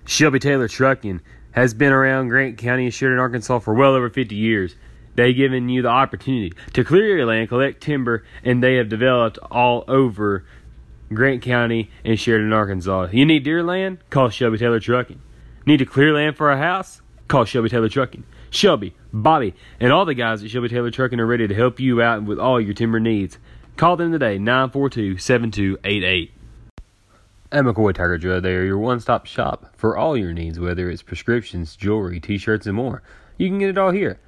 Shelby 0.05 0.39
Taylor 0.39 0.67
Trucking 0.67 1.21
has 1.51 1.73
been 1.73 1.91
around 1.91 2.29
Grant 2.29 2.57
County 2.57 2.85
and 2.85 2.93
Sheridan, 2.93 3.19
Arkansas 3.19 3.59
for 3.59 3.73
well 3.73 3.93
over 3.93 4.09
50 4.09 4.35
years. 4.35 4.75
They've 5.15 5.35
given 5.35 5.69
you 5.69 5.81
the 5.81 5.89
opportunity 5.89 6.53
to 6.73 6.83
clear 6.83 7.17
your 7.17 7.25
land, 7.25 7.49
collect 7.49 7.81
timber, 7.81 8.23
and 8.43 8.63
they 8.63 8.75
have 8.75 8.89
developed 8.89 9.39
all 9.49 9.83
over 9.88 10.45
Grant 11.13 11.41
County 11.41 11.89
and 12.05 12.19
Sheridan, 12.19 12.53
Arkansas. 12.53 13.07
You 13.11 13.25
need 13.25 13.43
deer 13.43 13.63
land? 13.63 13.97
Call 14.09 14.29
Shelby 14.29 14.57
Taylor 14.57 14.79
Trucking. 14.79 15.21
Need 15.65 15.77
to 15.77 15.85
clear 15.85 16.13
land 16.13 16.38
for 16.38 16.51
a 16.51 16.57
house? 16.57 17.01
Call 17.27 17.45
Shelby 17.45 17.69
Taylor 17.69 17.89
Trucking. 17.89 18.23
Shelby, 18.49 18.93
Bobby, 19.14 19.53
and 19.80 19.91
all 19.91 20.05
the 20.05 20.14
guys 20.14 20.43
at 20.43 20.49
Shelby 20.49 20.70
Taylor 20.70 20.91
Trucking 20.91 21.20
are 21.20 21.26
ready 21.26 21.47
to 21.47 21.55
help 21.55 21.80
you 21.80 22.01
out 22.01 22.24
with 22.24 22.39
all 22.39 22.60
your 22.60 22.74
timber 22.74 22.99
needs. 22.99 23.38
Call 23.78 23.95
them 23.95 24.12
today, 24.12 24.38
942 24.38 25.18
7288. 25.18 26.32
At 27.49 27.64
McCoy 27.64 27.93
Tiger 27.93 28.18
Drill, 28.18 28.41
they 28.41 28.55
are 28.55 28.66
your 28.66 28.78
one 28.78 28.99
stop 28.99 29.26
shop 29.26 29.74
for 29.78 29.95
all 29.95 30.18
your 30.18 30.34
needs, 30.34 30.60
whether 30.60 30.89
it's 30.89 31.01
prescriptions, 31.01 31.76
jewelry, 31.78 32.20
t 32.20 32.38
shirts, 32.38 32.68
and 32.68 32.76
more. 32.76 33.01
You 33.38 33.47
can 33.47 33.60
get 33.60 33.70
it 33.70 33.78
all 33.78 33.91
here. 33.91 34.20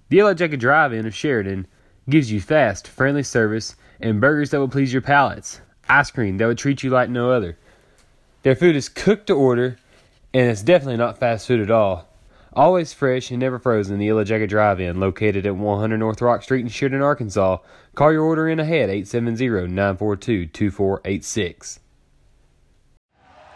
The 0.09 0.17
Yellow 0.17 0.35
Jacket 0.35 0.57
Drive-In 0.57 1.07
of 1.07 1.15
Sheridan 1.15 1.67
gives 2.09 2.33
you 2.33 2.41
fast, 2.41 2.89
friendly 2.89 3.23
service 3.23 3.77
and 4.01 4.21
burgers 4.21 4.51
that 4.51 4.59
will 4.59 4.69
please 4.69 4.93
your 4.93 5.03
palates. 5.03 5.61
Ice 5.89 6.11
cream 6.11 6.39
that 6.39 6.47
would 6.47 6.59
treat 6.59 6.83
you 6.83 6.91
like 6.91 7.11
no 7.11 7.31
other. 7.31 7.57
Their 8.43 8.57
food 8.57 8.75
is 8.75 8.89
cooked 8.89 9.27
to 9.27 9.35
order, 9.35 9.77
and 10.33 10.51
it's 10.51 10.63
definitely 10.63 10.97
not 10.97 11.19
fast 11.19 11.47
food 11.47 11.61
at 11.61 11.71
all. 11.71 12.09
Always 12.53 12.93
fresh 12.93 13.31
and 13.31 13.39
never 13.39 13.61
frozen, 13.61 13.99
the 13.99 14.07
Yellow 14.07 14.25
Jacket 14.25 14.49
Drive-In, 14.49 14.99
located 14.99 15.47
at 15.47 15.55
100 15.55 15.99
North 15.99 16.21
Rock 16.23 16.43
Street 16.43 16.63
in 16.63 16.69
Sheridan, 16.69 17.03
Arkansas. 17.03 17.59
Call 17.95 18.13
your 18.13 18.25
order 18.25 18.49
in 18.49 18.59
ahead, 18.59 18.91
870-942-2486. 18.91 21.79